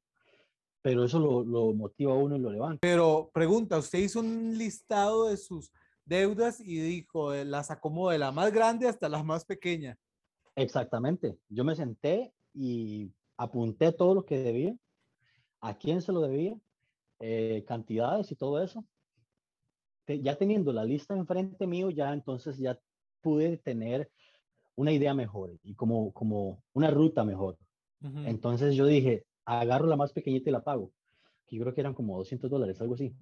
pero 0.81 1.05
eso 1.05 1.19
lo, 1.19 1.43
lo 1.43 1.73
motiva 1.75 2.13
a 2.13 2.17
uno 2.17 2.37
y 2.37 2.41
lo 2.41 2.51
levanta. 2.51 2.79
Pero 2.81 3.31
pregunta, 3.33 3.79
usted 3.79 3.99
hizo 3.99 4.21
un 4.21 4.57
listado 4.57 5.29
de 5.29 5.37
sus 5.37 5.73
deudas 6.05 6.61
y 6.61 6.79
dijo, 6.79 7.35
eh, 7.35 7.45
las 7.45 7.71
acomodo 7.71 8.11
de 8.11 8.19
la 8.19 8.33
más 8.33 8.53
grande 8.53 8.89
hasta 8.89 9.09
la 9.09 9.23
más 9.23 9.45
pequeña. 9.45 9.99
Exactamente. 10.59 11.39
Yo 11.49 11.65
me 11.65 11.77
senté 11.77 12.33
y 12.53 13.13
apunté 13.37 13.93
todo 13.93 14.15
lo 14.15 14.25
que 14.25 14.39
debía, 14.39 14.77
a 15.61 15.79
quién 15.79 16.03
se 16.03 16.13
lo 16.13 16.21
debía 16.21 16.57
eh, 17.21 17.65
cantidades 17.67 18.31
y 18.33 18.37
todo 18.37 18.63
eso. 18.63 18.85
ya 20.07 20.37
teniendo 20.37 20.73
la 20.73 20.85
lista 20.85 21.15
enfrente 21.15 21.67
mío, 21.67 21.91
ya 21.91 22.13
entonces 22.13 22.59
ya 22.59 22.79
pude 23.21 23.59
tener 23.59 24.11
una 24.75 24.91
idea 24.91 25.15
mejor 25.15 25.59
y 25.63 25.75
como, 25.75 26.13
como 26.13 26.63
una 26.73 26.91
ruta 26.91 27.25
mejor. 27.25 27.57
Entonces 28.01 28.75
yo 28.75 28.87
dije, 28.87 29.25
agarro 29.45 29.87
la 29.87 29.97
más 29.97 30.13
pequeñita 30.13 30.51
y 30.51 30.53
la 30.53 30.65
pago, 30.65 30.93
que 31.47 31.57
yo 31.57 31.63
creo 31.63 31.75
que 31.75 31.81
eran 31.81 31.95
como 31.95 32.17
200 32.19 32.51
dólares, 32.51 32.81
algo 32.81 32.95
así. 32.95 33.15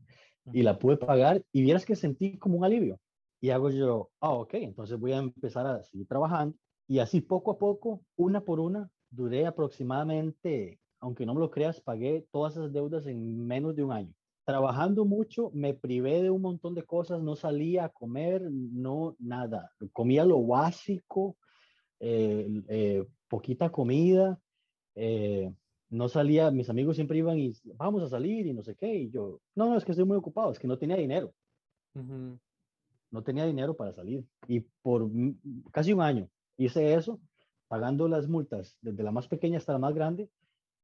Y 0.52 0.62
la 0.62 0.78
pude 0.78 0.96
pagar 0.96 1.42
y 1.52 1.62
vieras 1.62 1.84
que 1.84 1.96
sentí 1.96 2.38
como 2.38 2.56
un 2.56 2.64
alivio. 2.64 2.98
Y 3.40 3.50
hago 3.50 3.70
yo, 3.70 4.10
ah, 4.20 4.32
ok, 4.32 4.54
entonces 4.54 4.98
voy 4.98 5.12
a 5.12 5.18
empezar 5.18 5.66
a 5.66 5.82
seguir 5.82 6.06
trabajando. 6.06 6.56
Y 6.88 6.98
así 7.00 7.20
poco 7.20 7.52
a 7.52 7.58
poco, 7.58 8.02
una 8.16 8.42
por 8.42 8.60
una, 8.60 8.90
duré 9.10 9.46
aproximadamente 9.46 10.78
aunque 11.00 11.26
no 11.26 11.34
me 11.34 11.40
lo 11.40 11.50
creas, 11.50 11.80
pagué 11.80 12.26
todas 12.32 12.56
esas 12.56 12.72
deudas 12.72 13.06
en 13.06 13.46
menos 13.46 13.76
de 13.76 13.84
un 13.84 13.92
año. 13.92 14.12
Trabajando 14.44 15.04
mucho, 15.04 15.50
me 15.52 15.74
privé 15.74 16.22
de 16.22 16.30
un 16.30 16.42
montón 16.42 16.74
de 16.74 16.84
cosas, 16.84 17.22
no 17.22 17.34
salía 17.36 17.84
a 17.84 17.88
comer, 17.88 18.42
no 18.50 19.16
nada. 19.18 19.70
Comía 19.92 20.24
lo 20.24 20.44
básico, 20.44 21.36
eh, 21.98 22.48
eh, 22.68 23.04
poquita 23.28 23.70
comida, 23.70 24.38
eh, 24.94 25.52
no 25.90 26.08
salía, 26.08 26.50
mis 26.50 26.70
amigos 26.70 26.96
siempre 26.96 27.18
iban 27.18 27.38
y 27.38 27.52
vamos 27.74 28.02
a 28.02 28.08
salir 28.08 28.46
y 28.46 28.52
no 28.52 28.62
sé 28.62 28.74
qué, 28.74 28.92
y 28.94 29.10
yo, 29.10 29.40
no, 29.54 29.66
no, 29.66 29.76
es 29.76 29.84
que 29.84 29.92
estoy 29.92 30.04
muy 30.04 30.16
ocupado, 30.16 30.52
es 30.52 30.58
que 30.58 30.68
no 30.68 30.78
tenía 30.78 30.96
dinero. 30.96 31.32
No 31.94 33.22
tenía 33.22 33.46
dinero 33.46 33.74
para 33.74 33.92
salir. 33.92 34.24
Y 34.46 34.60
por 34.60 35.08
casi 35.72 35.92
un 35.92 36.02
año 36.02 36.28
hice 36.56 36.94
eso, 36.94 37.20
pagando 37.68 38.08
las 38.08 38.28
multas 38.28 38.78
desde 38.80 39.02
la 39.02 39.12
más 39.12 39.28
pequeña 39.28 39.58
hasta 39.58 39.72
la 39.72 39.78
más 39.78 39.94
grande, 39.94 40.30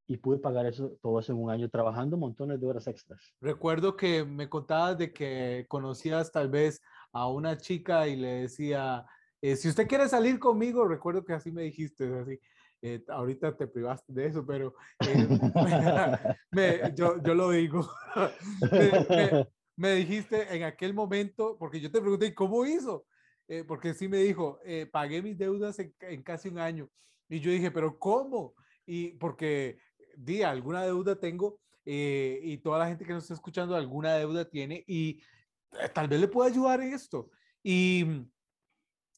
y 0.07 0.17
pude 0.17 0.39
pagar 0.39 0.67
eso 0.67 0.99
todo 1.01 1.21
eso 1.21 1.33
en 1.33 1.39
un 1.39 1.51
año 1.51 1.69
trabajando 1.71 2.17
montones 2.17 2.61
de 2.61 2.67
horas 2.67 2.87
extras. 2.87 3.33
Recuerdo 3.41 3.97
que 3.97 4.25
me 4.25 4.49
contabas 4.49 4.99
de 4.99 5.13
que 5.13 5.65
conocías 5.69 6.33
tal 6.33 6.49
vez 6.49 6.83
a 7.13 7.29
una 7.29 7.57
chica 7.57 8.09
y 8.09 8.17
le 8.17 8.43
decía, 8.43 9.07
eh, 9.41 9.57
si 9.57 9.69
usted 9.69 9.87
quiere 9.87 10.09
salir 10.09 10.39
conmigo, 10.39 10.87
recuerdo 10.87 11.25
que 11.25 11.33
así 11.33 11.51
me 11.51 11.63
dijiste, 11.63 12.05
así, 12.21 12.39
eh, 12.83 13.05
ahorita 13.09 13.57
te 13.57 13.69
privaste 13.69 14.13
de 14.13 14.27
eso, 14.27 14.45
pero 14.45 14.75
eh, 15.01 15.29
yo, 16.97 17.23
yo, 17.23 17.35
lo 17.35 17.51
digo. 17.51 17.89
me, 19.77 19.95
dijiste 19.95 20.55
en 20.55 20.65
aquel 20.65 20.93
momento, 20.93 21.57
porque 21.59 21.81
yo 21.81 21.91
te 21.91 22.01
pregunté, 22.01 22.35
¿cómo 22.35 22.67
hizo? 22.67 23.05
Porque 23.67 23.95
sí 23.95 24.09
me 24.09 24.19
dijo, 24.19 24.59
pagué 24.91 25.21
mis 25.23 25.37
deudas 25.37 25.79
en, 25.79 25.95
en 26.01 26.23
casi 26.23 26.49
un 26.49 26.59
año. 26.59 26.89
Y 27.29 27.41
yo 27.41 27.51
dije, 27.51 27.71
pero 27.71 27.99
¿cómo? 27.99 28.55
Y 28.87 29.13
porque 29.13 29.79
día, 30.17 30.51
alguna 30.51 30.83
deuda 30.83 31.19
tengo 31.19 31.61
eh, 31.85 32.41
y 32.43 32.59
toda 32.59 32.79
la 32.79 32.87
gente 32.87 33.05
que 33.05 33.13
nos 33.13 33.25
está 33.25 33.35
escuchando 33.35 33.75
alguna 33.75 34.15
deuda 34.15 34.45
tiene 34.45 34.85
y 34.87 35.21
eh, 35.73 35.89
tal 35.93 36.09
vez 36.09 36.21
le 36.21 36.29
pueda 36.29 36.51
ayudar 36.51 36.81
en 36.81 36.95
esto. 36.95 37.31
Y 37.63 38.05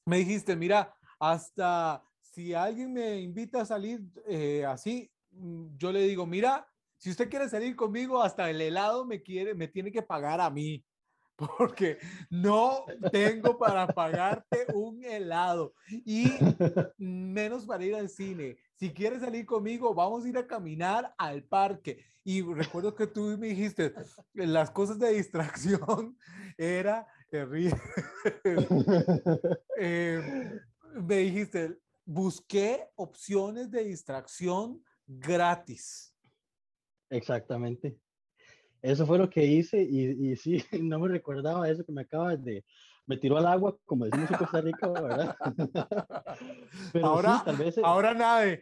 me 0.07 0.19
dijiste, 0.19 0.57
mira, 0.57 0.95
hasta 1.19 2.03
si 2.21 2.55
alguien 2.55 2.93
me 2.93 3.21
invita 3.21 3.63
a 3.63 3.67
salir 3.67 4.03
eh, 4.27 4.65
así, 4.67 5.11
mm, 5.31 5.77
yo 5.77 5.93
le 5.93 6.03
digo, 6.03 6.27
mira, 6.27 6.67
si 6.97 7.11
usted 7.11 7.29
quiere 7.29 7.49
salir 7.49 7.77
conmigo, 7.77 8.23
hasta 8.23 8.49
el 8.49 8.61
helado 8.61 9.05
me 9.05 9.23
quiere, 9.23 9.55
me 9.55 9.69
tiene 9.69 9.93
que 9.93 10.03
pagar 10.03 10.41
a 10.41 10.51
mí, 10.51 10.85
porque 11.59 11.99
no 12.31 12.85
tengo 13.11 13.59
para 13.59 13.87
pagarte 13.87 14.67
un 14.75 15.03
helado 15.05 15.75
y 15.89 16.27
menos 16.99 17.67
para 17.67 17.85
ir 17.85 17.95
al 17.95 18.09
cine. 18.09 18.57
Si 18.75 18.93
quieres 18.93 19.21
salir 19.21 19.47
conmigo, 19.47 19.95
vamos 19.95 20.25
a 20.25 20.29
ir 20.29 20.39
a 20.39 20.47
caminar 20.47 21.15
al 21.19 21.45
parque. 21.45 22.05
Y 22.25 22.43
recuerdo 22.43 22.95
que 22.95 23.07
tú 23.07 23.37
me 23.39 23.49
dijiste, 23.49 23.95
las 24.33 24.71
cosas 24.71 24.99
de 24.99 25.13
distracción 25.13 26.17
era 26.59 27.07
terrible. 27.31 27.81
Eh, 29.77 30.61
me 30.95 31.17
dijiste, 31.17 31.79
busqué 32.05 32.89
opciones 32.95 33.71
de 33.71 33.85
distracción 33.85 34.83
gratis. 35.07 36.15
Exactamente. 37.11 37.99
Eso 38.85 39.07
fue 39.07 39.17
lo 39.17 39.31
que 39.31 39.43
hice 39.43 39.83
y, 39.83 40.31
y 40.31 40.37
sí, 40.37 40.63
no 40.83 40.99
me 40.99 41.09
recordaba 41.09 41.71
eso 41.71 41.85
que 41.85 41.93
me 41.93 42.03
acabas 42.03 42.45
de... 42.45 42.63
Me 43.07 43.17
tiró 43.17 43.39
al 43.39 43.47
agua, 43.47 43.77
como 43.87 44.05
decimos 44.05 44.31
en 44.31 44.37
Costa 44.37 44.61
Rica, 44.61 44.89
¿verdad? 44.89 45.37
ahora, 47.03 47.43
tal 47.45 47.57
vez, 47.57 47.79
ahora 47.79 48.15
nada. 48.15 48.59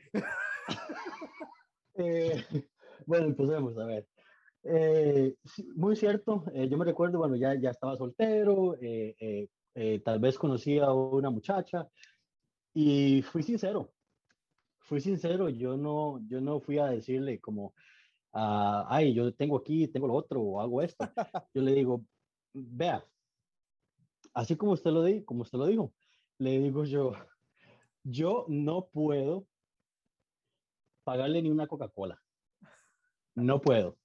Eh, 1.94 2.44
bueno, 3.06 3.26
empecemos 3.26 3.76
a 3.78 3.84
ver. 3.84 4.06
Eh, 4.64 5.34
muy 5.74 5.96
cierto, 5.96 6.44
eh, 6.54 6.68
yo 6.68 6.76
me 6.76 6.84
recuerdo, 6.84 7.18
bueno, 7.18 7.36
ya, 7.36 7.54
ya 7.54 7.70
estaba 7.70 7.96
soltero, 7.96 8.76
tal 10.04 10.18
vez 10.20 10.38
conocí 10.38 10.78
a 10.78 10.92
una 10.92 11.30
muchacha 11.30 11.88
y 12.74 13.22
fui 13.22 13.42
sincero, 13.42 13.92
fui 14.80 15.00
sincero, 15.00 15.48
yo 15.48 15.76
no, 15.76 16.20
yo 16.28 16.40
no 16.40 16.60
fui 16.60 16.78
a 16.78 16.86
decirle 16.86 17.40
como, 17.40 17.74
Ay, 18.32 19.12
yo 19.14 19.34
tengo 19.34 19.58
aquí, 19.58 19.88
tengo 19.88 20.06
lo 20.06 20.14
otro, 20.14 20.40
o 20.40 20.60
hago 20.60 20.80
esto. 20.82 21.04
Yo 21.54 21.62
le 21.62 21.72
digo, 21.72 22.04
vea, 22.54 23.04
así 24.34 24.56
como 24.56 24.72
usted 24.72 24.90
lo, 24.90 25.02
di, 25.04 25.22
como 25.24 25.42
usted 25.42 25.58
lo 25.58 25.66
dijo, 25.66 25.92
le 26.38 26.58
digo 26.58 26.84
yo, 26.84 27.12
yo 28.04 28.46
no 28.48 28.86
puedo 28.86 29.46
pagarle 31.04 31.42
ni 31.42 31.50
una 31.50 31.66
Coca-Cola. 31.66 32.20
No 33.34 33.60
puedo. 33.60 33.98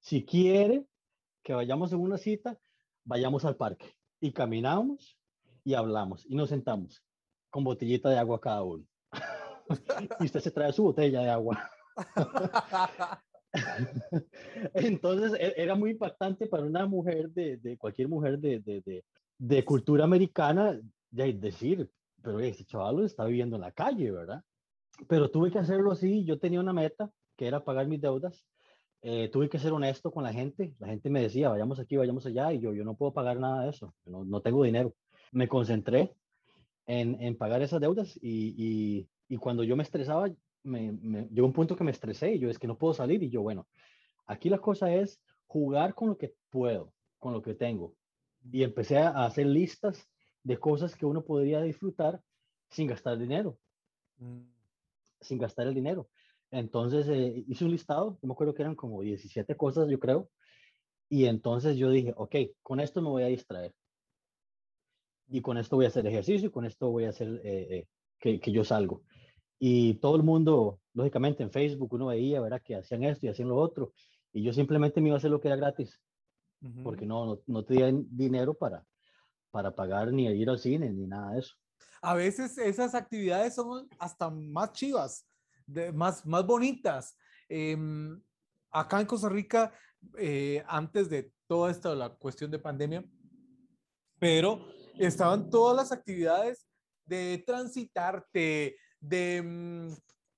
Si 0.00 0.24
quiere 0.24 0.86
que 1.42 1.54
vayamos 1.54 1.92
en 1.92 2.00
una 2.00 2.18
cita, 2.18 2.58
vayamos 3.04 3.44
al 3.44 3.56
parque 3.56 3.96
y 4.20 4.32
caminamos 4.32 5.18
y 5.64 5.74
hablamos 5.74 6.26
y 6.26 6.34
nos 6.34 6.48
sentamos 6.48 7.04
con 7.50 7.64
botellita 7.64 8.08
de 8.10 8.18
agua 8.18 8.40
cada 8.40 8.62
uno. 8.62 8.84
y 10.20 10.24
usted 10.24 10.40
se 10.40 10.50
trae 10.50 10.72
su 10.72 10.82
botella 10.84 11.20
de 11.20 11.30
agua. 11.30 11.70
Entonces 14.74 15.32
e, 15.38 15.54
era 15.56 15.74
muy 15.74 15.90
impactante 15.90 16.46
para 16.46 16.64
una 16.64 16.86
mujer 16.86 17.30
de, 17.30 17.58
de 17.58 17.76
cualquier 17.76 18.08
mujer 18.08 18.38
de, 18.38 18.60
de, 18.60 19.04
de, 19.38 19.64
cultura 19.64 20.04
americana 20.04 20.80
de 21.10 21.32
decir, 21.34 21.90
pero 22.22 22.40
ese 22.40 22.64
chaval 22.64 23.04
está 23.04 23.24
viviendo 23.24 23.56
en 23.56 23.62
la 23.62 23.72
calle, 23.72 24.10
¿verdad? 24.10 24.42
Pero 25.08 25.30
tuve 25.30 25.50
que 25.50 25.58
hacerlo 25.58 25.92
así, 25.92 26.24
yo 26.24 26.38
tenía 26.38 26.60
una 26.60 26.72
meta 26.72 27.10
que 27.36 27.46
era 27.46 27.64
pagar 27.64 27.86
mis 27.88 28.00
deudas, 28.00 28.46
eh, 29.02 29.28
tuve 29.30 29.48
que 29.48 29.58
ser 29.58 29.72
honesto 29.72 30.12
con 30.12 30.22
la 30.22 30.32
gente, 30.32 30.74
la 30.78 30.88
gente 30.88 31.10
me 31.10 31.22
decía, 31.22 31.48
vayamos 31.48 31.80
aquí, 31.80 31.96
vayamos 31.96 32.24
allá, 32.24 32.52
y 32.52 32.60
yo, 32.60 32.72
yo 32.72 32.84
no 32.84 32.94
puedo 32.94 33.12
pagar 33.12 33.38
nada 33.40 33.64
de 33.64 33.70
eso, 33.70 33.94
no, 34.04 34.24
no 34.24 34.40
tengo 34.40 34.62
dinero. 34.62 34.94
Me 35.32 35.48
concentré 35.48 36.14
en, 36.86 37.20
en 37.20 37.36
pagar 37.36 37.62
esas 37.62 37.80
deudas 37.80 38.16
y, 38.22 38.54
y, 38.56 39.08
y 39.28 39.36
cuando 39.38 39.64
yo 39.64 39.76
me 39.76 39.82
estresaba, 39.82 40.28
me, 40.64 40.92
llegó 41.30 41.46
un 41.46 41.52
punto 41.52 41.76
que 41.76 41.84
me 41.84 41.90
estresé 41.90 42.34
y 42.34 42.38
yo 42.38 42.50
es 42.50 42.58
que 42.58 42.66
no 42.66 42.78
puedo 42.78 42.94
salir 42.94 43.22
y 43.22 43.30
yo, 43.30 43.42
bueno, 43.42 43.66
aquí 44.26 44.48
la 44.48 44.58
cosa 44.58 44.94
es 44.94 45.20
jugar 45.46 45.94
con 45.94 46.08
lo 46.08 46.18
que 46.18 46.34
puedo, 46.50 46.92
con 47.18 47.32
lo 47.32 47.42
que 47.42 47.54
tengo. 47.54 47.94
Y 48.50 48.62
empecé 48.62 48.98
a 48.98 49.24
hacer 49.24 49.46
listas 49.46 50.08
de 50.42 50.58
cosas 50.58 50.96
que 50.96 51.06
uno 51.06 51.24
podría 51.24 51.60
disfrutar 51.62 52.20
sin 52.68 52.88
gastar 52.88 53.18
dinero, 53.18 53.58
mm. 54.18 54.42
sin 55.20 55.38
gastar 55.38 55.66
el 55.66 55.74
dinero. 55.74 56.08
Entonces 56.50 57.08
eh, 57.08 57.44
hice 57.48 57.64
un 57.64 57.70
listado, 57.70 58.18
no 58.22 58.28
me 58.28 58.32
acuerdo 58.32 58.54
que 58.54 58.62
eran 58.62 58.74
como 58.74 59.00
17 59.00 59.56
cosas, 59.56 59.88
yo 59.88 59.98
creo. 59.98 60.28
Y 61.08 61.26
entonces 61.26 61.76
yo 61.76 61.90
dije, 61.90 62.12
ok, 62.16 62.36
con 62.62 62.80
esto 62.80 63.02
me 63.02 63.08
voy 63.08 63.22
a 63.22 63.26
distraer. 63.26 63.74
Y 65.28 65.40
con 65.40 65.56
esto 65.56 65.76
voy 65.76 65.86
a 65.86 65.88
hacer 65.88 66.06
ejercicio 66.06 66.48
y 66.48 66.52
con 66.52 66.64
esto 66.64 66.90
voy 66.90 67.04
a 67.04 67.10
hacer 67.10 67.40
eh, 67.44 67.66
eh, 67.70 67.88
que, 68.18 68.40
que, 68.40 68.52
yo 68.52 68.64
salgo. 68.64 69.02
Y 69.64 69.94
todo 70.00 70.16
el 70.16 70.24
mundo, 70.24 70.80
lógicamente 70.92 71.44
en 71.44 71.52
Facebook 71.52 71.94
uno 71.94 72.06
veía, 72.06 72.40
¿verdad? 72.40 72.60
Que 72.60 72.74
hacían 72.74 73.04
esto 73.04 73.26
y 73.26 73.28
hacían 73.28 73.48
lo 73.48 73.58
otro. 73.58 73.92
Y 74.32 74.42
yo 74.42 74.52
simplemente 74.52 75.00
me 75.00 75.06
iba 75.06 75.14
a 75.14 75.18
hacer 75.18 75.30
lo 75.30 75.40
que 75.40 75.46
era 75.46 75.56
gratis, 75.56 76.02
porque 76.82 77.06
no, 77.06 77.26
no, 77.26 77.42
no 77.46 77.64
tenían 77.64 78.04
dinero 78.10 78.54
para, 78.54 78.84
para 79.52 79.72
pagar 79.72 80.12
ni 80.12 80.26
ir 80.26 80.50
al 80.50 80.58
cine 80.58 80.90
ni 80.90 81.06
nada 81.06 81.34
de 81.34 81.38
eso. 81.38 81.54
A 82.00 82.14
veces 82.14 82.58
esas 82.58 82.96
actividades 82.96 83.54
son 83.54 83.88
hasta 84.00 84.28
más 84.30 84.72
chivas, 84.72 85.28
de, 85.64 85.92
más, 85.92 86.26
más 86.26 86.44
bonitas. 86.44 87.16
Em, 87.48 88.20
acá 88.68 89.00
en 89.00 89.06
Costa 89.06 89.28
Rica, 89.28 89.72
eh, 90.18 90.64
antes 90.66 91.08
de 91.08 91.30
toda 91.46 91.70
esta 91.70 91.94
la 91.94 92.10
cuestión 92.10 92.50
de 92.50 92.58
pandemia, 92.58 93.04
pero 94.18 94.66
estaban 94.98 95.50
todas 95.50 95.76
las 95.76 95.92
actividades 95.92 96.66
de 97.04 97.44
transitarte, 97.46 98.76
de 99.02 99.42
mm, 99.42 99.92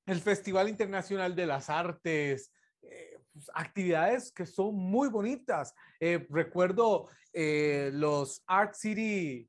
el 0.07 0.21
Festival 0.21 0.69
Internacional 0.69 1.37
de 1.37 1.47
las 1.47 1.71
Artes, 1.71 2.53
eh, 2.83 3.19
pues, 3.33 3.51
actividades 3.55 4.33
que 4.33 4.47
son 4.47 4.75
muy 4.75 5.09
bonitas. 5.09 5.75
Eh, 6.01 6.27
recuerdo 6.31 7.09
eh, 7.33 7.91
los 7.93 8.43
Art 8.47 8.75
City, 8.75 9.49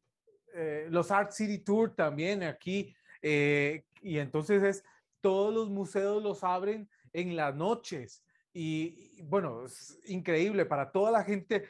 los 0.90 1.12
Art 1.12 1.32
City 1.32 1.58
Tour 1.58 1.94
también 1.94 2.42
aquí, 2.44 2.96
y 3.22 4.18
entonces 4.18 4.64
es, 4.64 4.84
todos 5.20 5.54
los 5.54 5.70
museos 5.70 6.24
los 6.24 6.46
abren 6.46 6.90
en 7.12 7.36
las 7.36 7.54
noches. 7.54 8.24
Y, 8.54 9.22
bueno, 9.24 9.66
es 9.66 10.00
increíble 10.06 10.66
para 10.66 10.94
toda 10.94 11.12
la 11.12 11.26
gente. 11.26 11.68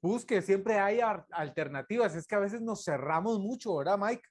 busque, 0.00 0.42
siempre 0.42 0.78
hay 0.78 1.00
alternativas. 1.30 2.14
Es 2.14 2.24
que 2.24 2.36
a 2.36 2.40
veces 2.40 2.60
nos 2.60 2.84
cerramos 2.84 3.40
mucho, 3.40 3.78
¿verdad, 3.78 3.98
Mike? 3.98 4.28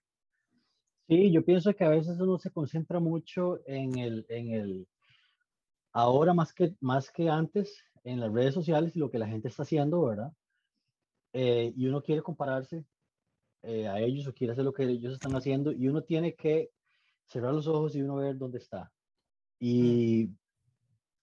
Sí, 1.07 1.31
yo 1.31 1.43
pienso 1.43 1.73
que 1.73 1.83
a 1.83 1.89
veces 1.89 2.19
uno 2.19 2.37
se 2.39 2.51
concentra 2.51 2.99
mucho 2.99 3.59
en 3.65 3.97
el, 3.97 4.25
en 4.29 4.53
el, 4.53 4.87
ahora 5.91 6.33
más 6.33 6.53
que, 6.53 6.75
más 6.79 7.11
que 7.11 7.29
antes, 7.29 7.83
en 8.03 8.19
las 8.19 8.31
redes 8.31 8.53
sociales 8.53 8.95
y 8.95 8.99
lo 8.99 9.09
que 9.09 9.19
la 9.19 9.27
gente 9.27 9.49
está 9.49 9.63
haciendo, 9.63 10.05
¿verdad? 10.05 10.31
Eh, 11.33 11.73
y 11.75 11.87
uno 11.87 12.01
quiere 12.01 12.21
compararse 12.21 12.85
eh, 13.63 13.87
a 13.87 13.99
ellos 13.99 14.27
o 14.27 14.33
quiere 14.33 14.53
hacer 14.53 14.63
lo 14.63 14.73
que 14.73 14.83
ellos 14.83 15.13
están 15.13 15.35
haciendo 15.35 15.71
y 15.71 15.87
uno 15.87 16.03
tiene 16.03 16.35
que 16.35 16.71
cerrar 17.25 17.53
los 17.53 17.67
ojos 17.67 17.95
y 17.95 18.01
uno 18.01 18.15
ver 18.15 18.37
dónde 18.37 18.59
está. 18.59 18.91
Y 19.59 20.29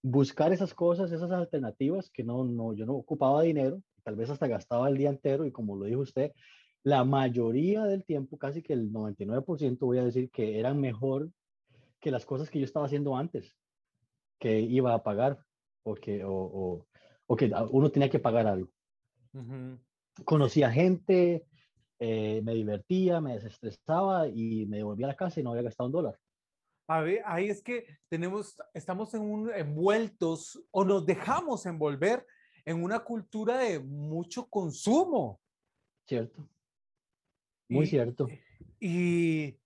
buscar 0.03 0.53
esas 0.53 0.75
cosas, 0.75 1.13
esas 1.13 1.31
alternativas 1.31 2.11
que 2.11 2.25
no, 2.25 2.45
no, 2.45 2.75
yo 2.75 2.87
no 2.87 2.95
ocupaba 2.95 3.43
dinero, 3.43 3.83
tal 4.03 4.17
vez 4.17 4.31
hasta 4.31 4.47
gastaba 4.47 4.89
el 4.89 4.97
día 4.97 5.11
entero 5.11 5.47
y 5.47 5.53
como 5.53 5.77
lo 5.77 5.85
dijo 5.85 6.01
usted, 6.01 6.33
la 6.83 7.05
mayoría 7.05 7.85
del 7.85 8.05
tiempo, 8.05 8.39
casi 8.39 8.63
que 8.63 8.73
el 8.73 8.93
99% 8.93 9.79
voy 9.81 9.99
a 9.99 10.05
decir 10.05 10.31
que 10.31 10.59
eran 10.59 10.81
mejor 10.81 11.31
que 12.01 12.11
las 12.11 12.25
cosas 12.25 12.51
que 12.51 12.59
yo 12.59 12.65
estaba 12.65 12.87
haciendo 12.87 13.17
antes, 13.17 13.57
que 14.39 14.61
iba 14.61 14.95
a 14.95 15.03
pagar 15.03 15.45
o 15.83 15.95
que, 15.95 16.25
o, 16.25 16.87
o, 17.27 17.37
que 17.37 17.53
uno 17.71 17.91
tenía 17.91 18.09
que 18.09 18.19
pagar 18.19 18.47
algo. 18.47 18.71
Conocía 20.25 20.71
gente, 20.71 21.47
eh, 21.99 22.41
me 22.43 22.55
divertía, 22.55 23.21
me 23.21 23.35
desestresaba 23.35 24.27
y 24.29 24.67
me 24.67 24.79
devolvía 24.79 25.07
a 25.07 25.11
la 25.11 25.17
casa 25.17 25.39
y 25.39 25.43
no 25.43 25.51
había 25.51 25.63
gastado 25.63 25.89
un 25.89 25.93
dólar. 25.93 26.19
A 26.89 27.03
ver, 27.03 27.23
ahí 27.25 27.49
es 27.49 27.63
que 27.63 27.87
tenemos, 28.09 28.57
estamos 28.75 29.15
en 29.15 29.21
un, 29.23 29.53
envueltos 29.53 30.61
o 30.73 30.85
nos 30.85 31.07
dejamos 31.07 31.67
envolver 31.67 32.27
en 32.65 32.83
una 32.83 33.01
cultura 33.01 33.59
de 33.59 33.79
mucho 33.79 34.49
consumo. 34.49 35.41
Cierto. 36.07 36.49
Muy 37.71 37.87
cierto. 37.87 38.29
Y 38.81 39.57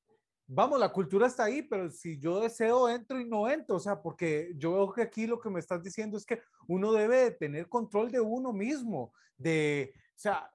vamos, 0.46 0.78
la 0.78 0.92
cultura 0.92 1.26
está 1.26 1.44
ahí, 1.44 1.62
pero 1.62 1.90
si 1.90 2.18
yo 2.18 2.40
deseo, 2.40 2.88
entro 2.88 3.18
y 3.18 3.24
no 3.24 3.48
entro. 3.48 3.76
O 3.76 3.80
sea, 3.80 4.00
porque 4.00 4.52
yo 4.56 4.74
veo 4.74 4.92
que 4.92 5.02
aquí 5.02 5.26
lo 5.26 5.40
que 5.40 5.50
me 5.50 5.60
estás 5.60 5.82
diciendo 5.82 6.16
es 6.16 6.26
que 6.26 6.40
uno 6.68 6.92
debe 6.92 7.30
tener 7.30 7.68
control 7.68 8.10
de 8.10 8.20
uno 8.20 8.52
mismo, 8.52 9.12
de, 9.36 9.92
o 9.94 10.18
sea, 10.18 10.52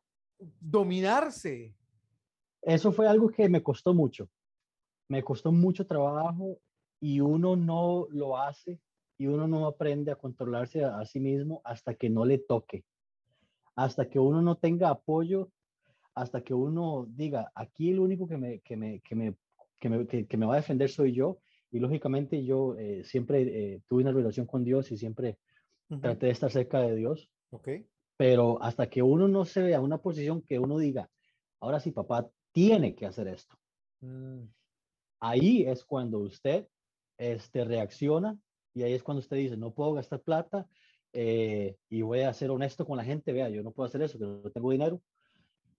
dominarse. 0.59 1.75
Eso 2.61 2.91
fue 2.91 3.07
algo 3.07 3.29
que 3.29 3.49
me 3.49 3.63
costó 3.63 3.93
mucho. 3.93 4.29
Me 5.07 5.23
costó 5.23 5.51
mucho 5.51 5.87
trabajo 5.87 6.59
y 6.99 7.19
uno 7.19 7.55
no 7.55 8.07
lo 8.11 8.37
hace 8.37 8.79
y 9.17 9.27
uno 9.27 9.47
no 9.47 9.65
aprende 9.65 10.11
a 10.11 10.15
controlarse 10.15 10.83
a, 10.83 10.99
a 10.99 11.05
sí 11.05 11.19
mismo 11.19 11.61
hasta 11.63 11.95
que 11.95 12.09
no 12.09 12.25
le 12.25 12.37
toque, 12.37 12.85
hasta 13.75 14.07
que 14.07 14.19
uno 14.19 14.41
no 14.41 14.55
tenga 14.55 14.89
apoyo 14.89 15.49
hasta 16.19 16.41
que 16.41 16.53
uno 16.53 17.07
diga, 17.09 17.51
aquí 17.55 17.91
el 17.91 17.99
único 17.99 18.27
que 18.27 18.37
me, 18.37 18.59
que 18.59 18.75
me, 18.75 18.99
que 18.99 19.15
me, 19.15 19.35
que 19.79 19.89
me, 19.89 20.05
que, 20.05 20.37
me 20.37 20.45
va 20.45 20.53
a 20.53 20.57
defender 20.57 20.89
soy 20.89 21.13
yo. 21.13 21.39
Y 21.71 21.79
lógicamente 21.79 22.43
yo 22.43 22.75
eh, 22.77 23.03
siempre 23.03 23.41
eh, 23.41 23.81
tuve 23.87 24.01
una 24.01 24.11
relación 24.11 24.45
con 24.45 24.63
Dios 24.63 24.91
y 24.91 24.97
siempre 24.97 25.37
traté 26.01 26.25
de 26.27 26.31
estar 26.31 26.51
cerca 26.51 26.81
de 26.81 26.95
Dios. 26.95 27.29
Ok. 27.51 27.69
pero 28.15 28.61
hasta 28.61 28.89
que 28.89 29.01
uno 29.01 29.27
no 29.27 29.43
se 29.45 29.63
vea 29.63 29.77
en 29.77 29.83
una 29.83 29.97
posición 29.97 30.41
que 30.41 30.59
uno 30.59 30.77
diga, 30.77 31.09
ahora 31.61 31.79
sí, 31.79 31.91
papá 31.91 32.29
tiene 32.51 32.93
que 32.93 33.05
hacer 33.05 33.27
esto. 33.29 33.57
Mm. 34.01 34.43
Ahí 35.21 35.63
es 35.63 35.85
cuando 35.85 36.19
usted 36.19 36.67
este, 37.17 37.63
reacciona 37.63 38.37
y 38.73 38.83
ahí 38.83 38.93
es 38.93 39.03
cuando 39.03 39.19
usted 39.19 39.37
dice, 39.37 39.57
no 39.57 39.73
puedo 39.73 39.93
gastar 39.93 40.21
plata 40.21 40.67
eh, 41.13 41.77
y 41.89 42.01
voy 42.01 42.21
a 42.21 42.33
ser 42.33 42.51
honesto 42.51 42.85
con 42.85 42.97
la 42.97 43.05
gente, 43.05 43.31
vea, 43.31 43.49
yo 43.49 43.63
no 43.63 43.71
puedo 43.71 43.87
hacer 43.87 44.01
eso, 44.01 44.19
que 44.19 44.25
no 44.25 44.51
tengo 44.51 44.71
dinero. 44.71 45.01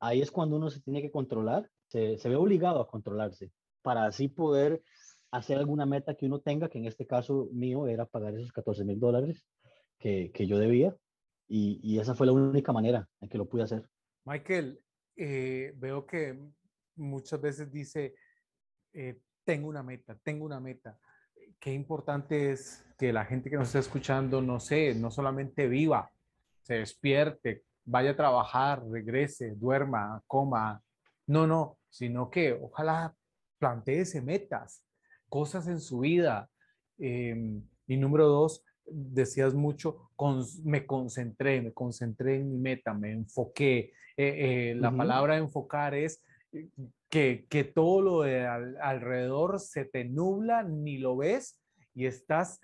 Ahí 0.00 0.22
es 0.22 0.30
cuando 0.30 0.56
uno 0.56 0.70
se 0.70 0.80
tiene 0.80 1.02
que 1.02 1.10
controlar, 1.10 1.70
se, 1.86 2.18
se 2.18 2.28
ve 2.28 2.36
obligado 2.36 2.80
a 2.80 2.88
controlarse 2.88 3.50
para 3.82 4.06
así 4.06 4.28
poder 4.28 4.82
hacer 5.30 5.58
alguna 5.58 5.86
meta 5.86 6.14
que 6.14 6.26
uno 6.26 6.40
tenga, 6.40 6.68
que 6.68 6.78
en 6.78 6.86
este 6.86 7.06
caso 7.06 7.48
mío 7.52 7.86
era 7.86 8.06
pagar 8.06 8.34
esos 8.34 8.52
14 8.52 8.84
mil 8.84 8.98
dólares 8.98 9.46
que, 9.98 10.30
que, 10.32 10.46
yo 10.46 10.58
debía. 10.58 10.96
Y, 11.46 11.80
y, 11.82 11.98
esa 11.98 12.14
fue 12.14 12.26
la 12.26 12.32
única 12.32 12.72
manera 12.72 13.08
en 13.20 13.28
que 13.28 13.38
lo 13.38 13.48
pude 13.48 13.64
hacer. 13.64 13.88
Michael, 14.24 14.80
eh, 15.16 15.72
veo 15.76 16.06
que 16.06 16.38
muchas 16.96 17.40
veces 17.40 17.72
dice, 17.72 18.14
eh, 18.92 19.20
tengo 19.44 19.68
una 19.68 19.82
meta, 19.82 20.16
tengo 20.22 20.44
una 20.44 20.60
meta. 20.60 20.98
Qué 21.58 21.72
importante 21.72 22.52
es 22.52 22.84
que 22.96 23.12
la 23.12 23.24
gente 23.24 23.50
que 23.50 23.56
nos 23.56 23.68
está 23.68 23.80
escuchando, 23.80 24.40
no 24.40 24.60
sé, 24.60 24.94
no 24.94 25.10
solamente 25.10 25.68
viva, 25.68 26.10
se 26.62 26.74
despierte, 26.74 27.64
vaya 27.84 28.10
a 28.12 28.16
trabajar, 28.16 28.82
regrese, 28.88 29.54
duerma, 29.54 30.22
coma. 30.26 30.82
No, 31.26 31.46
no, 31.46 31.78
sino 31.88 32.30
que 32.30 32.52
ojalá 32.52 33.14
planteese 33.58 34.20
metas, 34.22 34.84
cosas 35.28 35.66
en 35.68 35.80
su 35.80 36.00
vida. 36.00 36.48
Em, 36.98 37.62
y 37.86 37.96
número 37.96 38.26
dos, 38.26 38.64
decías 38.86 39.54
mucho, 39.54 40.10
me 40.64 40.86
concentré, 40.86 41.60
me 41.60 41.72
concentré 41.72 42.36
en 42.36 42.50
mi 42.50 42.58
meta, 42.58 42.94
me 42.94 43.12
enfoqué. 43.12 43.92
Eh, 44.16 44.72
eh, 44.72 44.74
la 44.76 44.94
palabra 44.94 45.36
enfocar 45.36 45.94
es 45.94 46.22
eh, 46.52 46.68
que, 47.08 47.46
que 47.48 47.64
todo 47.64 48.02
lo 48.02 48.22
de 48.22 48.46
alrededor 48.46 49.60
se 49.60 49.84
te 49.84 50.04
nubla, 50.04 50.62
ni 50.62 50.98
lo 50.98 51.16
ves 51.16 51.58
y 51.94 52.06
estás 52.06 52.60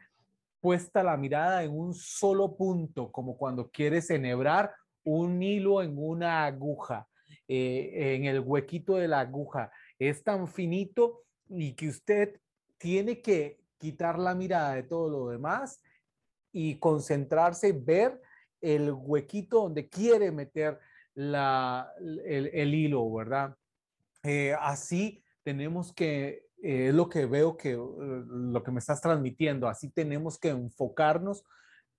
puesta 0.61 1.03
la 1.03 1.17
mirada 1.17 1.63
en 1.63 1.71
un 1.71 1.95
solo 1.95 2.57
punto, 2.57 3.13
como 3.13 3.37
cuando 3.37 3.71
quieres 3.71 4.11
enhebrar 4.11 4.75
un 5.07 5.43
hilo 5.43 5.83
en 5.83 5.97
una 5.97 6.45
aguja, 6.45 7.09
en 7.49 8.25
el 8.25 8.41
huequito 8.41 8.97
de 8.97 9.09
la 9.09 9.21
aguja. 9.21 9.71
Es 9.99 10.23
tan 10.23 10.49
finito 10.49 11.23
y 11.49 11.73
que 11.75 11.89
usted 11.89 12.41
tiene 12.79 13.23
que 13.23 13.59
quitar 13.79 14.19
la 14.19 14.35
mirada 14.35 14.75
de 14.75 14.83
todo 14.83 15.09
lo 15.11 15.29
demás 15.31 15.81
y 16.53 16.79
concentrarse, 16.79 17.73
ver 17.73 18.21
el 18.61 18.91
huequito 18.93 19.63
donde 19.63 19.89
quiere 19.89 20.33
meter 20.33 20.79
la, 21.15 21.93
el, 22.25 22.75
hilo, 22.75 23.13
¿verdad? 23.13 23.55
Eh, 24.23 24.55
así 24.59 25.23
tenemos 25.43 25.93
que, 25.93 26.47
eh, 26.63 26.89
es 26.89 26.95
lo 26.95 27.09
que 27.09 27.27
veo 27.27 27.57
que 27.57 27.75
lo 27.75 28.63
que 28.63 28.71
me 28.71 28.81
estás 28.81 29.01
transmitiendo, 29.01 29.69
así 29.69 29.91
tenemos 29.91 30.39
que 30.39 30.49
enfocarnos 30.49 31.45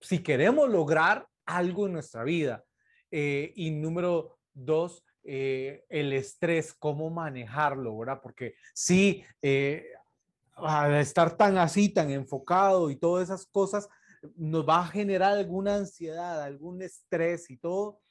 si 0.02 0.20
queremos 0.20 0.70
lograr 0.70 1.28
algo 1.46 1.88
en 1.88 1.94
nuestra 1.94 2.24
vida. 2.24 2.64
Eh, 3.12 3.54
y 3.56 3.72
número 3.72 4.38
dos, 4.54 5.04
el 5.24 6.14
estrés, 6.14 6.74
cómo 6.74 7.10
manejarlo, 7.10 7.98
¿verdad? 7.98 8.22
Porque 8.24 8.56
sí, 8.74 9.26
al 10.56 10.96
estar 10.96 11.36
tan 11.36 11.58
así, 11.58 11.90
tan 11.90 12.12
enfocado 12.12 12.90
y 12.90 12.96
todas 12.96 13.26
esas 13.26 13.46
cosas, 13.46 13.90
nos 14.36 14.68
va 14.68 14.80
a 14.80 14.88
generar 14.88 15.34
alguna 15.34 15.76
ansiedad, 15.76 16.42
algún 16.42 16.82
estrés 16.82 17.50
y 17.50 17.58
todo. 17.58 18.02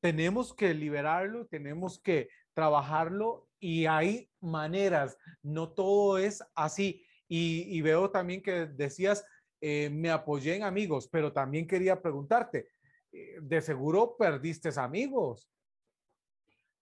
Tenemos 0.00 0.54
que 0.54 0.74
liberarlo, 0.74 1.46
tenemos 1.46 2.00
que 2.00 2.28
trabajarlo 2.54 3.48
y 3.60 3.86
hay 3.86 4.30
maneras, 4.40 5.16
no 5.42 5.70
todo 5.70 6.18
es 6.18 6.42
así. 6.54 7.04
Y, 7.28 7.80
veo 7.82 8.10
también 8.10 8.42
que 8.42 8.66
decías, 8.66 9.24
eh, 9.60 9.90
me 9.90 10.10
apoyé 10.10 10.56
en 10.56 10.62
amigos, 10.62 11.08
pero 11.08 11.32
también 11.32 11.66
quería 11.66 12.00
preguntarte, 12.00 12.58
eh, 12.58 12.68
de 13.12 13.60
seguro 13.60 14.16
perdiste 14.16 14.70
amigos. 14.76 15.48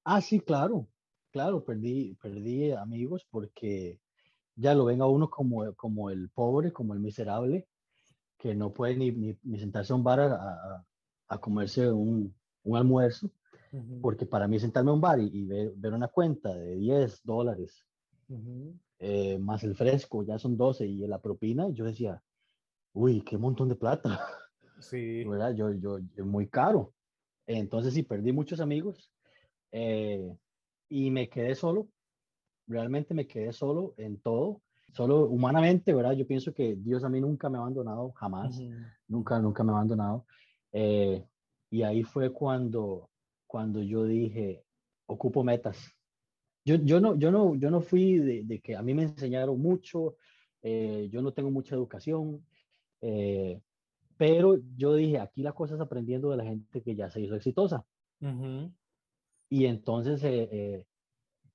Ah, 0.05 0.21
sí, 0.21 0.41
claro, 0.41 0.87
claro, 1.31 1.65
perdí, 1.65 2.15
perdí 2.23 2.73
amigos 2.73 3.27
porque 3.31 4.01
ya 4.55 4.75
lo 4.75 4.85
ven 4.85 5.03
a 5.03 5.07
uno 5.07 5.29
como, 5.29 5.75
como 5.75 6.11
el 6.11 6.31
pobre, 6.31 6.73
como 6.73 6.95
el 6.95 7.01
miserable, 7.01 7.67
que 8.39 8.55
no 8.55 8.73
puede 8.73 8.97
ni, 8.97 9.11
ni, 9.11 9.59
sentarse 9.59 9.93
a 9.93 9.97
un 9.97 10.05
bar 10.05 10.21
a, 10.21 10.85
a, 11.29 11.39
comerse 11.39 11.91
un, 11.91 12.35
un 12.65 12.77
almuerzo, 12.77 13.31
porque 14.01 14.27
para 14.27 14.49
mí 14.49 14.59
sentarme 14.59 14.91
a 14.91 14.95
un 14.95 15.01
bar 15.01 15.21
y, 15.21 15.45
ver, 15.45 15.73
ver, 15.77 15.93
una 15.93 16.09
cuenta 16.09 16.55
de 16.55 16.77
10 16.77 17.21
dólares, 17.25 17.85
eh, 18.99 19.39
más 19.39 19.63
el 19.65 19.75
fresco, 19.75 20.23
ya 20.23 20.39
son 20.39 20.57
12 20.57 20.87
y 20.87 21.07
la 21.07 21.21
propina, 21.21 21.69
yo 21.71 21.85
decía, 21.85 22.23
uy, 22.93 23.23
qué 23.23 23.37
montón 23.37 23.69
de 23.69 23.77
plata. 23.77 24.21
Sí. 24.81 25.25
¿verdad? 25.25 25.55
Yo, 25.55 25.73
yo, 25.73 25.99
muy 26.25 26.49
caro. 26.49 26.93
Entonces 27.47 27.95
sí, 27.95 28.03
perdí 28.03 28.33
muchos 28.33 28.61
amigos 28.61 29.13
eh, 29.73 30.37
y 30.89 31.11
me 31.11 31.29
quedé 31.29 31.55
solo 31.55 31.89
realmente 32.67 33.15
me 33.15 33.27
quedé 33.27 33.53
solo 33.53 33.95
en 33.97 34.19
todo, 34.19 34.61
solo 34.93 35.27
humanamente, 35.27 35.95
¿verdad? 35.95 36.13
Yo 36.13 36.27
pienso 36.27 36.53
que 36.53 36.77
Dios 36.77 37.05
a 37.05 37.09
mí 37.09 37.21
nunca 37.21 37.49
me 37.49 37.59
ha 37.59 37.61
abandonado, 37.61 38.13
jamás, 38.13 38.61
nunca, 39.09 39.39
nunca 39.39 39.63
me 39.63 39.73
ha 39.73 39.77
abandonado. 39.77 40.27
Eh, 40.73 41.25
y 41.71 41.83
ahí 41.83 42.03
fue 42.03 42.33
cuando, 42.33 43.11
cuando 43.47 43.83
yo 43.83 44.05
dije, 44.05 44.65
ocupo 45.07 45.45
metas. 45.45 45.93
Yo, 46.65 46.77
yo, 46.77 47.01
no, 47.01 47.17
yo, 47.17 47.31
no, 47.31 47.55
yo 47.55 47.71
no 47.71 47.81
fui 47.81 48.19
de, 48.19 48.61
que 48.61 48.75
a 48.75 48.83
mí 48.83 48.95
me 48.95 49.05
enseñaron 49.05 49.61
mucho, 49.61 50.17
eh, 50.63 51.09
yo 51.11 51.23
no 51.23 51.33
tengo 51.33 51.51
mucha 51.51 51.77
educación, 51.77 52.45
eh, 53.01 53.61
pero 54.17 54.57
yo 54.77 54.95
dije, 54.95 55.19
aquí 55.19 55.43
la 55.43 55.53
cosa 55.53 55.75
es 55.75 55.81
aprendiendo 55.81 56.31
de 56.31 56.37
la 56.37 56.45
gente 56.45 56.83
que 56.83 56.95
ya 56.95 57.11
se 57.11 57.21
hizo 57.21 57.35
exitosa. 57.35 57.85
Y 59.49 59.67
entonces 59.67 60.23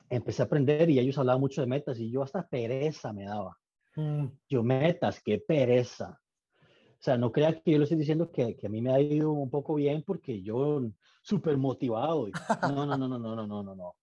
empecé 0.10 0.42
a 0.42 0.46
aprender 0.46 0.90
y 0.90 1.00
ellos 1.00 1.18
hablaban 1.18 1.42
mucho 1.42 1.62
de 1.62 1.68
metas 1.68 1.98
y 2.00 2.12
yo 2.12 2.22
hasta 2.22 2.48
pereza 2.48 3.14
me 3.14 3.26
daba. 3.26 3.58
Mm. 3.96 4.26
Yo, 4.48 4.64
metas, 4.64 5.22
qué 5.24 5.40
pereza. 5.40 6.20
O 6.60 7.04
sea, 7.04 7.18
no 7.18 7.32
crea 7.32 7.60
que 7.60 7.72
yo 7.72 7.78
le 7.78 7.86
estoy 7.86 7.98
diciendo 7.98 8.32
que, 8.32 8.56
que, 8.56 8.68
a 8.68 8.70
mí 8.70 8.82
me 8.82 8.92
ha 8.92 9.00
ido 9.00 9.32
un 9.32 9.50
poco 9.50 9.76
bien 9.76 10.04
porque 10.04 10.42
yo 10.44 10.84
súper 11.24 11.58
motivado. 11.58 12.28
No, 12.76 12.86
no, 12.86 12.98
no, 12.98 13.08
no, 13.08 13.18
no, 13.18 13.36
no, 13.36 13.48
no, 13.48 13.64
no, 13.64 13.76
no. 13.76 13.96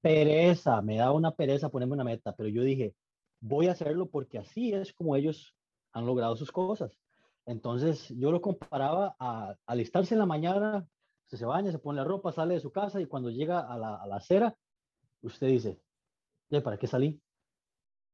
Pereza, 0.00 0.80
me 0.80 0.96
daba 0.96 1.12
una 1.12 1.32
pereza 1.32 1.68
ponerme 1.68 1.94
una 1.94 2.04
meta, 2.04 2.34
pero 2.34 2.48
yo 2.48 2.62
dije, 2.62 2.94
voy 3.40 3.66
a 3.66 3.72
hacerlo 3.72 4.08
porque 4.08 4.38
así 4.38 4.72
es 4.72 4.92
como 4.92 5.16
ellos 5.16 5.54
han 5.92 6.06
logrado 6.06 6.36
sus 6.36 6.52
cosas. 6.52 6.96
Entonces 7.48 8.10
yo 8.10 8.30
lo 8.30 8.42
comparaba 8.42 9.16
a 9.18 9.56
alistarse 9.64 10.14
en 10.14 10.18
la 10.18 10.26
mañana, 10.26 10.86
se, 11.24 11.42
baña, 11.46 11.72
se 11.72 11.78
pone 11.78 11.96
la 11.96 12.04
ropa, 12.04 12.30
sale 12.30 12.52
de 12.54 12.60
su 12.60 12.70
casa 12.70 13.00
y 13.00 13.06
cuando 13.06 13.30
llega 13.30 13.60
a 13.60 13.78
la, 13.78 13.96
a 13.96 14.06
la 14.06 14.16
acera, 14.16 14.54
usted 15.22 15.46
dice, 15.46 15.80
¿para 16.62 16.76
qué 16.76 16.86
salí? 16.86 17.18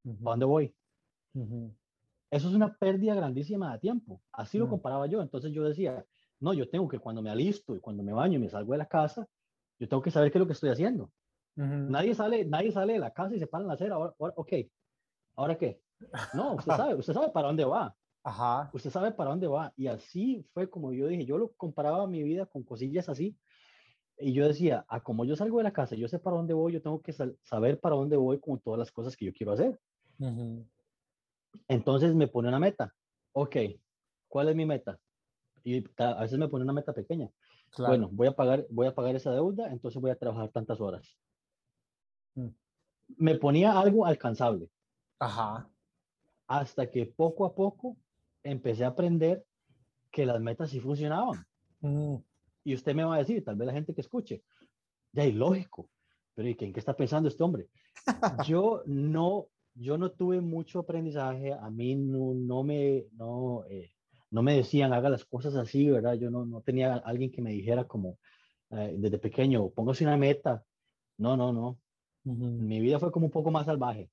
¿Para 0.05 0.33
dónde 0.35 0.47
voy? 0.47 0.75
Eso 2.31 2.49
es 2.49 2.55
una 2.55 2.77
pérdida 2.77 3.17
grandísima 3.17 3.73
de 3.73 3.81
tiempo. 3.81 4.23
Así 4.31 4.57
lo 4.57 4.69
comparaba 4.69 5.09
yo. 5.09 5.21
Entonces 5.21 5.51
yo 5.51 5.65
decía, 5.65 6.07
no, 6.39 6.55
yo 6.55 6.69
tengo 6.69 6.87
que 6.87 7.01
cuando 7.01 7.21
me 7.21 7.31
alisto 7.31 7.75
y 7.75 7.81
cuando 7.81 8.05
me 8.05 8.13
baño 8.13 8.37
y 8.37 8.43
me 8.43 8.49
salgo 8.49 8.71
de 8.71 8.79
la 8.79 8.87
casa, 8.87 9.27
yo 9.81 9.89
tengo 9.89 10.01
que 10.01 10.13
saber 10.13 10.31
qué 10.31 10.39
es 10.39 10.41
lo 10.41 10.47
que 10.47 10.53
estoy 10.53 10.71
haciendo. 10.71 11.11
Nadie 11.57 12.15
sale, 12.15 12.45
nadie 12.45 12.71
sale 12.71 12.93
de 12.93 12.99
la 13.01 13.13
casa 13.13 13.35
y 13.35 13.41
se 13.41 13.49
para 13.49 13.63
en 13.63 13.69
la 13.69 13.75
acera. 13.75 13.97
Ahora, 13.97 14.15
ok, 14.19 14.53
¿ahora 15.35 15.59
qué? 15.59 15.81
No, 16.35 16.55
usted 16.55 16.73
sabe, 16.77 16.95
usted 16.95 17.15
sabe 17.15 17.31
para 17.31 17.49
dónde 17.49 17.65
va. 17.65 17.97
Ajá. 18.25 18.71
Usted 18.73 18.91
sabe 18.91 19.13
para 19.13 19.31
dónde 19.31 19.47
va. 19.47 19.73
Y 19.77 19.87
así 19.87 20.45
fue 20.53 20.69
como 20.69 20.93
yo 20.93 21.07
dije, 21.07 21.25
yo 21.27 21.39
lo 21.39 21.53
comparaba 21.53 22.07
mi 22.07 22.23
vida 22.23 22.47
con 22.47 22.65
cosillas 22.65 23.09
así 23.09 23.37
y 24.19 24.33
yo 24.33 24.47
decía, 24.47 24.85
a 24.89 24.97
ah, 24.97 25.03
como 25.03 25.25
yo 25.25 25.37
salgo 25.37 25.59
de 25.59 25.65
la 25.65 25.73
casa, 25.73 25.97
yo 25.97 26.09
sé 26.09 26.19
para 26.19 26.37
dónde 26.37 26.55
voy, 26.55 26.73
yo 26.73 26.83
tengo 26.83 27.01
que 27.03 27.13
saber 27.13 27.81
para 27.81 27.97
dónde 27.97 28.17
voy 28.17 28.39
con 28.39 28.61
todas 28.61 28.79
las 28.79 28.93
cosas 28.93 29.17
que 29.17 29.27
yo 29.27 29.33
quiero 29.33 29.53
hacer. 29.53 29.81
Entonces 31.69 32.15
me 32.15 32.29
pone 32.29 32.49
una 32.49 32.61
meta. 32.61 32.95
Ok, 33.33 33.57
¿cuál 34.29 34.49
es 34.49 34.57
mi 34.57 34.67
meta? 34.67 34.99
Y 35.65 35.85
a 35.99 36.21
veces 36.21 36.39
me 36.39 36.49
pone 36.49 36.65
una 36.65 36.73
meta 36.73 36.93
pequeña. 36.93 37.29
Bueno, 37.77 38.09
voy 38.13 38.29
a 38.29 38.33
pagar, 38.33 38.67
voy 38.71 38.87
a 38.87 38.95
pagar 38.95 39.17
esa 39.17 39.33
deuda, 39.33 39.73
entonces 39.73 40.01
voy 40.01 40.13
a 40.13 40.19
trabajar 40.19 40.51
tantas 40.51 40.81
horas. 40.81 41.19
Mm. 42.35 42.49
Me 43.17 43.35
ponía 43.35 43.79
algo 43.79 44.07
alcanzable. 44.07 44.71
Ajá. 45.19 45.69
Hasta 46.47 46.89
que 46.89 47.07
poco 47.07 47.47
a 47.47 47.55
poco 47.55 47.97
empecé 48.45 48.85
a 48.85 48.89
aprender 48.89 49.45
que 50.13 50.25
las 50.25 50.41
metas 50.41 50.71
sí 50.71 50.79
funcionaban. 50.79 51.45
Mm. 51.81 52.17
Y 52.65 52.75
usted 52.75 52.95
me 52.95 53.05
va 53.05 53.17
a 53.17 53.19
decir, 53.19 53.45
tal 53.45 53.57
vez 53.57 53.67
la 53.67 53.73
gente 53.73 53.95
que 53.95 54.01
escuche, 54.01 54.43
ya 55.13 55.25
es 55.25 55.35
lógico, 55.35 55.91
pero 56.35 56.49
¿y 56.49 56.57
en 56.59 56.73
qué 56.73 56.81
está 56.81 56.95
pensando 56.97 57.29
este 57.29 57.43
hombre? 57.43 57.69
Yo 58.49 58.83
no, 58.87 59.49
yo 59.75 59.99
no 59.99 60.11
tuve 60.13 60.41
mucho 60.41 60.81
aprendizaje, 60.81 61.53
a 61.53 61.71
mí 61.71 61.95
no, 61.95 62.33
no 62.35 62.63
me, 62.63 63.07
no, 63.13 63.65
eh, 63.69 63.93
no 64.31 64.43
me 64.43 64.57
decían 64.57 64.93
haga 64.93 65.09
las 65.09 65.25
cosas 65.25 65.55
así, 65.57 65.91
¿verdad? 65.91 66.15
Yo 66.15 66.31
no, 66.31 66.45
no 66.45 66.61
tenía 66.61 66.95
alguien 66.97 67.31
que 67.31 67.43
me 67.43 67.51
dijera 67.51 67.85
como 67.85 68.19
eh, 68.71 68.95
desde 68.97 69.19
pequeño, 69.19 69.71
póngase 69.71 70.05
una 70.05 70.17
meta. 70.17 70.65
No, 71.19 71.37
no, 71.37 71.53
no. 71.53 71.79
Mi 72.25 72.81
vida 72.81 72.99
fue 72.99 73.13
como 73.13 73.27
un 73.27 73.33
poco 73.33 73.51
más 73.51 73.67
salvaje. 73.67 74.11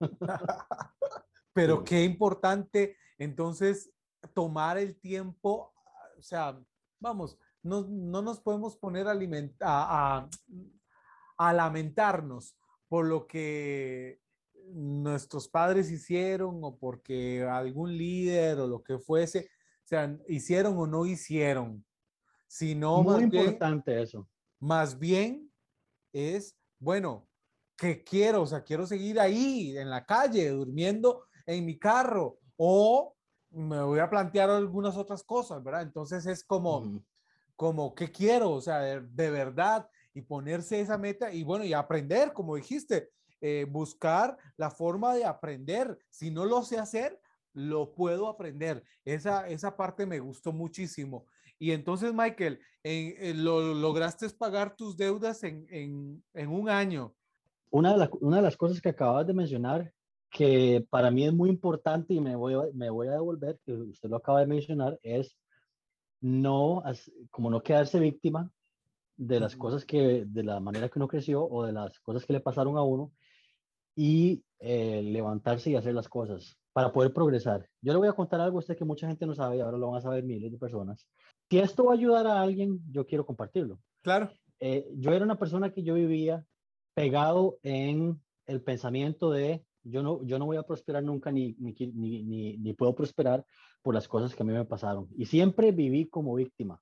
Pero 1.52 1.82
qué 1.82 2.04
importante 2.04 2.96
entonces 3.20 3.92
tomar 4.34 4.78
el 4.78 4.98
tiempo, 4.98 5.72
o 6.18 6.22
sea, 6.22 6.58
vamos, 6.98 7.38
no, 7.62 7.86
no 7.86 8.22
nos 8.22 8.40
podemos 8.40 8.76
poner 8.76 9.06
a, 9.06 9.14
a, 9.60 10.28
a 11.36 11.52
lamentarnos 11.52 12.56
por 12.88 13.06
lo 13.06 13.26
que 13.26 14.20
nuestros 14.72 15.48
padres 15.48 15.90
hicieron 15.90 16.60
o 16.62 16.78
porque 16.78 17.42
algún 17.42 17.96
líder 17.96 18.58
o 18.58 18.66
lo 18.66 18.82
que 18.82 18.98
fuese, 18.98 19.50
o 19.84 19.86
sea, 19.86 20.18
hicieron 20.26 20.78
o 20.78 20.86
no 20.86 21.04
hicieron, 21.04 21.84
sino 22.46 23.02
Muy 23.02 23.24
importante 23.24 24.00
eso. 24.02 24.26
Más 24.60 24.98
bien 24.98 25.52
es, 26.12 26.56
bueno, 26.78 27.28
que 27.76 28.02
quiero, 28.02 28.42
o 28.42 28.46
sea, 28.46 28.62
quiero 28.64 28.86
seguir 28.86 29.20
ahí 29.20 29.76
en 29.76 29.90
la 29.90 30.06
calle, 30.06 30.48
durmiendo 30.48 31.26
en 31.44 31.66
mi 31.66 31.78
carro 31.78 32.38
o 32.62 33.16
me 33.52 33.80
voy 33.82 34.00
a 34.00 34.10
plantear 34.10 34.50
algunas 34.50 34.94
otras 34.94 35.24
cosas, 35.24 35.64
¿verdad? 35.64 35.80
Entonces 35.80 36.26
es 36.26 36.44
como, 36.44 37.02
como, 37.56 37.94
¿qué 37.94 38.12
quiero? 38.12 38.50
O 38.50 38.60
sea, 38.60 38.80
de 39.00 39.30
verdad, 39.30 39.88
y 40.12 40.20
ponerse 40.20 40.78
esa 40.78 40.98
meta 40.98 41.32
y 41.32 41.42
bueno, 41.42 41.64
y 41.64 41.72
aprender, 41.72 42.34
como 42.34 42.56
dijiste, 42.56 43.08
eh, 43.40 43.66
buscar 43.66 44.36
la 44.58 44.70
forma 44.70 45.14
de 45.14 45.24
aprender. 45.24 45.98
Si 46.10 46.30
no 46.30 46.44
lo 46.44 46.62
sé 46.62 46.78
hacer, 46.78 47.18
lo 47.54 47.94
puedo 47.94 48.28
aprender. 48.28 48.84
Esa, 49.06 49.48
esa 49.48 49.74
parte 49.74 50.04
me 50.04 50.20
gustó 50.20 50.52
muchísimo. 50.52 51.24
Y 51.58 51.72
entonces, 51.72 52.12
Michael, 52.12 52.60
lo, 53.36 53.72
lograste 53.72 54.28
pagar 54.28 54.76
tus 54.76 54.98
deudas 54.98 55.44
en, 55.44 55.66
en, 55.70 56.22
en 56.34 56.50
un 56.50 56.68
año. 56.68 57.14
Una 57.70 57.96
de, 57.96 58.10
una 58.20 58.36
de 58.36 58.42
las 58.42 58.58
cosas 58.58 58.82
que 58.82 58.90
acabas 58.90 59.26
de 59.26 59.32
mencionar, 59.32 59.90
que 60.30 60.86
para 60.90 61.10
mí 61.10 61.26
es 61.26 61.32
muy 61.32 61.50
importante 61.50 62.14
y 62.14 62.20
me 62.20 62.36
voy, 62.36 62.54
me 62.72 62.90
voy 62.90 63.08
a 63.08 63.12
devolver, 63.12 63.58
que 63.64 63.72
usted 63.72 64.08
lo 64.08 64.16
acaba 64.16 64.40
de 64.40 64.46
mencionar, 64.46 64.98
es 65.02 65.36
no, 66.20 66.82
como 67.30 67.50
no 67.50 67.62
quedarse 67.62 67.98
víctima 67.98 68.50
de 69.16 69.40
las 69.40 69.56
cosas 69.56 69.84
que, 69.84 70.24
de 70.26 70.42
la 70.44 70.60
manera 70.60 70.88
que 70.88 70.98
uno 70.98 71.08
creció 71.08 71.44
o 71.44 71.66
de 71.66 71.72
las 71.72 71.98
cosas 72.00 72.24
que 72.24 72.32
le 72.32 72.40
pasaron 72.40 72.76
a 72.76 72.82
uno, 72.82 73.12
y 73.96 74.42
eh, 74.60 75.02
levantarse 75.02 75.70
y 75.70 75.76
hacer 75.76 75.94
las 75.94 76.08
cosas 76.08 76.56
para 76.72 76.92
poder 76.92 77.12
progresar. 77.12 77.68
Yo 77.82 77.92
le 77.92 77.98
voy 77.98 78.08
a 78.08 78.12
contar 78.12 78.40
algo 78.40 78.58
a 78.58 78.60
usted 78.60 78.76
que 78.76 78.84
mucha 78.84 79.08
gente 79.08 79.26
no 79.26 79.34
sabe 79.34 79.56
y 79.56 79.60
ahora 79.60 79.76
lo 79.76 79.90
van 79.90 79.98
a 79.98 80.02
saber 80.02 80.24
miles 80.24 80.52
de 80.52 80.58
personas. 80.58 81.06
Si 81.50 81.58
esto 81.58 81.84
va 81.84 81.92
a 81.92 81.96
ayudar 81.96 82.26
a 82.26 82.40
alguien, 82.40 82.80
yo 82.90 83.06
quiero 83.06 83.26
compartirlo. 83.26 83.80
Claro. 84.02 84.30
Eh, 84.60 84.88
yo 84.96 85.10
era 85.12 85.24
una 85.24 85.38
persona 85.38 85.72
que 85.72 85.82
yo 85.82 85.94
vivía 85.94 86.44
pegado 86.94 87.58
en 87.62 88.22
el 88.46 88.62
pensamiento 88.62 89.30
de 89.30 89.64
yo 89.82 90.02
no, 90.02 90.22
yo 90.24 90.38
no 90.38 90.46
voy 90.46 90.56
a 90.56 90.62
prosperar 90.62 91.02
nunca 91.02 91.30
ni, 91.32 91.56
ni, 91.58 91.74
ni, 92.22 92.56
ni 92.56 92.72
puedo 92.74 92.94
prosperar 92.94 93.44
por 93.82 93.94
las 93.94 94.08
cosas 94.08 94.34
que 94.34 94.42
a 94.42 94.46
mí 94.46 94.52
me 94.52 94.64
pasaron. 94.64 95.08
Y 95.16 95.26
siempre 95.26 95.72
viví 95.72 96.08
como 96.08 96.34
víctima 96.34 96.80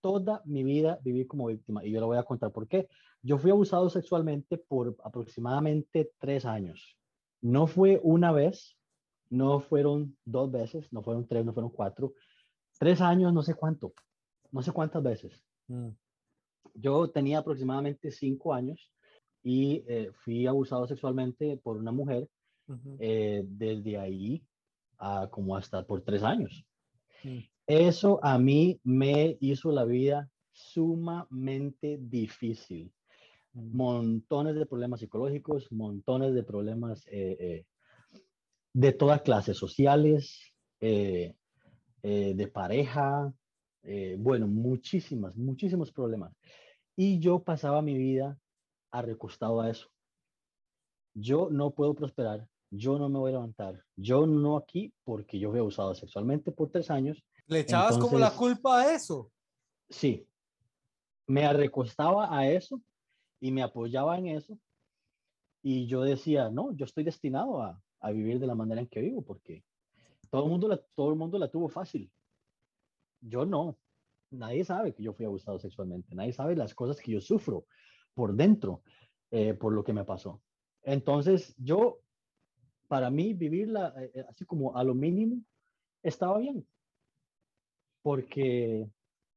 toda 0.00 0.42
mi 0.44 0.64
vida 0.64 0.98
viví 1.02 1.26
como 1.26 1.46
víctima 1.46 1.84
y 1.84 1.90
yo 1.90 2.00
le 2.00 2.06
voy 2.06 2.18
a 2.18 2.22
contar 2.22 2.52
por 2.52 2.66
qué. 2.68 2.88
Yo 3.22 3.38
fui 3.38 3.50
abusado 3.50 3.90
sexualmente 3.90 4.58
por 4.58 4.96
aproximadamente 5.04 6.12
tres 6.18 6.44
años. 6.44 6.96
No 7.40 7.66
fue 7.66 8.00
una 8.02 8.32
vez, 8.32 8.76
no 9.30 9.60
fueron 9.60 10.16
dos 10.24 10.50
veces, 10.50 10.92
no 10.92 11.02
fueron 11.02 11.26
tres, 11.26 11.44
no 11.44 11.52
fueron 11.52 11.70
cuatro. 11.70 12.14
Tres 12.78 13.00
años, 13.00 13.32
no 13.32 13.42
sé 13.42 13.54
cuánto, 13.54 13.92
no 14.52 14.62
sé 14.62 14.72
cuántas 14.72 15.02
veces. 15.02 15.44
Mm. 15.66 15.90
Yo 16.74 17.10
tenía 17.10 17.38
aproximadamente 17.38 18.10
cinco 18.10 18.54
años 18.54 18.90
y 19.42 19.84
eh, 19.88 20.10
fui 20.12 20.46
abusado 20.46 20.86
sexualmente 20.86 21.56
por 21.56 21.76
una 21.76 21.92
mujer 21.92 22.28
eh, 22.98 23.44
desde 23.46 23.96
ahí 23.96 24.44
a 24.98 25.28
como 25.30 25.56
hasta 25.56 25.86
por 25.86 26.02
tres 26.02 26.22
años. 26.22 26.66
Mm. 27.24 27.38
Eso 27.66 28.20
a 28.22 28.38
mí 28.38 28.80
me 28.84 29.36
hizo 29.40 29.72
la 29.72 29.84
vida 29.84 30.30
sumamente 30.52 31.98
difícil. 32.00 32.92
Mm. 33.54 33.76
Montones 33.76 34.54
de 34.54 34.66
problemas 34.66 35.00
psicológicos, 35.00 35.70
montones 35.72 36.34
de 36.34 36.42
problemas 36.42 37.06
eh, 37.06 37.36
eh, 37.40 37.64
de 38.74 38.92
toda 38.92 39.22
clase, 39.22 39.54
sociales, 39.54 40.54
de 40.80 41.34
pareja, 42.52 43.32
bueno, 44.18 44.46
muchísimas, 44.46 45.34
muchísimos 45.36 45.90
problemas. 45.90 46.32
Y 46.94 47.18
yo 47.18 47.42
pasaba 47.42 47.82
mi 47.82 47.96
vida 47.98 48.38
recostado 48.92 49.60
a 49.60 49.70
eso. 49.70 49.88
Yo 51.14 51.48
no 51.50 51.70
puedo 51.70 51.94
prosperar, 51.94 52.48
yo 52.70 52.98
no 52.98 53.08
me 53.08 53.18
voy 53.18 53.30
a 53.30 53.34
levantar, 53.34 53.84
yo 53.96 54.26
no 54.26 54.56
aquí 54.56 54.92
porque 55.04 55.38
yo 55.38 55.50
fui 55.50 55.58
abusado 55.58 55.94
sexualmente 55.94 56.52
por 56.52 56.70
tres 56.70 56.90
años 56.90 57.24
¿Le 57.48 57.60
echabas 57.60 57.96
como 57.96 58.18
la 58.18 58.30
culpa 58.30 58.82
a 58.82 58.94
eso? 58.94 59.32
Sí. 59.88 60.26
Me 61.26 61.46
arrecostaba 61.46 62.36
a 62.36 62.46
eso 62.46 62.80
y 63.40 63.50
me 63.50 63.62
apoyaba 63.62 64.18
en 64.18 64.28
eso. 64.28 64.58
Y 65.62 65.86
yo 65.86 66.02
decía, 66.02 66.50
no, 66.50 66.72
yo 66.72 66.84
estoy 66.84 67.04
destinado 67.04 67.62
a, 67.62 67.82
a 68.00 68.10
vivir 68.10 68.38
de 68.38 68.46
la 68.46 68.54
manera 68.54 68.82
en 68.82 68.86
que 68.86 69.00
vivo, 69.00 69.22
porque 69.22 69.64
todo 70.30 70.44
el, 70.44 70.50
mundo 70.50 70.68
la, 70.68 70.78
todo 70.94 71.08
el 71.08 71.16
mundo 71.16 71.38
la 71.38 71.50
tuvo 71.50 71.68
fácil. 71.68 72.10
Yo 73.20 73.46
no. 73.46 73.78
Nadie 74.30 74.62
sabe 74.64 74.94
que 74.94 75.02
yo 75.02 75.14
fui 75.14 75.24
abusado 75.24 75.58
sexualmente. 75.58 76.14
Nadie 76.14 76.34
sabe 76.34 76.54
las 76.54 76.74
cosas 76.74 77.00
que 77.00 77.12
yo 77.12 77.20
sufro 77.20 77.64
por 78.18 78.34
dentro, 78.34 78.82
eh, 79.30 79.54
por 79.54 79.72
lo 79.72 79.84
que 79.84 79.92
me 79.92 80.04
pasó. 80.04 80.40
Entonces, 80.82 81.54
yo, 81.56 82.00
para 82.88 83.10
mí, 83.10 83.32
vivirla 83.34 83.94
eh, 83.96 84.24
así 84.28 84.44
como 84.44 84.76
a 84.76 84.82
lo 84.82 84.94
mínimo, 84.94 85.36
estaba 86.02 86.38
bien 86.38 86.66
porque 88.08 88.88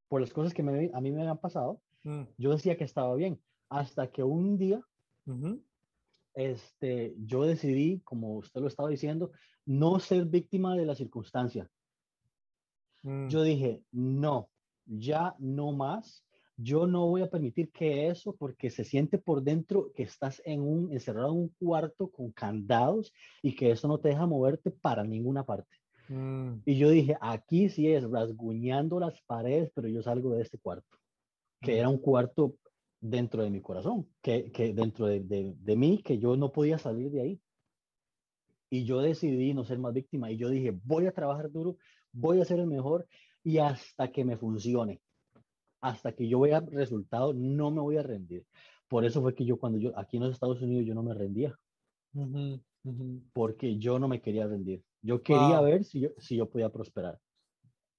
por 0.08 0.22
las 0.22 0.32
cosas 0.32 0.54
que 0.54 0.62
a 0.62 1.02
mí 1.02 1.12
me 1.12 1.22
habían 1.22 1.38
pasado, 1.40 1.82
mm. 2.04 2.22
yo 2.38 2.52
decía 2.52 2.78
que 2.78 2.86
estaba 2.86 3.14
bien, 3.16 3.38
hasta 3.70 4.10
que 4.10 4.24
un 4.24 4.58
día, 4.58 4.82
este, 6.34 7.14
yo 7.18 7.44
decidí, 7.44 8.00
como 8.06 8.38
usted 8.38 8.62
lo 8.62 8.68
estaba 8.68 8.88
diciendo, 8.88 9.32
no 9.66 10.00
ser 10.00 10.26
víctima 10.26 10.76
de 10.76 10.86
la 10.86 10.96
circunstancia. 10.96 11.70
Mm. 13.04 13.28
Yo 13.28 13.44
dije, 13.44 13.84
no, 13.92 14.50
ya 14.86 15.36
no 15.40 15.74
más. 15.74 16.26
Yo 16.62 16.86
no 16.86 17.08
voy 17.08 17.22
a 17.22 17.30
permitir 17.30 17.72
que 17.72 18.08
eso, 18.08 18.36
porque 18.36 18.70
se 18.70 18.84
siente 18.84 19.18
por 19.18 19.42
dentro 19.42 19.92
que 19.94 20.04
estás 20.04 20.42
en 20.46 20.62
un, 20.62 20.92
encerrado 20.92 21.30
en 21.30 21.40
un 21.40 21.50
cuarto 21.50 22.10
con 22.10 22.32
candados 22.32 23.14
y 23.42 23.56
que 23.56 23.72
eso 23.72 23.88
no 23.88 24.00
te 24.00 24.10
deja 24.10 24.26
moverte 24.26 24.70
para 24.70 25.04
ninguna 25.04 25.44
parte. 25.44 25.78
Mm. 26.10 26.62
Y 26.66 26.78
yo 26.78 26.90
dije, 26.90 27.18
aquí 27.22 27.70
sí 27.70 27.88
es 27.92 28.04
rasguñando 28.10 29.00
las 29.00 29.20
paredes, 29.22 29.72
pero 29.74 29.88
yo 29.88 30.04
salgo 30.04 30.34
de 30.36 30.42
este 30.44 30.58
cuarto, 30.58 30.98
que 31.62 31.78
era 31.80 31.90
mm. 31.90 31.94
un 31.94 31.98
cuarto 31.98 32.56
dentro 33.00 33.44
de 33.44 33.50
mi 33.50 33.62
corazón, 33.62 34.08
que, 34.22 34.52
que 34.52 34.74
dentro 34.74 35.08
de, 35.08 35.22
de, 35.22 35.56
de, 35.58 35.76
mí, 35.76 36.04
que 36.04 36.20
yo 36.20 36.36
no 36.38 36.52
podía 36.52 36.78
salir 36.78 37.10
de 37.12 37.22
ahí. 37.22 37.42
Y 38.70 38.86
yo 38.86 39.02
decidí 39.02 39.54
no 39.54 39.66
ser 39.66 39.80
más 39.80 39.94
víctima 39.94 40.32
y 40.32 40.38
yo 40.38 40.50
dije, 40.50 40.78
voy 40.84 41.08
a 41.08 41.12
trabajar 41.12 41.52
duro, 41.52 41.78
voy 42.12 42.40
a 42.40 42.46
ser 42.46 42.60
el 42.60 42.68
mejor 42.68 43.08
y 43.44 43.58
hasta 43.58 44.12
que 44.12 44.24
me 44.24 44.38
funcione, 44.38 45.02
hasta 45.82 46.14
que 46.14 46.28
yo 46.28 46.40
vea 46.40 46.60
resultado, 46.62 47.34
no 47.34 47.72
me 47.72 47.82
voy 47.82 47.98
a 47.98 48.04
rendir. 48.04 48.46
Por 48.88 49.04
eso 49.06 49.22
fue 49.22 49.34
que 49.34 49.46
yo 49.46 49.58
cuando 49.58 49.80
yo, 49.80 49.98
aquí 49.98 50.18
en 50.18 50.24
los 50.24 50.34
Estados 50.34 50.62
Unidos, 50.62 50.86
yo 50.86 50.94
no 50.94 51.04
me 51.04 51.14
rendía. 51.14 51.58
Porque 53.34 53.78
yo 53.78 54.00
no 54.00 54.08
me 54.08 54.22
quería 54.22 54.48
rendir. 54.48 54.84
Yo 55.02 55.22
quería 55.24 55.60
ver 55.62 55.84
si 55.84 56.02
yo, 56.02 56.10
si 56.20 56.36
yo 56.36 56.50
podía 56.50 56.70
prosperar. 56.70 57.20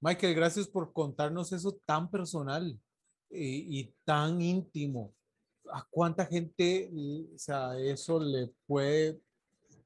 Michael, 0.01 0.35
gracias 0.35 0.69
por 0.69 0.93
contarnos 0.93 1.53
eso 1.53 1.79
tan 1.85 2.11
personal 2.11 2.79
y, 3.31 3.93
tan 4.05 4.41
íntimo. 4.41 5.15
¿A 5.73 5.87
cuánta 5.89 6.27
gente 6.27 6.91
o 7.35 7.39
sea, 7.39 7.79
eso 7.79 8.21
le 8.21 8.51
puede 8.67 9.21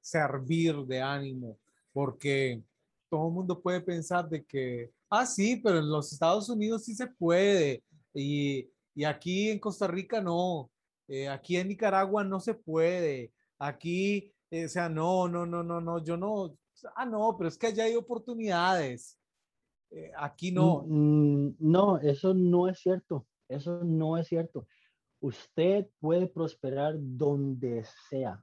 servir 0.01 0.75
de 0.87 1.01
ánimo? 1.01 1.59
Porque 1.93 2.63
todo 3.09 3.29
el 3.29 3.35
mundo 3.35 3.61
puede 3.61 3.81
pensar 3.81 4.29
de 4.29 4.45
que, 4.45 4.91
ah, 5.11 5.27
sí, 5.27 5.57
pero 5.57 5.79
en 5.79 5.91
los 5.91 6.13
Estados 6.13 6.49
Unidos 6.49 6.85
sí 6.85 6.95
se 6.95 7.07
puede 7.07 7.83
y, 8.15 8.69
y 8.95 9.05
aquí 9.05 9.51
en 9.51 9.59
Costa 9.59 9.87
Rica 9.87 10.21
no, 10.21 10.71
eh, 11.09 11.29
aquí 11.29 11.57
en 11.57 11.69
Nicaragua 11.69 12.25
no 12.25 12.41
se 12.41 12.55
puede, 12.55 13.33
aquí, 13.59 14.33
eh, 14.51 14.67
o 14.67 14.69
sea, 14.69 14.89
no, 14.89 15.29
no, 15.29 15.47
no, 15.47 15.63
no, 15.63 15.81
no, 15.81 16.03
yo 16.03 16.17
no, 16.17 16.57
ah, 16.95 17.07
no, 17.07 17.37
pero 17.37 17.49
es 17.49 17.59
que 17.59 17.69
allá 17.69 17.85
hay 17.85 17.95
oportunidades. 17.95 19.19
Eh, 19.91 20.11
aquí 20.17 20.51
no. 20.53 20.85
Mm, 20.87 21.47
mm, 21.49 21.57
no, 21.61 21.99
eso 21.99 22.35
no 22.35 22.69
es 22.69 22.79
cierto. 22.81 23.27
Eso 23.49 23.83
no 23.85 24.19
es 24.19 24.29
cierto. 24.29 24.67
Usted 25.21 25.87
puede 26.01 26.27
prosperar 26.27 26.95
donde 26.99 27.85
sea. 28.09 28.43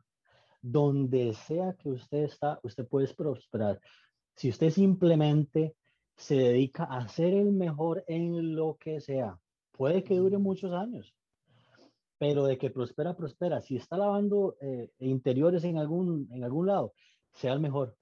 Donde 0.62 1.34
sea 1.34 1.74
que 1.74 1.90
usted 1.90 2.24
está, 2.24 2.60
usted 2.64 2.88
puede 2.88 3.14
prosperar. 3.14 3.80
Si 4.36 4.50
usted 4.50 4.70
simplemente 4.70 5.76
se 6.16 6.36
dedica 6.36 6.84
a 6.84 7.08
ser 7.08 7.34
el 7.34 7.52
mejor 7.52 8.04
en 8.08 8.56
lo 8.56 8.78
que 8.80 9.02
sea. 9.02 9.40
Puede 9.72 10.04
que 10.04 10.16
dure 10.16 10.38
muchos 10.38 10.72
años, 10.72 11.14
pero 12.18 12.46
de 12.46 12.58
que 12.58 12.70
prospera, 12.70 13.16
prospera. 13.16 13.62
Si 13.62 13.76
está 13.76 13.98
lavando 13.98 14.56
eh, 14.62 14.92
interiores 15.00 15.64
en 15.64 15.78
algún, 15.78 16.30
en 16.32 16.44
algún 16.44 16.68
lado, 16.68 16.94
sea 17.34 17.54
el 17.54 17.60
mejor. 17.60 17.98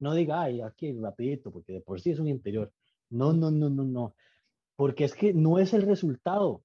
No 0.00 0.14
diga, 0.14 0.42
ay, 0.42 0.60
aquí 0.60 0.92
rapidito, 0.92 1.50
porque 1.50 1.74
de 1.74 1.80
por 1.80 2.00
sí 2.00 2.10
es 2.10 2.20
un 2.20 2.28
interior. 2.28 2.72
No, 3.10 3.32
no, 3.32 3.50
no, 3.50 3.68
no, 3.70 3.84
no. 3.84 4.14
Porque 4.76 5.04
es 5.04 5.14
que 5.14 5.32
no 5.32 5.58
es 5.58 5.72
el 5.72 5.82
resultado 5.82 6.62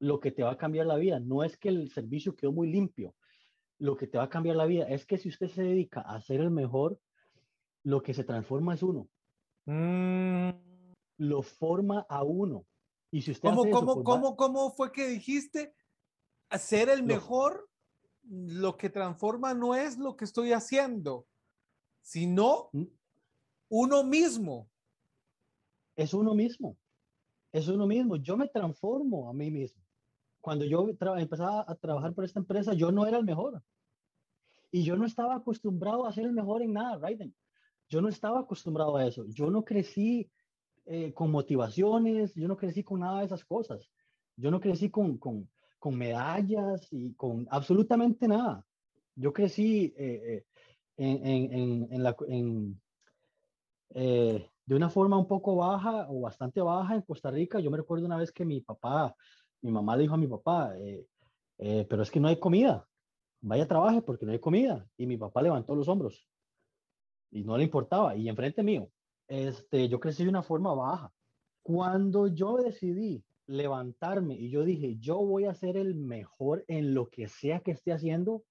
lo 0.00 0.18
que 0.18 0.32
te 0.32 0.42
va 0.42 0.52
a 0.52 0.56
cambiar 0.56 0.86
la 0.86 0.96
vida. 0.96 1.20
No 1.20 1.44
es 1.44 1.56
que 1.58 1.68
el 1.68 1.90
servicio 1.90 2.34
quedó 2.34 2.50
muy 2.50 2.72
limpio. 2.72 3.14
Lo 3.78 3.96
que 3.96 4.06
te 4.06 4.18
va 4.18 4.24
a 4.24 4.30
cambiar 4.30 4.56
la 4.56 4.66
vida 4.66 4.88
es 4.88 5.06
que 5.06 5.18
si 5.18 5.28
usted 5.28 5.48
se 5.48 5.62
dedica 5.62 6.00
a 6.00 6.20
ser 6.22 6.40
el 6.40 6.50
mejor, 6.50 6.98
lo 7.84 8.02
que 8.02 8.14
se 8.14 8.24
transforma 8.24 8.74
es 8.74 8.82
uno. 8.82 9.08
Mm. 9.66 10.50
Lo 11.18 11.42
forma 11.42 12.06
a 12.08 12.22
uno. 12.24 12.64
Y 13.10 13.22
si 13.22 13.32
usted 13.32 13.48
¿Cómo, 13.48 13.62
hace 13.62 13.70
eso, 13.70 13.78
cómo, 13.80 13.94
pues 13.94 14.06
va- 14.06 14.10
cómo, 14.20 14.36
cómo 14.36 14.70
fue 14.70 14.92
que 14.92 15.08
dijiste? 15.08 15.74
Hacer 16.48 16.88
el 16.88 17.02
mejor, 17.02 17.68
lo 18.22 18.76
que 18.76 18.90
transforma 18.90 19.54
no 19.54 19.74
es 19.74 19.98
lo 19.98 20.16
que 20.16 20.24
estoy 20.24 20.52
haciendo, 20.52 21.26
sino 22.00 22.70
Mm. 22.72 22.84
uno 23.68 24.04
mismo. 24.04 24.68
es 25.96 26.14
uno 26.14 26.34
mismo. 26.34 26.78
Es 27.52 27.68
uno 27.68 27.86
mismo. 27.86 28.16
Yo 28.16 28.34
me 28.36 28.48
transformo 28.48 29.28
a 29.28 29.34
mí 29.34 29.50
mismo. 29.50 29.82
Cuando 30.40 30.64
yo 30.64 30.88
empezaba 30.88 31.64
a 31.68 31.74
trabajar 31.74 32.14
por 32.14 32.24
esta 32.24 32.38
empresa, 32.38 32.72
yo 32.72 32.90
no 32.90 33.06
era 33.06 33.18
el 33.18 33.24
mejor. 33.24 33.62
Y 34.70 34.82
yo 34.82 34.96
no 34.96 35.04
estaba 35.04 35.34
acostumbrado 35.34 36.06
a 36.06 36.12
ser 36.12 36.24
el 36.24 36.32
mejor 36.32 36.62
en 36.62 36.72
nada, 36.72 36.96
Raiden. 36.96 37.34
Yo 37.90 38.00
no 38.00 38.08
estaba 38.08 38.40
acostumbrado 38.40 38.96
a 38.96 39.06
eso. 39.06 39.24
Yo 39.26 39.50
no 39.50 39.64
crecí 39.64 40.30
eh, 40.86 41.12
con 41.12 41.30
motivaciones, 41.30 42.34
yo 42.34 42.46
no 42.48 42.56
crecí 42.56 42.84
con 42.84 43.00
nada 43.00 43.18
de 43.18 43.26
esas 43.26 43.44
cosas. 43.44 43.90
Yo 44.36 44.50
no 44.50 44.60
crecí 44.60 44.90
con, 44.90 45.18
con, 45.18 45.50
con 45.78 45.96
medallas 45.96 46.86
y 46.92 47.14
con 47.14 47.46
absolutamente 47.50 48.28
nada. 48.28 48.64
Yo 49.16 49.32
crecí 49.32 49.92
eh, 49.98 50.22
eh, 50.24 50.44
en, 50.96 51.26
en, 51.26 51.52
en, 51.52 51.88
en 51.90 52.02
la, 52.02 52.16
eh, 53.94 54.48
de 54.66 54.74
una 54.76 54.88
forma 54.88 55.18
un 55.18 55.26
poco 55.26 55.56
baja 55.56 56.06
o 56.08 56.20
bastante 56.20 56.60
baja 56.60 56.94
en 56.94 57.02
Costa 57.02 57.30
Rica. 57.30 57.58
Yo 57.58 57.72
me 57.72 57.76
recuerdo 57.76 58.06
una 58.06 58.16
vez 58.16 58.30
que 58.30 58.44
mi 58.44 58.60
papá, 58.60 59.14
mi 59.62 59.72
mamá 59.72 59.96
le 59.96 60.02
dijo 60.02 60.14
a 60.14 60.18
mi 60.18 60.28
papá, 60.28 60.78
eh, 60.78 61.06
eh, 61.58 61.86
pero 61.90 62.02
es 62.02 62.10
que 62.10 62.20
no 62.20 62.28
hay 62.28 62.38
comida, 62.38 62.86
vaya 63.40 63.66
trabaje 63.66 64.00
porque 64.00 64.24
no 64.24 64.30
hay 64.32 64.38
comida. 64.38 64.86
Y 64.96 65.06
mi 65.06 65.16
papá 65.16 65.42
levantó 65.42 65.74
los 65.74 65.88
hombros 65.88 66.29
y 67.30 67.44
no 67.44 67.56
le 67.56 67.64
importaba. 67.64 68.16
Y 68.16 68.28
enfrente 68.28 68.62
mío, 68.62 68.90
este, 69.28 69.88
yo 69.88 70.00
crecí 70.00 70.24
de 70.24 70.30
una 70.30 70.42
forma 70.42 70.74
baja. 70.74 71.12
Cuando 71.62 72.26
yo 72.26 72.56
decidí 72.56 73.24
levantarme 73.46 74.34
y 74.34 74.50
yo 74.50 74.64
dije, 74.64 74.96
yo 74.98 75.18
voy 75.18 75.44
a 75.44 75.54
ser 75.54 75.76
el 75.76 75.94
mejor 75.94 76.64
en 76.68 76.94
lo 76.94 77.08
que 77.08 77.28
sea 77.28 77.60
que 77.60 77.72
esté 77.72 77.92
haciendo, 77.92 78.44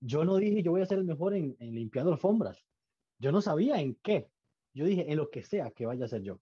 yo 0.00 0.24
no 0.24 0.36
dije, 0.36 0.62
yo 0.62 0.72
voy 0.72 0.82
a 0.82 0.86
ser 0.86 0.98
el 0.98 1.04
mejor 1.04 1.34
en, 1.34 1.56
en 1.58 1.74
limpiando 1.74 2.12
alfombras. 2.12 2.64
Yo 3.18 3.32
no 3.32 3.40
sabía 3.40 3.80
en 3.80 3.94
qué. 4.02 4.28
Yo 4.74 4.84
dije, 4.84 5.10
en 5.10 5.16
lo 5.16 5.30
que 5.30 5.42
sea 5.42 5.70
que 5.70 5.86
vaya 5.86 6.04
a 6.04 6.08
ser 6.08 6.22
yo, 6.22 6.40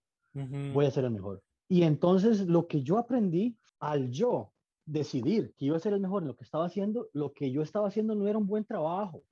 voy 0.73 0.85
a 0.85 0.91
ser 0.91 1.05
el 1.05 1.11
mejor. 1.11 1.43
Y 1.69 1.83
entonces 1.83 2.47
lo 2.47 2.67
que 2.67 2.81
yo 2.81 2.97
aprendí 2.97 3.55
al 3.79 4.09
yo 4.09 4.51
decidir 4.85 5.53
que 5.55 5.65
iba 5.65 5.77
a 5.77 5.79
ser 5.79 5.93
el 5.93 5.99
mejor 5.99 6.23
en 6.23 6.29
lo 6.29 6.35
que 6.35 6.43
estaba 6.43 6.65
haciendo, 6.65 7.09
lo 7.13 7.31
que 7.31 7.51
yo 7.51 7.61
estaba 7.61 7.87
haciendo 7.87 8.15
no 8.15 8.27
era 8.27 8.37
un 8.37 8.47
buen 8.47 8.65
trabajo, 8.65 9.23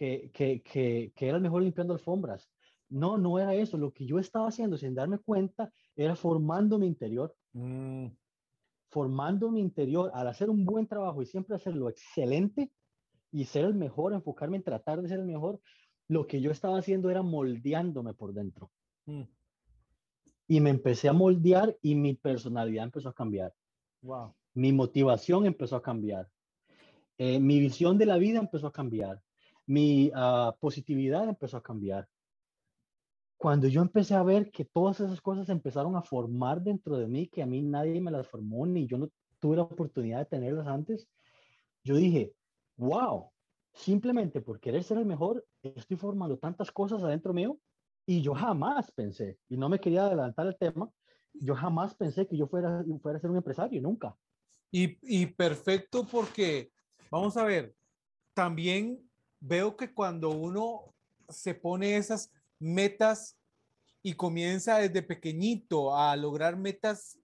que, 0.00 0.30
que, 0.32 0.62
que, 0.62 1.12
que 1.14 1.28
era 1.28 1.36
el 1.36 1.42
mejor 1.42 1.62
limpiando 1.62 1.92
alfombras. 1.92 2.50
No, 2.88 3.18
no 3.18 3.38
era 3.38 3.54
eso. 3.54 3.76
Lo 3.76 3.92
que 3.92 4.06
yo 4.06 4.18
estaba 4.18 4.48
haciendo 4.48 4.78
sin 4.78 4.94
darme 4.94 5.18
cuenta 5.18 5.70
era 5.94 6.16
formando 6.16 6.78
mi 6.78 6.86
interior, 6.86 7.36
Mm. 7.52 8.06
formando 8.90 9.50
mi 9.50 9.60
interior 9.60 10.10
al 10.14 10.28
hacer 10.28 10.48
un 10.48 10.64
buen 10.64 10.86
trabajo 10.86 11.20
y 11.20 11.26
siempre 11.26 11.56
hacerlo 11.56 11.88
excelente 11.90 12.70
y 13.32 13.44
ser 13.44 13.64
el 13.64 13.74
mejor, 13.74 14.12
enfocarme 14.14 14.56
en 14.56 14.62
tratar 14.62 15.02
de 15.02 15.08
ser 15.08 15.18
el 15.18 15.26
mejor. 15.26 15.60
Lo 16.08 16.26
que 16.26 16.40
yo 16.40 16.50
estaba 16.50 16.78
haciendo 16.78 17.10
era 17.10 17.22
moldeándome 17.22 18.14
por 18.14 18.32
dentro. 18.32 18.70
Mm. 19.04 19.24
Y 20.48 20.60
me 20.60 20.70
empecé 20.70 21.08
a 21.08 21.12
moldear 21.12 21.76
y 21.82 21.94
mi 21.94 22.14
personalidad 22.14 22.84
empezó 22.84 23.10
a 23.10 23.14
cambiar. 23.14 23.52
Wow. 24.00 24.34
Mi 24.54 24.72
motivación 24.72 25.44
empezó 25.44 25.76
a 25.76 25.82
cambiar. 25.82 26.30
Eh, 27.18 27.38
mi 27.38 27.60
visión 27.60 27.98
de 27.98 28.06
la 28.06 28.16
vida 28.16 28.38
empezó 28.38 28.68
a 28.68 28.72
cambiar. 28.72 29.20
Mi 29.70 30.08
uh, 30.08 30.52
positividad 30.58 31.28
empezó 31.28 31.56
a 31.56 31.62
cambiar. 31.62 32.08
Cuando 33.36 33.68
yo 33.68 33.82
empecé 33.82 34.14
a 34.16 34.24
ver 34.24 34.50
que 34.50 34.64
todas 34.64 34.98
esas 34.98 35.20
cosas 35.20 35.48
empezaron 35.48 35.94
a 35.94 36.02
formar 36.02 36.60
dentro 36.60 36.98
de 36.98 37.06
mí, 37.06 37.28
que 37.28 37.40
a 37.40 37.46
mí 37.46 37.62
nadie 37.62 38.00
me 38.00 38.10
las 38.10 38.26
formó, 38.26 38.66
ni 38.66 38.88
yo 38.88 38.98
no 38.98 39.08
tuve 39.38 39.54
la 39.54 39.62
oportunidad 39.62 40.18
de 40.18 40.24
tenerlas 40.24 40.66
antes, 40.66 41.08
yo 41.84 41.94
dije, 41.94 42.34
wow, 42.78 43.30
simplemente 43.72 44.40
por 44.40 44.58
querer 44.58 44.82
ser 44.82 44.98
el 44.98 45.06
mejor, 45.06 45.46
estoy 45.62 45.96
formando 45.96 46.36
tantas 46.36 46.72
cosas 46.72 47.04
adentro 47.04 47.32
mío 47.32 47.56
y 48.04 48.22
yo 48.22 48.34
jamás 48.34 48.90
pensé, 48.90 49.38
y 49.48 49.56
no 49.56 49.68
me 49.68 49.78
quería 49.78 50.06
adelantar 50.06 50.48
el 50.48 50.58
tema, 50.58 50.90
yo 51.32 51.54
jamás 51.54 51.94
pensé 51.94 52.26
que 52.26 52.36
yo 52.36 52.48
fuera, 52.48 52.84
fuera 53.00 53.18
a 53.18 53.20
ser 53.20 53.30
un 53.30 53.36
empresario, 53.36 53.80
nunca. 53.80 54.16
Y, 54.72 54.98
y 55.02 55.26
perfecto 55.26 56.04
porque, 56.10 56.72
vamos 57.08 57.36
a 57.36 57.44
ver, 57.44 57.72
también 58.34 59.09
veo 59.40 59.76
que 59.76 59.92
cuando 59.92 60.30
uno 60.30 60.94
se 61.28 61.54
pone 61.54 61.96
esas 61.96 62.30
metas 62.58 63.36
y 64.02 64.14
comienza 64.14 64.78
desde 64.78 65.02
pequeñito 65.02 65.96
a 65.96 66.14
lograr 66.16 66.56
metas 66.56 67.18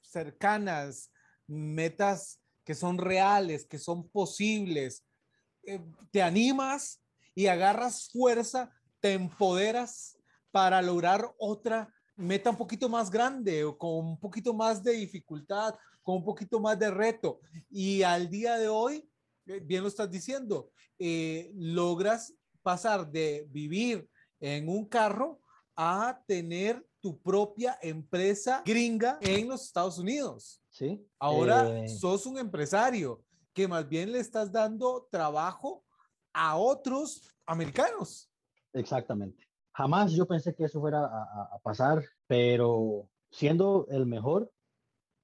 cercanas, 0.00 1.10
metas 1.46 2.40
que 2.64 2.74
son 2.74 2.98
reales, 2.98 3.66
que 3.66 3.78
son 3.78 4.08
posibles, 4.08 5.04
eh, 5.64 5.80
te 6.10 6.22
animas 6.22 7.00
y 7.34 7.46
agarras 7.46 8.10
fuerza, 8.10 8.70
te 9.00 9.12
empoderas 9.12 10.18
para 10.50 10.82
lograr 10.82 11.34
otra 11.38 11.92
meta 12.16 12.50
un 12.50 12.56
poquito 12.56 12.88
más 12.88 13.10
grande 13.10 13.64
o 13.64 13.78
con 13.78 13.90
un 13.90 14.18
poquito 14.18 14.52
más 14.52 14.82
de 14.82 14.92
dificultad, 14.92 15.74
con 16.02 16.16
un 16.16 16.24
poquito 16.24 16.58
más 16.58 16.78
de 16.78 16.90
reto. 16.90 17.40
Y 17.70 18.02
al 18.02 18.28
día 18.28 18.56
de 18.56 18.68
hoy, 18.68 19.08
bien 19.62 19.82
lo 19.82 19.88
estás 19.88 20.10
diciendo, 20.10 20.70
eh, 20.98 21.50
logras 21.54 22.34
pasar 22.62 23.10
de 23.10 23.46
vivir 23.50 24.08
en 24.40 24.68
un 24.68 24.86
carro 24.86 25.40
a 25.76 26.22
tener 26.26 26.84
tu 27.00 27.20
propia 27.20 27.78
empresa 27.80 28.62
gringa 28.64 29.18
en 29.20 29.48
los 29.48 29.64
Estados 29.64 29.98
Unidos. 29.98 30.60
Sí. 30.70 31.00
Ahora 31.18 31.84
eh, 31.84 31.88
sos 31.88 32.26
un 32.26 32.38
empresario 32.38 33.22
que 33.52 33.68
más 33.68 33.88
bien 33.88 34.12
le 34.12 34.18
estás 34.18 34.52
dando 34.52 35.08
trabajo 35.10 35.84
a 36.32 36.56
otros 36.56 37.34
americanos. 37.46 38.30
Exactamente. 38.72 39.44
Jamás 39.72 40.12
yo 40.12 40.26
pensé 40.26 40.54
que 40.54 40.64
eso 40.64 40.80
fuera 40.80 41.04
a, 41.04 41.50
a, 41.54 41.58
pasar, 41.62 42.04
pero 42.26 43.08
siendo 43.30 43.86
el 43.90 44.06
mejor 44.06 44.52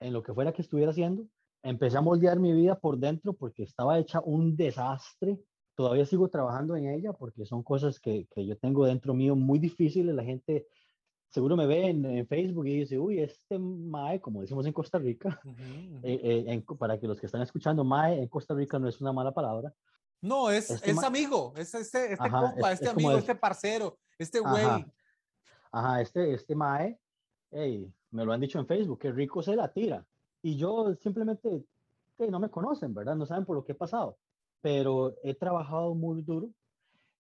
en 0.00 0.12
lo 0.12 0.22
que 0.22 0.32
fuera 0.32 0.52
que 0.52 0.62
estuviera 0.62 0.92
haciendo, 0.92 1.26
empecé 1.64 1.96
a 1.96 2.02
moldear 2.02 2.38
mi 2.38 2.52
vida 2.52 2.78
por 2.78 2.98
dentro 2.98 3.32
porque 3.32 3.64
estaba 3.64 3.98
hecha 3.98 4.20
un 4.20 4.54
desastre. 4.54 5.40
Todavía 5.74 6.06
sigo 6.06 6.28
trabajando 6.28 6.76
en 6.76 6.88
ella 6.88 7.12
porque 7.12 7.44
son 7.46 7.64
cosas 7.64 7.98
que, 7.98 8.28
que 8.32 8.46
yo 8.46 8.56
tengo 8.56 8.86
dentro 8.86 9.14
mío 9.14 9.34
muy 9.34 9.58
difíciles. 9.58 10.14
La 10.14 10.22
gente 10.22 10.66
seguro 11.30 11.56
me 11.56 11.66
ve 11.66 11.88
en, 11.88 12.04
en, 12.04 12.26
Facebook 12.28 12.66
y 12.68 12.80
dice, 12.80 12.98
uy, 12.98 13.18
este 13.18 13.58
MAE, 13.58 14.20
como 14.20 14.42
decimos 14.42 14.66
en 14.66 14.72
Costa 14.72 14.98
Rica, 14.98 15.40
uh 15.44 15.48
-huh, 15.50 15.94
uh. 15.94 16.00
Eh, 16.04 16.20
eh, 16.22 16.44
en, 16.46 16.62
para 16.62 17.00
que 17.00 17.08
los 17.08 17.18
que 17.18 17.26
están 17.26 17.42
escuchando, 17.42 17.82
MAE 17.82 18.22
en 18.22 18.28
Costa 18.28 18.54
Rica 18.54 18.78
no 18.78 18.86
es 18.86 19.00
una 19.00 19.12
mala 19.12 19.32
palabra. 19.32 19.74
No, 20.20 20.48
es, 20.50 20.70
este 20.70 20.92
es 20.92 21.02
amigo, 21.02 21.52
es 21.56 21.74
este, 21.74 22.12
este 22.12 22.24
ajá, 22.24 22.40
compa, 22.40 22.72
es, 22.72 22.74
este 22.74 22.84
es 22.86 22.92
amigo, 22.92 23.10
es, 23.12 23.18
este 23.18 23.34
parcero, 23.34 23.98
este 24.16 24.38
güey. 24.38 24.64
Ajá, 24.64 24.86
ajá, 25.72 26.00
este, 26.02 26.34
este 26.34 26.54
MAE, 26.54 26.98
hey, 27.50 27.92
me 28.10 28.24
lo 28.24 28.32
han 28.32 28.40
dicho 28.40 28.58
en 28.58 28.66
Facebook, 28.66 29.00
que 29.00 29.10
rico 29.10 29.42
se 29.42 29.56
la 29.56 29.72
tira. 29.72 30.06
Y 30.44 30.58
yo 30.58 30.94
simplemente, 30.96 31.64
no 32.18 32.38
me 32.38 32.50
conocen, 32.50 32.92
¿verdad? 32.92 33.16
No 33.16 33.24
saben 33.24 33.46
por 33.46 33.56
lo 33.56 33.64
que 33.64 33.72
he 33.72 33.74
pasado. 33.74 34.18
Pero 34.60 35.14
he 35.22 35.32
trabajado 35.32 35.94
muy 35.94 36.20
duro 36.20 36.50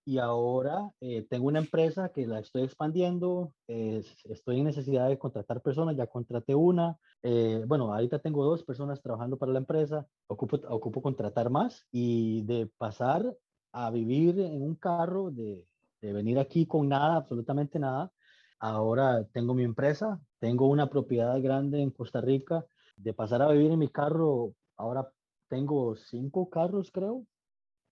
y 0.04 0.18
ahora 0.18 0.90
eh, 1.00 1.26
tengo 1.30 1.46
una 1.46 1.60
empresa 1.60 2.10
que 2.10 2.26
la 2.26 2.40
estoy 2.40 2.64
expandiendo, 2.64 3.54
eh, 3.66 4.04
estoy 4.24 4.58
en 4.58 4.66
necesidad 4.66 5.08
de 5.08 5.18
contratar 5.18 5.62
personas, 5.62 5.96
ya 5.96 6.06
contraté 6.06 6.54
una, 6.54 6.98
eh, 7.22 7.64
bueno, 7.66 7.94
ahorita 7.94 8.18
tengo 8.18 8.44
dos 8.44 8.62
personas 8.62 9.00
trabajando 9.00 9.38
para 9.38 9.52
la 9.52 9.60
empresa, 9.60 10.06
ocupo, 10.26 10.60
ocupo 10.68 11.00
contratar 11.00 11.48
más 11.48 11.86
y 11.90 12.42
de 12.42 12.70
pasar 12.76 13.34
a 13.72 13.90
vivir 13.90 14.38
en 14.38 14.60
un 14.60 14.74
carro, 14.74 15.30
de, 15.30 15.64
de 16.02 16.12
venir 16.12 16.38
aquí 16.38 16.66
con 16.66 16.90
nada, 16.90 17.16
absolutamente 17.16 17.78
nada, 17.78 18.12
ahora 18.58 19.24
tengo 19.32 19.54
mi 19.54 19.64
empresa, 19.64 20.20
tengo 20.40 20.68
una 20.68 20.90
propiedad 20.90 21.40
grande 21.40 21.80
en 21.80 21.90
Costa 21.90 22.20
Rica, 22.20 22.66
de 22.96 23.12
pasar 23.12 23.42
a 23.42 23.50
vivir 23.52 23.70
en 23.70 23.78
mi 23.78 23.88
carro, 23.88 24.54
ahora 24.76 25.10
tengo 25.48 25.96
cinco 25.96 26.48
carros 26.48 26.90
creo, 26.90 27.26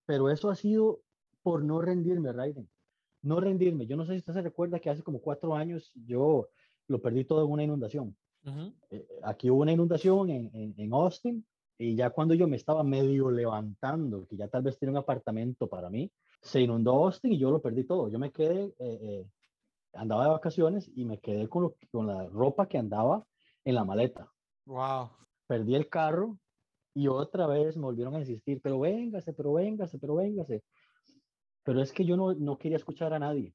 pero 0.06 0.30
eso 0.30 0.50
ha 0.50 0.56
sido 0.56 1.00
por 1.42 1.64
no 1.64 1.80
rendirme, 1.80 2.32
Raiden. 2.32 2.68
no 3.22 3.40
rendirme. 3.40 3.86
Yo 3.86 3.96
no 3.96 4.04
sé 4.04 4.12
si 4.12 4.18
usted 4.18 4.32
se 4.32 4.42
recuerda 4.42 4.80
que 4.80 4.90
hace 4.90 5.02
como 5.02 5.20
cuatro 5.20 5.54
años 5.54 5.92
yo 5.94 6.48
lo 6.88 7.00
perdí 7.00 7.24
todo 7.24 7.44
en 7.44 7.50
una 7.52 7.64
inundación. 7.64 8.16
Eh, 8.90 9.06
aquí 9.22 9.48
hubo 9.50 9.62
una 9.62 9.72
inundación 9.72 10.30
en, 10.30 10.74
en, 10.76 10.92
Austin 10.92 11.46
y 11.78 11.94
ya 11.94 12.10
cuando 12.10 12.34
yo 12.34 12.48
me 12.48 12.56
estaba 12.56 12.82
medio 12.82 13.30
levantando, 13.30 14.26
que 14.26 14.36
ya 14.36 14.48
tal 14.48 14.62
vez 14.62 14.76
tenía 14.78 14.90
un 14.90 14.98
apartamento 14.98 15.68
para 15.68 15.88
mí, 15.88 16.10
se 16.40 16.60
inundó 16.60 17.04
Austin 17.04 17.32
y 17.32 17.38
yo 17.38 17.52
lo 17.52 17.62
perdí 17.62 17.84
todo. 17.84 18.08
Yo 18.08 18.18
me 18.18 18.32
quedé, 18.32 18.64
eh, 18.64 18.74
eh, 18.78 19.26
andaba 19.92 20.24
de 20.24 20.30
vacaciones 20.30 20.90
y 20.94 21.04
me 21.04 21.18
quedé 21.18 21.48
con, 21.48 21.72
con 21.92 22.08
la 22.08 22.26
ropa 22.26 22.66
que 22.66 22.78
andaba 22.78 23.24
en 23.64 23.76
la 23.76 23.84
maleta. 23.84 24.31
Wow. 24.66 25.10
Perdí 25.46 25.74
el 25.74 25.88
carro 25.88 26.38
y 26.94 27.08
otra 27.08 27.46
vez 27.46 27.76
me 27.76 27.84
volvieron 27.84 28.14
a 28.14 28.20
insistir, 28.20 28.60
pero 28.62 28.80
véngase, 28.80 29.32
pero 29.32 29.54
véngase, 29.54 29.98
pero 29.98 30.16
véngase. 30.16 30.62
Pero 31.64 31.80
es 31.80 31.92
que 31.92 32.04
yo 32.04 32.16
no, 32.16 32.34
no 32.34 32.58
quería 32.58 32.76
escuchar 32.76 33.12
a 33.14 33.18
nadie. 33.18 33.54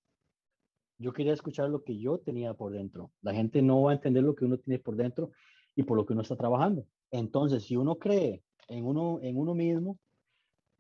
Yo 0.98 1.14
quería 1.14 1.34
escuchar 1.34 1.70
lo 1.70 1.84
que 1.84 2.00
yo 2.00 2.18
tenía 2.20 2.54
por 2.54 2.72
dentro. 2.72 3.12
La 3.22 3.34
gente 3.34 3.62
no 3.62 3.84
va 3.84 3.92
a 3.92 3.96
entender 3.96 4.24
lo 4.24 4.36
que 4.36 4.46
uno 4.46 4.58
tiene 4.58 4.80
por 4.80 4.96
dentro 4.96 5.32
y 5.76 5.84
por 5.84 5.98
lo 5.98 6.06
que 6.06 6.14
uno 6.14 6.24
está 6.24 6.36
trabajando. 6.36 6.86
Entonces, 7.12 7.64
si 7.64 7.76
uno 7.76 7.98
cree 7.98 8.44
en 8.68 8.86
uno, 8.86 9.20
en 9.22 9.38
uno 9.38 9.54
mismo, 9.54 10.00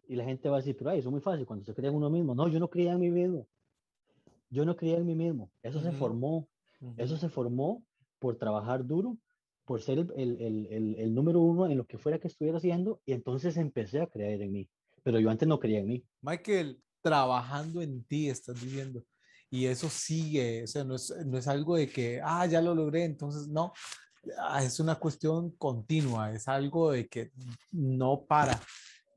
y 0.07 0.15
la 0.15 0.23
gente 0.23 0.49
va 0.49 0.55
a 0.55 0.59
decir, 0.59 0.75
pero 0.77 0.89
ay, 0.89 0.99
eso 0.99 1.09
es 1.09 1.11
muy 1.11 1.21
fácil 1.21 1.45
cuando 1.45 1.65
se 1.65 1.73
cree 1.73 1.89
en 1.89 1.95
uno 1.95 2.09
mismo. 2.09 2.33
No, 2.33 2.47
yo 2.47 2.59
no 2.59 2.69
creía 2.69 2.93
en 2.93 2.99
mí 2.99 3.11
mismo. 3.11 3.47
Yo 4.49 4.65
no 4.65 4.75
creía 4.75 4.97
en 4.97 5.05
mí 5.05 5.15
mismo. 5.15 5.51
Eso 5.61 5.81
se 5.81 5.91
formó. 5.91 6.47
Eso 6.95 7.17
se 7.17 7.29
formó 7.29 7.83
por 8.19 8.37
trabajar 8.37 8.85
duro, 8.85 9.17
por 9.67 9.81
ser 9.81 9.99
el, 9.99 10.11
el, 10.15 10.67
el, 10.71 10.95
el, 10.97 11.13
número 11.13 11.41
uno 11.41 11.65
en 11.65 11.77
lo 11.77 11.85
que 11.85 11.97
fuera 11.97 12.19
que 12.19 12.29
estuviera 12.29 12.57
haciendo, 12.57 13.01
y 13.05 13.11
entonces 13.11 13.57
empecé 13.57 13.99
a 13.99 14.07
creer 14.07 14.41
en 14.41 14.53
mí. 14.53 14.69
Pero 15.03 15.19
yo 15.19 15.29
antes 15.29 15.47
no 15.47 15.59
creía 15.59 15.79
en 15.79 15.87
mí. 15.87 16.05
Michael, 16.21 16.81
trabajando 17.01 17.81
en 17.81 18.03
ti 18.05 18.29
estás 18.29 18.61
viviendo 18.63 19.03
y 19.49 19.65
eso 19.65 19.89
sigue, 19.89 20.63
o 20.63 20.67
sea, 20.67 20.83
no 20.83 20.95
es, 20.95 21.13
no 21.25 21.37
es 21.37 21.47
algo 21.47 21.75
de 21.75 21.89
que, 21.89 22.21
ah, 22.23 22.45
ya 22.45 22.61
lo 22.61 22.75
logré, 22.75 23.03
entonces 23.03 23.47
no, 23.47 23.73
ah, 24.37 24.63
es 24.63 24.79
una 24.79 24.95
cuestión 24.95 25.51
continua, 25.51 26.33
es 26.33 26.47
algo 26.47 26.91
de 26.91 27.07
que 27.07 27.31
no 27.71 28.25
para, 28.25 28.59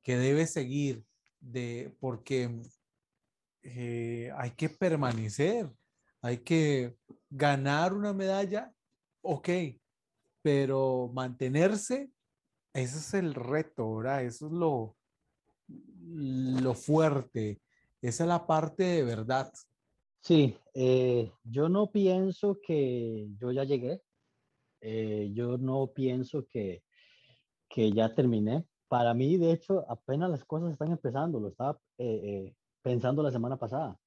que 0.03 0.17
debe 0.17 0.47
seguir, 0.47 1.05
de, 1.41 1.95
porque 2.01 2.61
eh, 3.63 4.31
hay 4.37 4.51
que 4.53 4.69
permanecer, 4.69 5.71
hay 6.23 6.39
que 6.39 6.97
ganar 7.29 7.93
una 7.93 8.13
medalla, 8.13 8.73
ok, 9.23 9.49
pero 10.43 11.11
mantenerse, 11.13 12.11
ese 12.73 12.99
es 12.99 13.15
el 13.15 13.35
reto, 13.35 13.97
¿verdad? 13.97 14.25
Eso 14.25 14.47
es 14.47 14.53
lo, 14.53 14.97
lo 15.69 16.75
fuerte, 16.75 17.61
esa 18.01 18.25
es 18.25 18.29
la 18.29 18.47
parte 18.47 18.83
de 18.85 19.05
verdad. 19.05 19.53
Sí, 20.21 20.57
eh, 20.75 21.33
yo 21.45 21.69
no 21.69 21.91
pienso 21.91 22.59
que 22.61 23.29
yo 23.39 23.53
ya 23.53 23.65
llegué. 23.65 24.03
Eh, 24.83 25.31
yo 25.35 25.59
no 25.59 25.89
pienso 25.89 26.47
que, 26.47 26.83
que 27.69 27.93
ya 27.93 28.15
terminé. 28.15 28.65
Para 28.89 29.15
mí, 29.15 29.37
de 29.37 29.53
hecho, 29.53 29.85
apenas 29.89 30.31
las 30.31 30.45
cosas 30.45 30.73
están 30.73 30.91
empezando. 30.91 31.41
Lo 31.41 31.49
estaba 31.49 31.79
eh, 31.99 32.55
pensando 32.83 33.23
la 33.23 33.31
semana 33.31 33.57
pasada. 33.57 33.99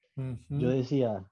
Yo 0.50 0.70
decía, 0.70 1.26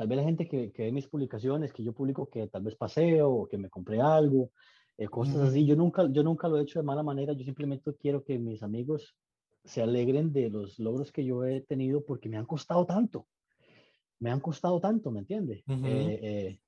tal 0.00 0.08
vez 0.08 0.16
la 0.16 0.24
gente 0.24 0.48
que, 0.48 0.72
que, 0.72 0.84
ve 0.84 0.92
mis 0.92 1.08
publicaciones, 1.08 1.72
que 1.72 1.82
yo 1.82 1.92
publico 1.92 2.30
que 2.30 2.46
tal 2.46 2.62
vez 2.62 2.74
paseo 2.74 3.30
o 3.30 3.48
que 3.48 3.58
me 3.58 3.68
compré 3.68 4.00
algo, 4.00 4.50
cosas 5.10 5.36
así. 5.36 5.66
Yo 5.66 5.76
nunca, 5.76 6.08
yo 6.10 6.22
nunca 6.22 6.48
lo 6.48 6.58
he 6.58 6.62
hecho 6.62 6.78
de 6.78 6.84
mala 6.84 7.02
manera. 7.02 7.32
Yo 7.32 7.44
simplemente 7.44 7.94
quiero 7.98 8.22
que 8.22 8.38
mis 8.38 8.62
amigos 8.62 9.16
se 9.64 9.82
alegren 9.82 10.32
de 10.32 10.48
los 10.48 10.78
logros 10.78 11.12
que 11.12 11.24
yo 11.24 11.44
he 11.44 11.60
tenido 11.60 12.04
porque 12.04 12.28
me 12.28 12.38
han 12.38 12.46
costado 12.46 12.86
tanto 12.86 13.26
me 14.20 14.30
han 14.30 14.40
costado 14.40 14.80
tanto, 14.80 15.10
¿me 15.10 15.20
entiende? 15.20 15.64
Eh, 15.66 16.20
eh, 16.22 16.58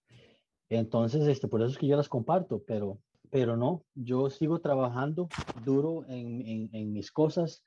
entonces, 0.70 1.26
este, 1.28 1.48
por 1.48 1.60
eso 1.60 1.70
es 1.70 1.78
que 1.78 1.86
yo 1.86 1.96
las 1.96 2.08
comparto, 2.08 2.62
pero, 2.66 2.98
pero 3.30 3.56
no, 3.56 3.84
yo 3.94 4.30
sigo 4.30 4.60
trabajando 4.60 5.28
duro 5.64 6.04
en, 6.08 6.70
en, 6.72 6.92
mis 6.92 7.12
cosas, 7.12 7.62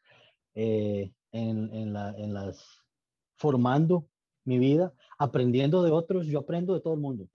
eh, 0.55 1.13
en, 1.31 1.71
en, 1.73 1.93
la, 1.93 2.15
en 2.17 2.33
las, 2.33 2.83
formando 3.37 4.07
mi 4.45 4.59
vida, 4.59 4.93
aprendiendo 5.17 5.83
de 5.83 5.91
otros, 5.91 6.27
yo 6.27 6.39
aprendo 6.39 6.73
de 6.73 6.81
todo 6.81 6.93
el 6.93 7.01
mundo. 7.01 7.27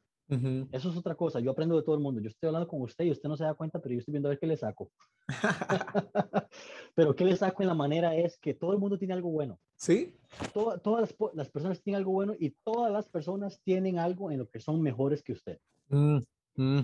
Eso 0.71 0.91
es 0.91 0.97
otra 0.97 1.17
cosa, 1.17 1.41
yo 1.41 1.51
aprendo 1.51 1.77
de 1.77 1.83
todo 1.83 1.97
el 1.97 2.01
mundo. 2.01 2.21
Yo 2.21 2.29
estoy 2.29 2.47
hablando 2.47 2.69
con 2.69 2.81
usted 2.83 3.05
y 3.05 3.11
usted 3.11 3.29
no 3.29 3.37
se 3.37 3.43
da 3.43 3.55
cuenta, 3.55 3.81
pero 3.81 3.95
yo 3.95 3.99
estoy 3.99 4.13
viendo 4.13 4.29
a 4.29 4.31
ver 4.31 4.39
qué 4.39 4.47
le 4.47 4.57
saco. 4.57 4.93
pero 6.95 7.17
qué 7.17 7.25
le 7.25 7.37
saco 7.37 7.63
en 7.63 7.69
la 7.69 7.75
manera 7.75 8.15
es 8.15 8.39
que 8.39 8.55
todo 8.55 8.73
el 8.73 8.79
mundo 8.79 8.97
tiene 8.97 9.15
algo 9.15 9.31
bueno. 9.31 9.59
Sí. 9.75 10.15
todas 10.55 11.13
las, 11.35 11.49
personas 11.51 11.83
tienen 11.83 11.99
algo 11.99 12.13
bueno 12.13 12.37
y 12.39 12.51
todas 12.63 12.93
las 12.93 13.09
personas 13.09 13.61
tienen 13.65 13.99
algo 13.99 14.31
en 14.31 14.39
lo 14.39 14.49
que 14.49 14.61
son 14.61 14.81
mejores 14.81 15.25
que 15.25 15.33
usted. 15.33 15.59
Mm, 15.89 16.19
mm. 16.55 16.81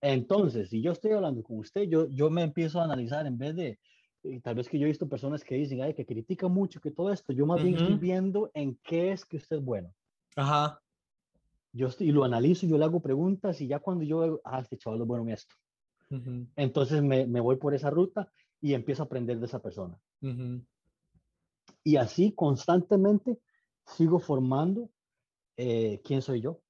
Entonces, 0.00 0.70
si 0.70 0.80
yo 0.80 0.92
estoy 0.92 1.12
hablando 1.12 1.42
con 1.42 1.58
usted, 1.58 1.82
yo, 1.82 2.08
yo 2.08 2.30
me 2.30 2.42
empiezo 2.42 2.80
a 2.80 2.84
analizar 2.84 3.26
en 3.26 3.36
vez 3.36 3.54
de, 3.56 3.78
eh, 4.24 4.40
tal 4.40 4.54
vez 4.54 4.68
que 4.68 4.78
yo 4.78 4.84
he 4.86 4.88
visto 4.88 5.08
personas 5.08 5.44
que 5.44 5.54
dicen, 5.54 5.82
ay, 5.82 5.94
que 5.94 6.06
critican 6.06 6.52
mucho, 6.52 6.80
que 6.80 6.90
todo 6.90 7.12
esto, 7.12 7.32
yo 7.32 7.46
más 7.46 7.62
bien 7.62 7.76
estoy 7.76 7.96
viendo 7.96 8.50
en 8.54 8.78
qué 8.82 9.12
es 9.12 9.24
que 9.24 9.36
usted 9.38 9.56
es 9.56 9.64
bueno. 9.64 9.92
Ajá 10.36 10.80
yo 11.72 11.88
y 11.98 12.12
lo 12.12 12.24
analizo, 12.24 12.66
yo 12.66 12.78
le 12.78 12.84
hago 12.84 13.00
preguntas 13.00 13.60
y 13.60 13.66
ya 13.66 13.78
cuando 13.78 14.04
yo 14.04 14.18
veo, 14.18 14.40
ah, 14.44 14.60
este 14.60 14.76
chaval 14.76 15.00
es 15.00 15.06
bueno 15.06 15.24
en 15.24 15.30
esto. 15.30 15.54
Entonces 16.56 17.02
me, 17.02 17.24
me, 17.26 17.38
voy 17.38 17.56
por 17.56 17.72
esa 17.72 17.88
ruta 17.88 18.32
y 18.60 18.74
empiezo 18.74 19.02
a 19.02 19.06
aprender 19.06 19.38
de 19.38 19.46
esa 19.46 19.62
persona. 19.62 19.96
Y 21.84 21.96
así 21.96 22.32
constantemente 22.32 23.38
sigo 23.86 24.18
formando 24.18 24.90
eh, 25.56 26.00
quién 26.04 26.20
soy 26.20 26.40
yo. 26.40 26.60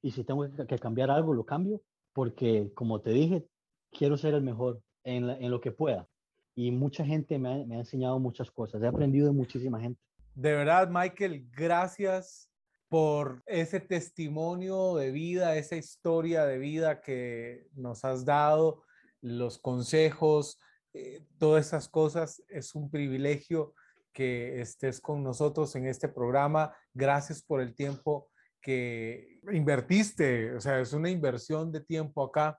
Y 0.00 0.12
si 0.12 0.24
tengo 0.24 0.48
que, 0.66 0.78
cambiar 0.78 1.10
algo, 1.10 1.34
lo 1.34 1.44
cambio, 1.44 1.82
porque 2.14 2.72
como 2.74 3.02
te 3.02 3.10
dije, 3.10 3.46
quiero 3.90 4.16
ser 4.16 4.32
el 4.32 4.42
mejor 4.42 4.80
en, 5.02 5.28
en 5.28 5.50
lo 5.50 5.60
que 5.60 5.70
pueda. 5.70 6.08
Y 6.54 6.70
mucha 6.70 7.04
gente 7.04 7.38
me 7.38 7.48
ha, 7.48 7.66
me 7.66 7.76
ha 7.76 7.80
enseñado 7.80 8.18
muchas 8.18 8.50
cosas. 8.50 8.82
He 8.82 8.86
aprendido 8.86 9.26
de 9.26 9.32
muchísima 9.32 9.80
gente. 9.80 10.00
De 10.34 10.52
verdad, 10.52 10.88
Michael, 10.90 11.48
gracias 11.52 12.48
por 12.88 13.42
ese 13.46 13.80
testimonio 13.80 14.94
de 14.94 15.10
vida, 15.10 15.56
esa 15.56 15.76
historia 15.76 16.44
de 16.44 16.58
vida 16.58 17.00
que 17.00 17.66
nos 17.74 18.04
has 18.04 18.24
dado, 18.24 18.82
los 19.20 19.58
consejos, 19.58 20.60
eh, 20.92 21.24
todas 21.38 21.66
esas 21.66 21.88
cosas. 21.88 22.42
Es 22.48 22.74
un 22.74 22.90
privilegio 22.90 23.74
que 24.12 24.60
estés 24.60 25.00
con 25.00 25.22
nosotros 25.22 25.74
en 25.74 25.86
este 25.86 26.08
programa. 26.08 26.74
Gracias 26.92 27.42
por 27.42 27.60
el 27.60 27.74
tiempo 27.74 28.30
que 28.60 29.40
invertiste, 29.52 30.54
o 30.54 30.60
sea, 30.60 30.80
es 30.80 30.92
una 30.92 31.10
inversión 31.10 31.70
de 31.70 31.80
tiempo 31.80 32.22
acá 32.22 32.58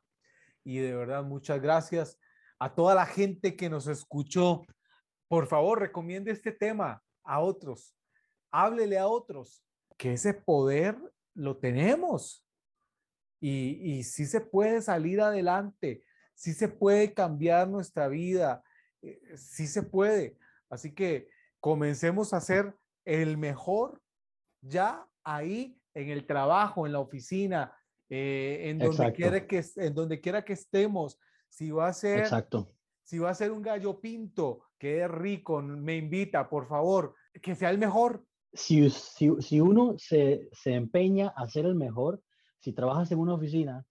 y 0.63 0.77
de 0.77 0.95
verdad 0.95 1.23
muchas 1.23 1.59
gracias 1.59 2.19
a 2.59 2.73
toda 2.73 2.95
la 2.95 3.05
gente 3.05 3.55
que 3.55 3.69
nos 3.69 3.87
escuchó. 3.87 4.63
Por 5.27 5.47
favor, 5.47 5.79
recomiende 5.79 6.31
este 6.31 6.51
tema 6.51 7.03
a 7.23 7.39
otros, 7.39 7.95
háblele 8.51 8.97
a 8.97 9.07
otros, 9.07 9.63
que 9.97 10.13
ese 10.13 10.33
poder 10.33 10.97
lo 11.33 11.57
tenemos 11.57 12.45
y, 13.39 13.97
y 13.97 14.03
sí 14.03 14.25
se 14.25 14.41
puede 14.41 14.81
salir 14.81 15.21
adelante, 15.21 16.03
sí 16.33 16.53
se 16.53 16.67
puede 16.67 17.13
cambiar 17.13 17.67
nuestra 17.67 18.07
vida, 18.07 18.63
eh, 19.01 19.19
sí 19.35 19.67
se 19.67 19.83
puede. 19.83 20.37
Así 20.69 20.93
que 20.93 21.29
comencemos 21.59 22.33
a 22.33 22.41
ser 22.41 22.75
el 23.05 23.37
mejor 23.37 24.01
ya 24.61 25.07
ahí 25.23 25.79
en 25.93 26.09
el 26.09 26.25
trabajo, 26.25 26.85
en 26.85 26.93
la 26.93 26.99
oficina, 26.99 27.75
eh, 28.09 28.69
en, 28.69 28.79
donde 28.79 29.13
quiera 29.13 29.47
que, 29.47 29.63
en 29.77 29.93
donde 29.93 30.19
quiera 30.21 30.43
que 30.43 30.53
estemos. 30.53 31.19
Si 31.55 31.71
va 31.71 31.87
a 31.87 31.93
ser, 31.93 32.19
Exacto. 32.19 32.67
si 33.03 33.17
va 33.17 33.29
a 33.29 33.33
ser 33.33 33.49
un 33.53 33.61
gallo 33.61 34.01
pinto, 34.01 34.59
que 34.77 35.01
es 35.01 35.09
rico, 35.09 35.61
me 35.61 35.95
invita, 35.95 36.49
por 36.49 36.67
favor, 36.67 37.15
que 37.41 37.55
sea 37.55 37.69
el 37.69 37.77
mejor, 37.77 38.25
si, 38.51 38.89
si, 38.89 39.29
si 39.39 39.61
uno 39.61 39.95
se, 39.97 40.49
se, 40.51 40.73
empeña 40.73 41.29
a 41.29 41.47
ser 41.47 41.65
el 41.65 41.75
mejor, 41.75 42.21
si 42.59 42.73
trabajas 42.73 43.09
en 43.13 43.19
una 43.19 43.35
oficina 43.35 43.85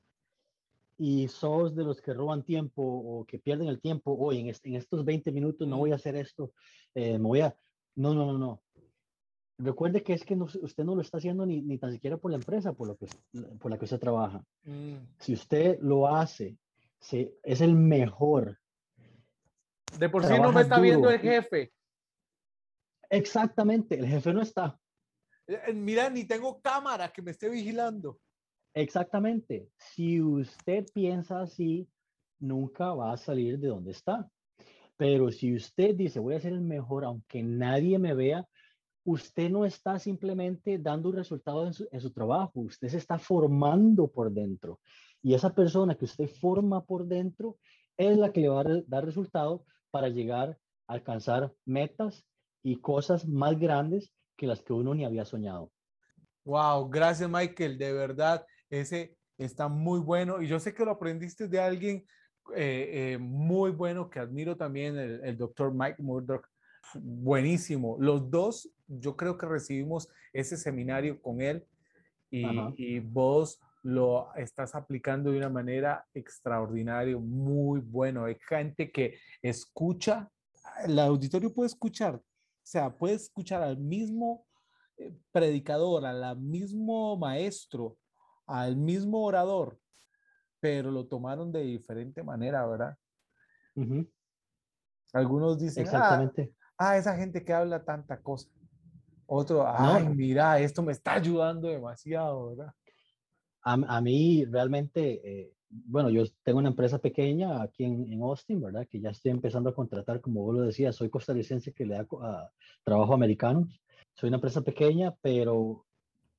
y 0.98 1.26
sos 1.28 1.74
de 1.74 1.84
los 1.84 2.02
que 2.02 2.12
roban 2.12 2.44
tiempo 2.44 2.82
o 2.82 3.24
que 3.24 3.38
pierden 3.38 3.68
el 3.68 3.80
tiempo, 3.80 4.14
hoy 4.14 4.40
en, 4.40 4.48
en, 4.48 4.74
estos 4.76 5.02
20 5.02 5.32
minutos 5.32 5.66
no 5.66 5.78
voy 5.78 5.92
a 5.92 5.96
hacer 5.96 6.16
esto, 6.16 6.52
eh, 6.94 7.18
me 7.18 7.26
voy 7.26 7.40
a... 7.40 7.56
No, 7.96 8.12
no, 8.12 8.26
no, 8.26 8.36
no. 8.36 8.62
Recuerde 9.56 10.02
que 10.02 10.12
es 10.12 10.24
que 10.24 10.34
usted 10.34 10.84
no 10.84 10.94
lo 10.94 11.00
está 11.00 11.16
haciendo 11.16 11.46
ni, 11.46 11.62
ni, 11.62 11.78
tan 11.78 11.92
siquiera 11.92 12.18
por 12.18 12.30
la 12.30 12.36
empresa 12.36 12.74
por, 12.74 12.88
lo 12.88 12.96
que, 12.96 13.06
por 13.58 13.70
la 13.70 13.78
que 13.78 13.84
usted 13.86 14.00
trabaja. 14.00 14.44
Mm. 14.64 14.96
Si 15.18 15.32
usted 15.32 15.78
lo 15.80 16.08
hace, 16.08 16.58
se, 17.04 17.38
es 17.42 17.60
el 17.60 17.74
mejor. 17.74 18.58
De 19.98 20.08
por 20.08 20.24
sí 20.24 20.32
no 20.40 20.52
me 20.52 20.62
está 20.62 20.80
viendo 20.80 21.10
el 21.10 21.20
jefe. 21.20 21.72
Exactamente, 23.10 23.98
el 23.98 24.06
jefe 24.06 24.32
no 24.32 24.42
está. 24.42 24.78
Eh, 25.46 25.60
eh, 25.68 25.72
mira, 25.74 26.08
ni 26.08 26.24
tengo 26.24 26.60
cámara 26.60 27.12
que 27.12 27.22
me 27.22 27.30
esté 27.30 27.48
vigilando. 27.48 28.18
Exactamente. 28.72 29.68
Si 29.76 30.20
usted 30.20 30.86
piensa 30.92 31.42
así, 31.42 31.88
nunca 32.40 32.92
va 32.94 33.12
a 33.12 33.16
salir 33.16 33.58
de 33.58 33.68
donde 33.68 33.92
está. 33.92 34.28
Pero 34.96 35.30
si 35.30 35.54
usted 35.54 35.94
dice, 35.94 36.18
voy 36.18 36.34
a 36.34 36.40
ser 36.40 36.52
el 36.52 36.62
mejor, 36.62 37.04
aunque 37.04 37.42
nadie 37.42 37.98
me 37.98 38.14
vea, 38.14 38.48
usted 39.04 39.50
no 39.50 39.64
está 39.64 39.98
simplemente 39.98 40.78
dando 40.78 41.10
un 41.10 41.16
resultado 41.16 41.66
en 41.66 41.74
su, 41.74 41.86
en 41.92 42.00
su, 42.00 42.10
trabajo, 42.10 42.60
usted 42.60 42.88
se 42.88 42.96
está 42.96 43.18
formando 43.18 44.08
por 44.08 44.32
dentro. 44.32 44.80
Y 45.24 45.32
esa 45.32 45.54
persona 45.54 45.94
que 45.94 46.04
usted 46.04 46.28
forma 46.28 46.84
por 46.84 47.06
dentro 47.06 47.58
es 47.96 48.18
la 48.18 48.30
que 48.30 48.42
le 48.42 48.48
va 48.48 48.60
a 48.60 48.82
dar 48.86 49.06
resultado 49.06 49.64
para 49.90 50.10
llegar 50.10 50.58
a 50.86 50.92
alcanzar 50.92 51.50
metas 51.64 52.26
y 52.62 52.76
cosas 52.76 53.26
más 53.26 53.58
grandes 53.58 54.12
que 54.36 54.46
las 54.46 54.62
que 54.62 54.74
uno 54.74 54.94
ni 54.94 55.04
había 55.04 55.24
soñado. 55.24 55.72
Wow, 56.44 56.90
gracias 56.90 57.30
Michael, 57.30 57.78
de 57.78 57.92
verdad, 57.94 58.44
ese 58.68 59.16
está 59.38 59.68
muy 59.68 59.98
bueno 59.98 60.42
y 60.42 60.46
yo 60.46 60.60
sé 60.60 60.74
que 60.74 60.84
lo 60.84 60.90
aprendiste 60.90 61.48
de 61.48 61.58
alguien 61.58 62.04
eh, 62.54 63.14
eh, 63.14 63.18
muy 63.18 63.70
bueno 63.70 64.10
que 64.10 64.18
admiro 64.18 64.58
también, 64.58 64.98
el, 64.98 65.24
el 65.24 65.38
doctor 65.38 65.72
Mike 65.72 66.02
Murdoch, 66.02 66.46
buenísimo. 66.92 67.96
Los 67.98 68.30
dos, 68.30 68.70
yo 68.86 69.16
creo 69.16 69.38
que 69.38 69.46
recibimos 69.46 70.06
ese 70.34 70.58
seminario 70.58 71.22
con 71.22 71.40
él 71.40 71.64
y, 72.30 72.44
y, 72.76 73.00
vos 73.00 73.58
lo 73.84 74.34
estás 74.34 74.74
aplicando 74.74 75.30
de 75.30 75.36
una 75.36 75.50
manera 75.50 76.06
extraordinaria, 76.14 77.18
muy 77.18 77.80
bueno. 77.80 78.24
Hay 78.24 78.36
gente 78.48 78.90
que 78.90 79.18
escucha, 79.42 80.30
el 80.84 80.98
auditorio 80.98 81.52
puede 81.52 81.66
escuchar, 81.66 82.14
o 82.16 82.22
sea, 82.62 82.96
puede 82.96 83.14
escuchar 83.14 83.62
al 83.62 83.76
mismo 83.76 84.46
eh, 84.96 85.14
predicador, 85.30 86.06
al 86.06 86.38
mismo 86.40 87.18
maestro, 87.18 87.98
al 88.46 88.74
mismo 88.74 89.22
orador, 89.22 89.78
pero 90.60 90.90
lo 90.90 91.06
tomaron 91.06 91.52
de 91.52 91.60
diferente 91.60 92.22
manera, 92.22 92.66
¿verdad? 92.66 92.96
Algunos 95.12 95.58
dicen, 95.58 95.84
ah, 95.84 95.90
Exactamente. 95.90 96.54
Ah, 96.78 96.96
esa 96.96 97.14
gente 97.16 97.44
que 97.44 97.52
habla 97.52 97.84
tanta 97.84 98.18
cosa. 98.22 98.48
Otro, 99.26 99.66
ay, 99.66 100.08
mira, 100.08 100.58
esto 100.58 100.82
me 100.82 100.92
está 100.92 101.14
ayudando 101.14 101.68
demasiado, 101.68 102.48
¿verdad? 102.48 102.74
A, 103.66 104.00
mí 104.02 104.44
realmente, 104.44 105.22
eh, 105.24 105.54
bueno, 105.70 106.10
yo 106.10 106.24
tengo 106.42 106.58
una 106.58 106.68
empresa 106.68 106.98
pequeña 106.98 107.62
aquí 107.62 107.84
en, 107.84 108.12
en, 108.12 108.20
Austin, 108.20 108.60
¿verdad? 108.60 108.86
Que 108.86 109.00
ya 109.00 109.08
estoy 109.08 109.30
empezando 109.30 109.70
a 109.70 109.74
contratar, 109.74 110.20
como 110.20 110.42
vos 110.42 110.54
lo 110.54 110.60
decías, 110.62 110.94
soy 110.94 111.08
costarricense 111.08 111.72
que 111.72 111.86
le 111.86 111.94
da 111.94 112.06
a, 112.20 112.50
trabajo 112.84 113.12
a 113.12 113.14
americanos. 113.14 113.80
Soy 114.12 114.28
una 114.28 114.36
empresa 114.36 114.60
pequeña, 114.60 115.14
pero 115.22 115.86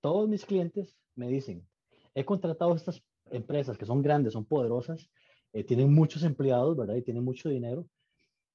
todos 0.02 0.30
mis 0.30 0.46
clientes 0.46 1.00
me 1.16 1.28
dicen, 1.28 1.68
he 2.14 2.24
contratado 2.24 2.76
estas 2.76 3.04
empresas 3.32 3.76
que 3.76 3.88
son 3.88 4.04
grandes, 4.04 4.34
son 4.34 4.46
poderosas, 4.46 5.10
eh, 5.52 5.64
tienen 5.64 5.92
muchos 5.92 6.22
empleados, 6.22 6.78
¿verdad? 6.78 6.96
Y 6.96 7.02
tienen 7.02 7.24
mucho 7.24 7.50
dinero. 7.50 7.88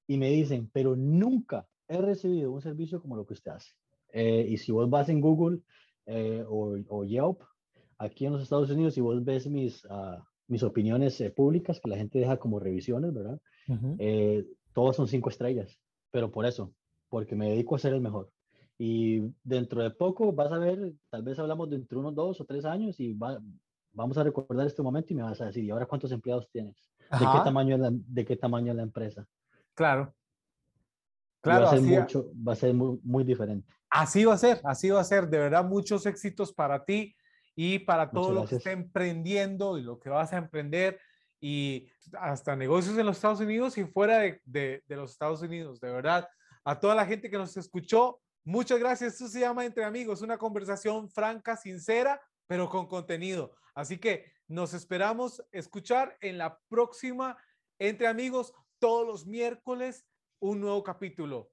Y 0.07 0.17
me 0.17 0.29
dicen, 0.29 0.69
pero 0.71 0.95
nunca 0.95 1.67
he 1.89 1.99
recibido 1.99 2.53
un 2.53 2.61
servicio 2.61 3.01
como 3.01 3.17
lo 3.17 3.25
que 3.25 3.33
usted 3.33 3.51
hace. 3.51 3.73
Eh, 4.13 4.45
y 4.47 4.57
si 4.57 4.71
vos 4.71 4.89
vas 4.89 5.09
en 5.09 5.19
Google 5.19 5.59
o, 6.47 6.77
o, 6.89 7.05
Yelp, 7.05 7.41
aquí 8.01 8.25
en 8.25 8.33
los 8.33 8.41
Estados 8.41 8.69
Unidos, 8.69 8.95
si 8.95 9.01
vos 9.01 9.23
ves 9.23 9.47
mis, 9.47 9.85
uh, 9.85 10.21
mis 10.47 10.63
opiniones 10.63 11.23
públicas 11.35 11.79
que 11.79 11.89
la 11.89 11.97
gente 11.97 12.19
deja 12.19 12.37
como 12.37 12.59
revisiones, 12.59 13.13
¿verdad? 13.13 13.39
Uh 13.67 13.97
todos 14.73 14.95
son 14.95 15.05
cinco 15.07 15.29
estrellas, 15.29 15.77
pero 16.11 16.31
por 16.31 16.45
eso, 16.45 16.73
porque 17.09 17.35
me 17.35 17.49
dedico 17.49 17.75
a 17.75 17.79
ser 17.79 17.93
el 17.93 17.99
mejor. 17.99 18.31
Y 18.77 19.21
dentro 19.43 19.83
de 19.83 19.91
poco 19.91 20.31
vas 20.31 20.51
a 20.51 20.57
ver, 20.57 20.93
tal 21.09 21.23
vez 21.23 21.37
hablamos 21.39 21.69
de 21.69 21.75
entre 21.75 21.97
unos 21.97 22.15
dos 22.15 22.39
o 22.39 22.45
tres 22.45 22.63
años 22.63 22.99
y 22.99 23.13
va, 23.13 23.37
vamos 23.91 24.17
a 24.17 24.23
recordar 24.23 24.65
este 24.65 24.81
momento 24.81 25.11
y 25.11 25.17
me 25.17 25.23
vas 25.23 25.41
a 25.41 25.45
decir, 25.45 25.63
¿y 25.63 25.69
ahora 25.69 25.85
cuántos 25.85 26.11
empleados 26.11 26.49
tienes? 26.49 26.89
¿De 27.11 27.19
qué, 27.19 27.39
tamaño 27.43 27.75
es 27.75 27.81
la, 27.81 27.91
¿De 27.91 28.25
qué 28.25 28.37
tamaño 28.37 28.71
es 28.71 28.77
la 28.77 28.83
empresa? 28.83 29.27
Claro. 29.73 30.13
Claro, 31.41 31.65
va 31.65 31.71
a 31.71 31.73
ser, 31.73 31.81
mucho, 31.81 32.31
va 32.47 32.53
a 32.53 32.55
ser 32.55 32.73
muy, 32.73 32.99
muy, 33.03 33.23
diferente. 33.23 33.67
Así 33.89 34.23
va 34.23 34.35
a 34.35 34.37
ser, 34.37 34.61
así 34.63 34.89
va 34.89 35.01
a 35.01 35.03
ser. 35.03 35.27
De 35.27 35.39
verdad, 35.39 35.65
muchos 35.65 36.05
éxitos 36.05 36.53
para 36.53 36.85
ti 36.85 37.15
y 37.55 37.79
para 37.79 38.11
todo 38.11 38.31
lo 38.31 38.45
que 38.45 38.55
esté 38.55 38.71
emprendiendo 38.71 39.77
y 39.77 39.81
lo 39.81 39.99
que 39.99 40.09
vas 40.09 40.33
a 40.33 40.37
emprender 40.37 40.99
y 41.39 41.87
hasta 42.13 42.55
negocios 42.55 42.97
en 42.97 43.05
los 43.05 43.17
Estados 43.17 43.39
Unidos 43.39 43.77
y 43.77 43.85
fuera 43.85 44.19
de, 44.19 44.41
de, 44.45 44.83
de 44.87 44.95
los 44.95 45.11
Estados 45.11 45.41
Unidos. 45.41 45.79
De 45.79 45.91
verdad, 45.91 46.27
a 46.63 46.79
toda 46.79 46.95
la 46.95 47.05
gente 47.05 47.29
que 47.29 47.37
nos 47.37 47.57
escuchó, 47.57 48.19
muchas 48.43 48.79
gracias. 48.79 49.13
Esto 49.13 49.27
se 49.27 49.39
llama 49.39 49.65
Entre 49.65 49.83
Amigos, 49.83 50.21
una 50.21 50.37
conversación 50.37 51.09
franca, 51.09 51.57
sincera, 51.57 52.21
pero 52.47 52.69
con 52.69 52.87
contenido. 52.87 53.55
Así 53.73 53.97
que 53.97 54.31
nos 54.47 54.73
esperamos 54.73 55.43
escuchar 55.51 56.17
en 56.21 56.37
la 56.37 56.59
próxima 56.69 57.37
Entre 57.79 58.07
Amigos 58.07 58.53
todos 58.79 59.07
los 59.07 59.25
miércoles 59.25 60.05
un 60.39 60.59
nuevo 60.59 60.83
capítulo. 60.83 61.50